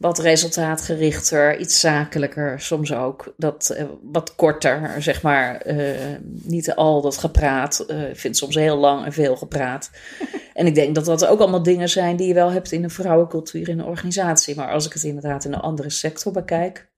wat 0.02 0.18
resultaatgerichter, 0.18 1.58
iets 1.58 1.80
zakelijker 1.80 2.60
soms 2.60 2.92
ook. 2.92 3.34
Dat 3.36 3.70
eh, 3.70 3.84
wat 4.02 4.34
korter, 4.34 5.02
zeg 5.02 5.22
maar. 5.22 5.56
eh, 5.56 6.16
niet 6.22 6.74
al 6.74 7.00
dat 7.00 7.18
gepraat. 7.18 7.78
eh, 7.78 8.08
ik 8.08 8.18
vind 8.18 8.36
soms 8.36 8.54
heel 8.54 8.76
lang 8.76 9.04
en 9.04 9.12
veel 9.12 9.36
gepraat. 9.36 9.90
en 10.54 10.66
ik 10.66 10.74
denk 10.74 10.94
dat 10.94 11.04
dat 11.04 11.26
ook 11.26 11.40
allemaal 11.40 11.62
dingen 11.62 11.88
zijn 11.88 12.16
die 12.16 12.26
je 12.26 12.34
wel 12.34 12.50
hebt 12.50 12.72
in 12.72 12.84
een 12.84 12.90
vrouwencultuur 12.90 13.68
in 13.68 13.78
een 13.78 13.84
organisatie. 13.84 14.56
Maar 14.56 14.70
als 14.70 14.86
ik 14.86 14.92
het 14.92 15.04
inderdaad 15.04 15.44
in 15.44 15.52
een 15.52 15.60
andere 15.60 15.90
sector 15.90 16.32
bekijk, 16.32 16.90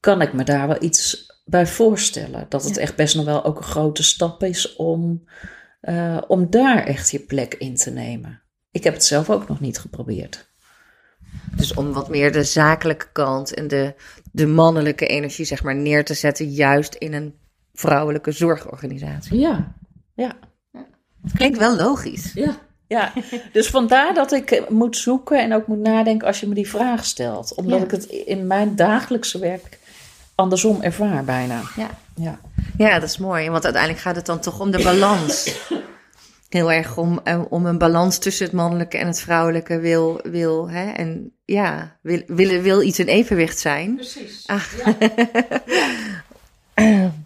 kan 0.00 0.20
ik 0.22 0.32
me 0.32 0.44
daar 0.44 0.68
wel 0.68 0.82
iets 0.82 1.26
bij 1.44 1.66
voorstellen. 1.66 2.46
Dat 2.48 2.64
het 2.64 2.76
echt 2.76 2.96
best 2.96 3.16
nog 3.16 3.24
wel 3.24 3.44
ook 3.44 3.56
een 3.56 3.62
grote 3.62 4.02
stap 4.02 4.42
is 4.42 4.76
om, 4.76 5.24
om 6.28 6.50
daar 6.50 6.84
echt 6.84 7.10
je 7.10 7.20
plek 7.20 7.54
in 7.54 7.76
te 7.76 7.90
nemen. 7.90 8.42
Ik 8.70 8.84
heb 8.84 8.92
het 8.92 9.04
zelf 9.04 9.30
ook 9.30 9.48
nog 9.48 9.60
niet 9.60 9.78
geprobeerd. 9.78 10.48
Dus 11.56 11.74
om 11.74 11.92
wat 11.92 12.08
meer 12.08 12.32
de 12.32 12.44
zakelijke 12.44 13.06
kant 13.12 13.54
en 13.54 13.68
de, 13.68 13.94
de 14.32 14.46
mannelijke 14.46 15.06
energie, 15.06 15.44
zeg 15.44 15.62
maar, 15.62 15.74
neer 15.76 16.04
te 16.04 16.14
zetten, 16.14 16.50
juist 16.50 16.94
in 16.94 17.12
een 17.14 17.34
vrouwelijke 17.74 18.32
zorgorganisatie. 18.32 19.38
Ja, 19.38 19.72
ja. 20.14 20.32
Klinkt 21.34 21.58
wel 21.58 21.76
logisch. 21.76 22.32
Ja, 22.34 22.56
ja. 22.86 23.12
dus 23.52 23.68
vandaar 23.68 24.14
dat 24.14 24.32
ik 24.32 24.70
moet 24.70 24.96
zoeken 24.96 25.40
en 25.42 25.54
ook 25.54 25.66
moet 25.66 25.78
nadenken 25.78 26.26
als 26.26 26.40
je 26.40 26.46
me 26.48 26.54
die 26.54 26.68
vraag 26.68 27.04
stelt. 27.04 27.54
Omdat 27.54 27.78
Ja. 27.78 27.84
ik 27.84 27.90
het 27.90 28.04
in 28.04 28.46
mijn 28.46 28.76
dagelijkse 28.76 29.38
werk 29.38 29.78
andersom 30.34 30.82
ervaar 30.82 31.24
bijna. 31.24 31.60
Ja. 31.76 31.90
Ja, 32.14 32.40
ja, 32.76 32.98
dat 32.98 33.08
is 33.08 33.18
mooi. 33.18 33.50
Want 33.50 33.64
uiteindelijk 33.64 34.02
gaat 34.02 34.16
het 34.16 34.26
dan 34.26 34.40
toch 34.40 34.60
om 34.60 34.70
de 34.70 34.82
balans. 34.82 35.54
Heel 36.48 36.72
erg 36.72 36.96
om, 36.96 37.20
eh, 37.24 37.42
om 37.48 37.66
een 37.66 37.78
balans 37.78 38.18
tussen 38.18 38.44
het 38.46 38.54
mannelijke 38.54 38.98
en 38.98 39.06
het 39.06 39.20
vrouwelijke 39.20 39.78
wil, 39.78 40.20
wil 40.22 40.70
hè, 40.70 40.90
en 40.90 41.32
ja, 41.44 41.96
wil, 42.02 42.22
wil, 42.26 42.60
wil 42.60 42.82
iets 42.82 42.98
in 42.98 43.06
evenwicht 43.06 43.58
zijn. 43.58 43.94
precies. 43.94 44.46
Ah. 44.46 44.64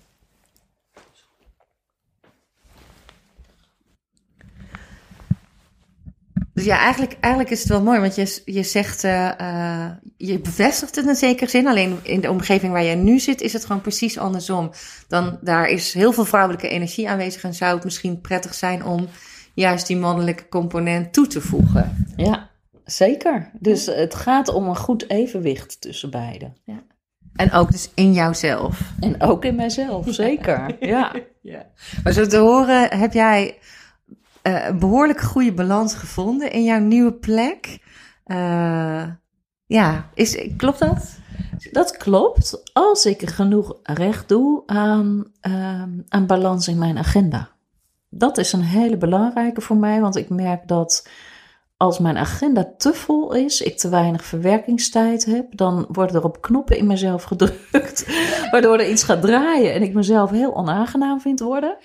Dus 6.55 6.65
ja, 6.65 6.79
eigenlijk, 6.79 7.17
eigenlijk 7.21 7.55
is 7.55 7.61
het 7.61 7.69
wel 7.69 7.83
mooi, 7.83 8.01
want 8.01 8.15
je, 8.15 8.43
je 8.45 8.63
zegt, 8.63 9.05
eh, 9.05 9.41
eh, 9.41 9.91
je 10.17 10.39
bevestigt 10.39 10.97
het 10.97 11.07
in 11.07 11.15
zekere 11.15 11.51
zin. 11.51 11.67
Alleen 11.67 11.99
in 12.03 12.21
de 12.21 12.31
omgeving 12.31 12.73
waar 12.73 12.85
jij 12.85 12.95
nu 12.95 13.19
zit, 13.19 13.41
is 13.41 13.53
het 13.53 13.65
gewoon 13.65 13.81
precies 13.81 14.19
andersom. 14.19 14.71
Dan 15.09 15.39
daar 15.41 15.69
is 15.69 15.93
heel 15.93 16.13
veel 16.13 16.25
vrouwelijke 16.25 16.69
energie 16.69 17.09
aanwezig 17.09 17.43
en 17.43 17.55
zou 17.55 17.75
het 17.75 17.85
misschien 17.85 18.21
prettig 18.21 18.55
zijn 18.55 18.85
om 18.85 19.09
juist 19.55 19.87
die 19.87 19.97
mannelijke 19.97 20.49
component 20.49 21.13
toe 21.13 21.27
te 21.27 21.41
voegen. 21.41 22.07
Ja, 22.17 22.51
zeker. 22.85 23.51
Dus 23.59 23.87
het 23.87 24.15
gaat 24.15 24.49
om 24.49 24.69
een 24.69 24.77
goed 24.77 25.11
evenwicht 25.11 25.81
tussen 25.81 26.11
beiden. 26.11 26.57
En 27.33 27.53
ook 27.53 27.71
dus 27.71 27.91
in 27.95 28.13
jouzelf. 28.13 28.81
En 29.01 29.23
ook 29.23 29.45
in 29.45 29.55
mijzelf, 29.55 30.07
zeker. 30.09 30.77
Ja. 30.81 31.13
Maar 32.05 32.13
zo 32.13 32.27
te 32.27 32.37
horen, 32.37 32.99
heb 32.99 33.13
jij 33.13 33.59
eh, 34.43 34.67
een 34.67 34.79
behoorlijk 34.79 35.21
goede 35.21 35.53
balans 35.53 35.95
gevonden 35.95 36.53
in 36.53 36.65
jouw 36.65 36.81
nieuwe 36.81 37.13
plek? 37.13 37.79
Eh, 38.25 39.05
ja, 39.67 40.11
is, 40.15 40.49
klopt 40.57 40.79
dat? 40.79 41.19
Dat 41.71 41.97
klopt, 41.97 42.63
als 42.73 43.07
ik 43.07 43.29
genoeg 43.29 43.79
recht 43.83 44.29
doe 44.29 44.63
aan, 44.67 45.25
ehm, 45.41 45.91
aan 46.09 46.27
balans 46.27 46.69
in 46.69 46.79
mijn 46.79 46.99
agenda. 46.99 47.49
Dat 48.09 48.39
is 48.39 48.53
een 48.53 48.63
hele 48.63 48.97
belangrijke 48.97 49.61
voor 49.61 49.77
mij, 49.77 50.01
want 50.01 50.17
ik 50.17 50.29
merk 50.29 50.69
dat 50.69 51.09
als 51.77 51.99
mijn 51.99 52.17
agenda 52.17 52.73
te 52.79 52.95
vol 52.95 53.35
is, 53.35 53.61
ik 53.61 53.79
te 53.79 53.89
weinig 53.89 54.25
verwerkingstijd 54.25 55.25
heb, 55.25 55.57
dan 55.57 55.87
worden 55.89 56.17
er 56.17 56.25
op 56.25 56.41
knoppen 56.41 56.77
in 56.77 56.87
mezelf 56.87 57.23
gedrukt, 57.23 58.07
waardoor 58.51 58.79
er 58.79 58.89
iets 58.89 59.03
gaat 59.03 59.23
draaien 59.23 59.75
en 59.75 59.83
ik 59.83 59.95
mezelf 59.95 60.31
heel 60.31 60.55
onaangenaam 60.55 61.21
vind 61.21 61.41
worden. 61.41 61.77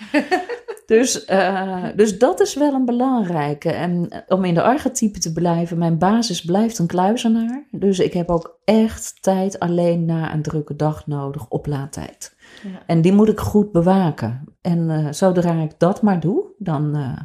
Dus, 0.88 1.26
eh, 1.26 1.84
dus 1.96 2.20
dat 2.20 2.40
is 2.40 2.54
wel 2.54 2.74
een 2.74 2.86
belangrijke. 2.86 3.72
En 3.72 4.24
om 4.28 4.46
in 4.46 4.54
de 4.54 4.62
archetype 4.62 5.20
te 5.20 5.34
blijven, 5.34 5.78
mijn 5.78 5.98
basis 5.98 6.42
blijft 6.42 6.80
een 6.80 6.88
kluizenaar. 6.88 7.68
Dus 7.72 8.00
ik 8.00 8.14
heb 8.14 8.30
ook 8.30 8.60
echt 8.66 9.22
tijd 9.22 9.60
alleen 9.60 10.06
na 10.06 10.34
een 10.34 10.42
drukke 10.42 10.76
dag 10.76 11.08
nodig, 11.08 11.48
oplaadtijd. 11.50 12.36
Ja. 12.64 12.70
En 12.86 13.02
die 13.02 13.14
moet 13.14 13.30
ik 13.30 13.40
goed 13.40 13.72
bewaken. 13.72 14.44
En 14.62 14.90
eh, 14.90 15.12
zodra 15.12 15.54
ik 15.54 15.72
dat 15.78 16.02
maar 16.02 16.20
doe, 16.20 16.46
dan, 16.58 16.96
eh, 16.96 17.22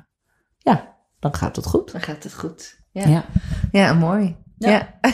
ja, 0.58 0.96
dan 1.18 1.34
gaat 1.34 1.56
het 1.56 1.66
goed. 1.66 1.92
Dan 1.92 2.00
gaat 2.00 2.22
het 2.22 2.34
goed. 2.34 2.80
Ja, 2.90 3.08
Ja. 3.08 3.24
ja. 3.72 3.92
mooi. 3.92 4.36
Ja. 4.62 4.88
Ja. 5.00 5.10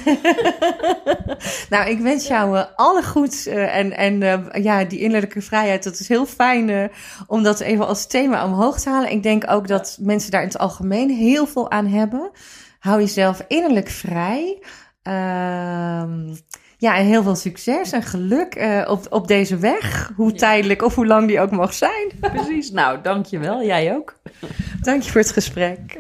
nou, 1.70 1.90
ik 1.90 1.98
wens 1.98 2.26
jou 2.26 2.58
eh, 2.58 2.64
alle 2.76 3.02
goeds 3.02 3.46
eh, 3.46 3.76
en, 3.76 3.96
en 3.96 4.22
eh, 4.22 4.62
ja, 4.62 4.84
die 4.84 5.00
innerlijke 5.00 5.42
vrijheid. 5.42 5.84
Dat 5.84 5.98
is 5.98 6.08
heel 6.08 6.26
fijn 6.26 6.90
om 7.26 7.42
dat 7.42 7.60
even 7.60 7.86
als 7.86 8.06
thema 8.06 8.44
omhoog 8.44 8.80
te 8.80 8.90
halen. 8.90 9.10
Ik 9.10 9.22
denk 9.22 9.50
ook 9.50 9.68
dat 9.68 9.98
mensen 10.00 10.30
daar 10.30 10.40
in 10.42 10.46
het 10.46 10.58
algemeen 10.58 11.10
heel 11.10 11.46
veel 11.46 11.70
aan 11.70 11.86
hebben. 11.86 12.30
Hou 12.78 13.00
jezelf 13.00 13.44
innerlijk 13.48 13.88
vrij. 13.88 14.62
Ehm, 15.02 16.34
ja, 16.78 16.96
en 16.96 17.04
heel 17.04 17.22
veel 17.22 17.36
succes 17.36 17.92
en 17.92 18.02
geluk 18.02 18.84
op, 18.88 19.06
op 19.10 19.28
deze 19.28 19.56
weg. 19.56 20.10
Hoe 20.16 20.32
tijdelijk 20.32 20.82
of 20.82 20.94
hoe 20.94 21.06
lang 21.06 21.26
die 21.26 21.40
ook 21.40 21.50
mag 21.50 21.74
zijn. 21.74 22.10
Precies. 22.20 22.70
Nou, 22.70 23.00
dankjewel. 23.02 23.64
Jij 23.64 23.94
ook. 23.94 24.20
Dank 24.80 25.02
je 25.02 25.10
voor 25.10 25.20
het 25.20 25.32
gesprek. 25.32 25.96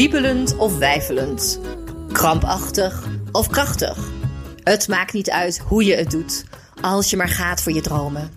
Wiebelend 0.00 0.56
of 0.56 0.78
wijfelend. 0.78 1.60
Krampachtig 2.12 3.06
of 3.32 3.48
krachtig. 3.48 4.08
Het 4.62 4.88
maakt 4.88 5.12
niet 5.12 5.30
uit 5.30 5.58
hoe 5.58 5.84
je 5.84 5.94
het 5.94 6.10
doet, 6.10 6.44
als 6.80 7.10
je 7.10 7.16
maar 7.16 7.28
gaat 7.28 7.62
voor 7.62 7.72
je 7.72 7.80
dromen. 7.80 8.30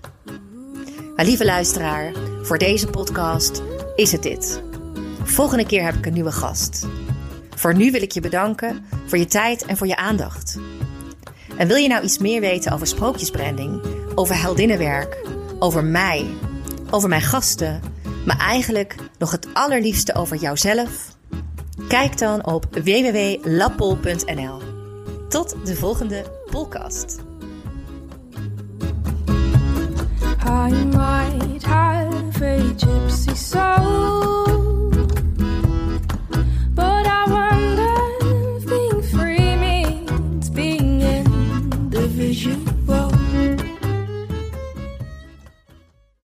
Maar 1.15 1.25
lieve 1.25 1.45
luisteraar, 1.45 2.11
voor 2.41 2.57
deze 2.57 2.87
podcast 2.87 3.61
is 3.95 4.11
het 4.11 4.23
dit. 4.23 4.63
Volgende 5.23 5.65
keer 5.65 5.83
heb 5.83 5.95
ik 5.95 6.05
een 6.05 6.13
nieuwe 6.13 6.31
gast. 6.31 6.87
Voor 7.55 7.75
nu 7.75 7.91
wil 7.91 8.01
ik 8.01 8.11
je 8.11 8.21
bedanken 8.21 8.85
voor 9.05 9.17
je 9.17 9.25
tijd 9.25 9.65
en 9.65 9.77
voor 9.77 9.87
je 9.87 9.95
aandacht. 9.95 10.59
En 11.57 11.67
wil 11.67 11.77
je 11.77 11.87
nou 11.87 12.03
iets 12.03 12.17
meer 12.17 12.41
weten 12.41 12.71
over 12.71 12.87
sprookjesbranding, 12.87 13.81
over 14.15 14.41
heldinnenwerk, 14.41 15.27
over 15.59 15.83
mij, 15.83 16.25
over 16.89 17.09
mijn 17.09 17.21
gasten, 17.21 17.81
maar 18.25 18.37
eigenlijk 18.37 18.95
nog 19.17 19.31
het 19.31 19.47
allerliefste 19.53 20.15
over 20.15 20.37
jouzelf? 20.37 21.12
Kijk 21.93 22.17
dan 22.17 22.45
op 22.45 22.65
www.lappol.nl. 22.71 24.61
Tot 25.29 25.65
de 25.65 25.75
volgende 25.75 26.25
podcast. 26.49 27.21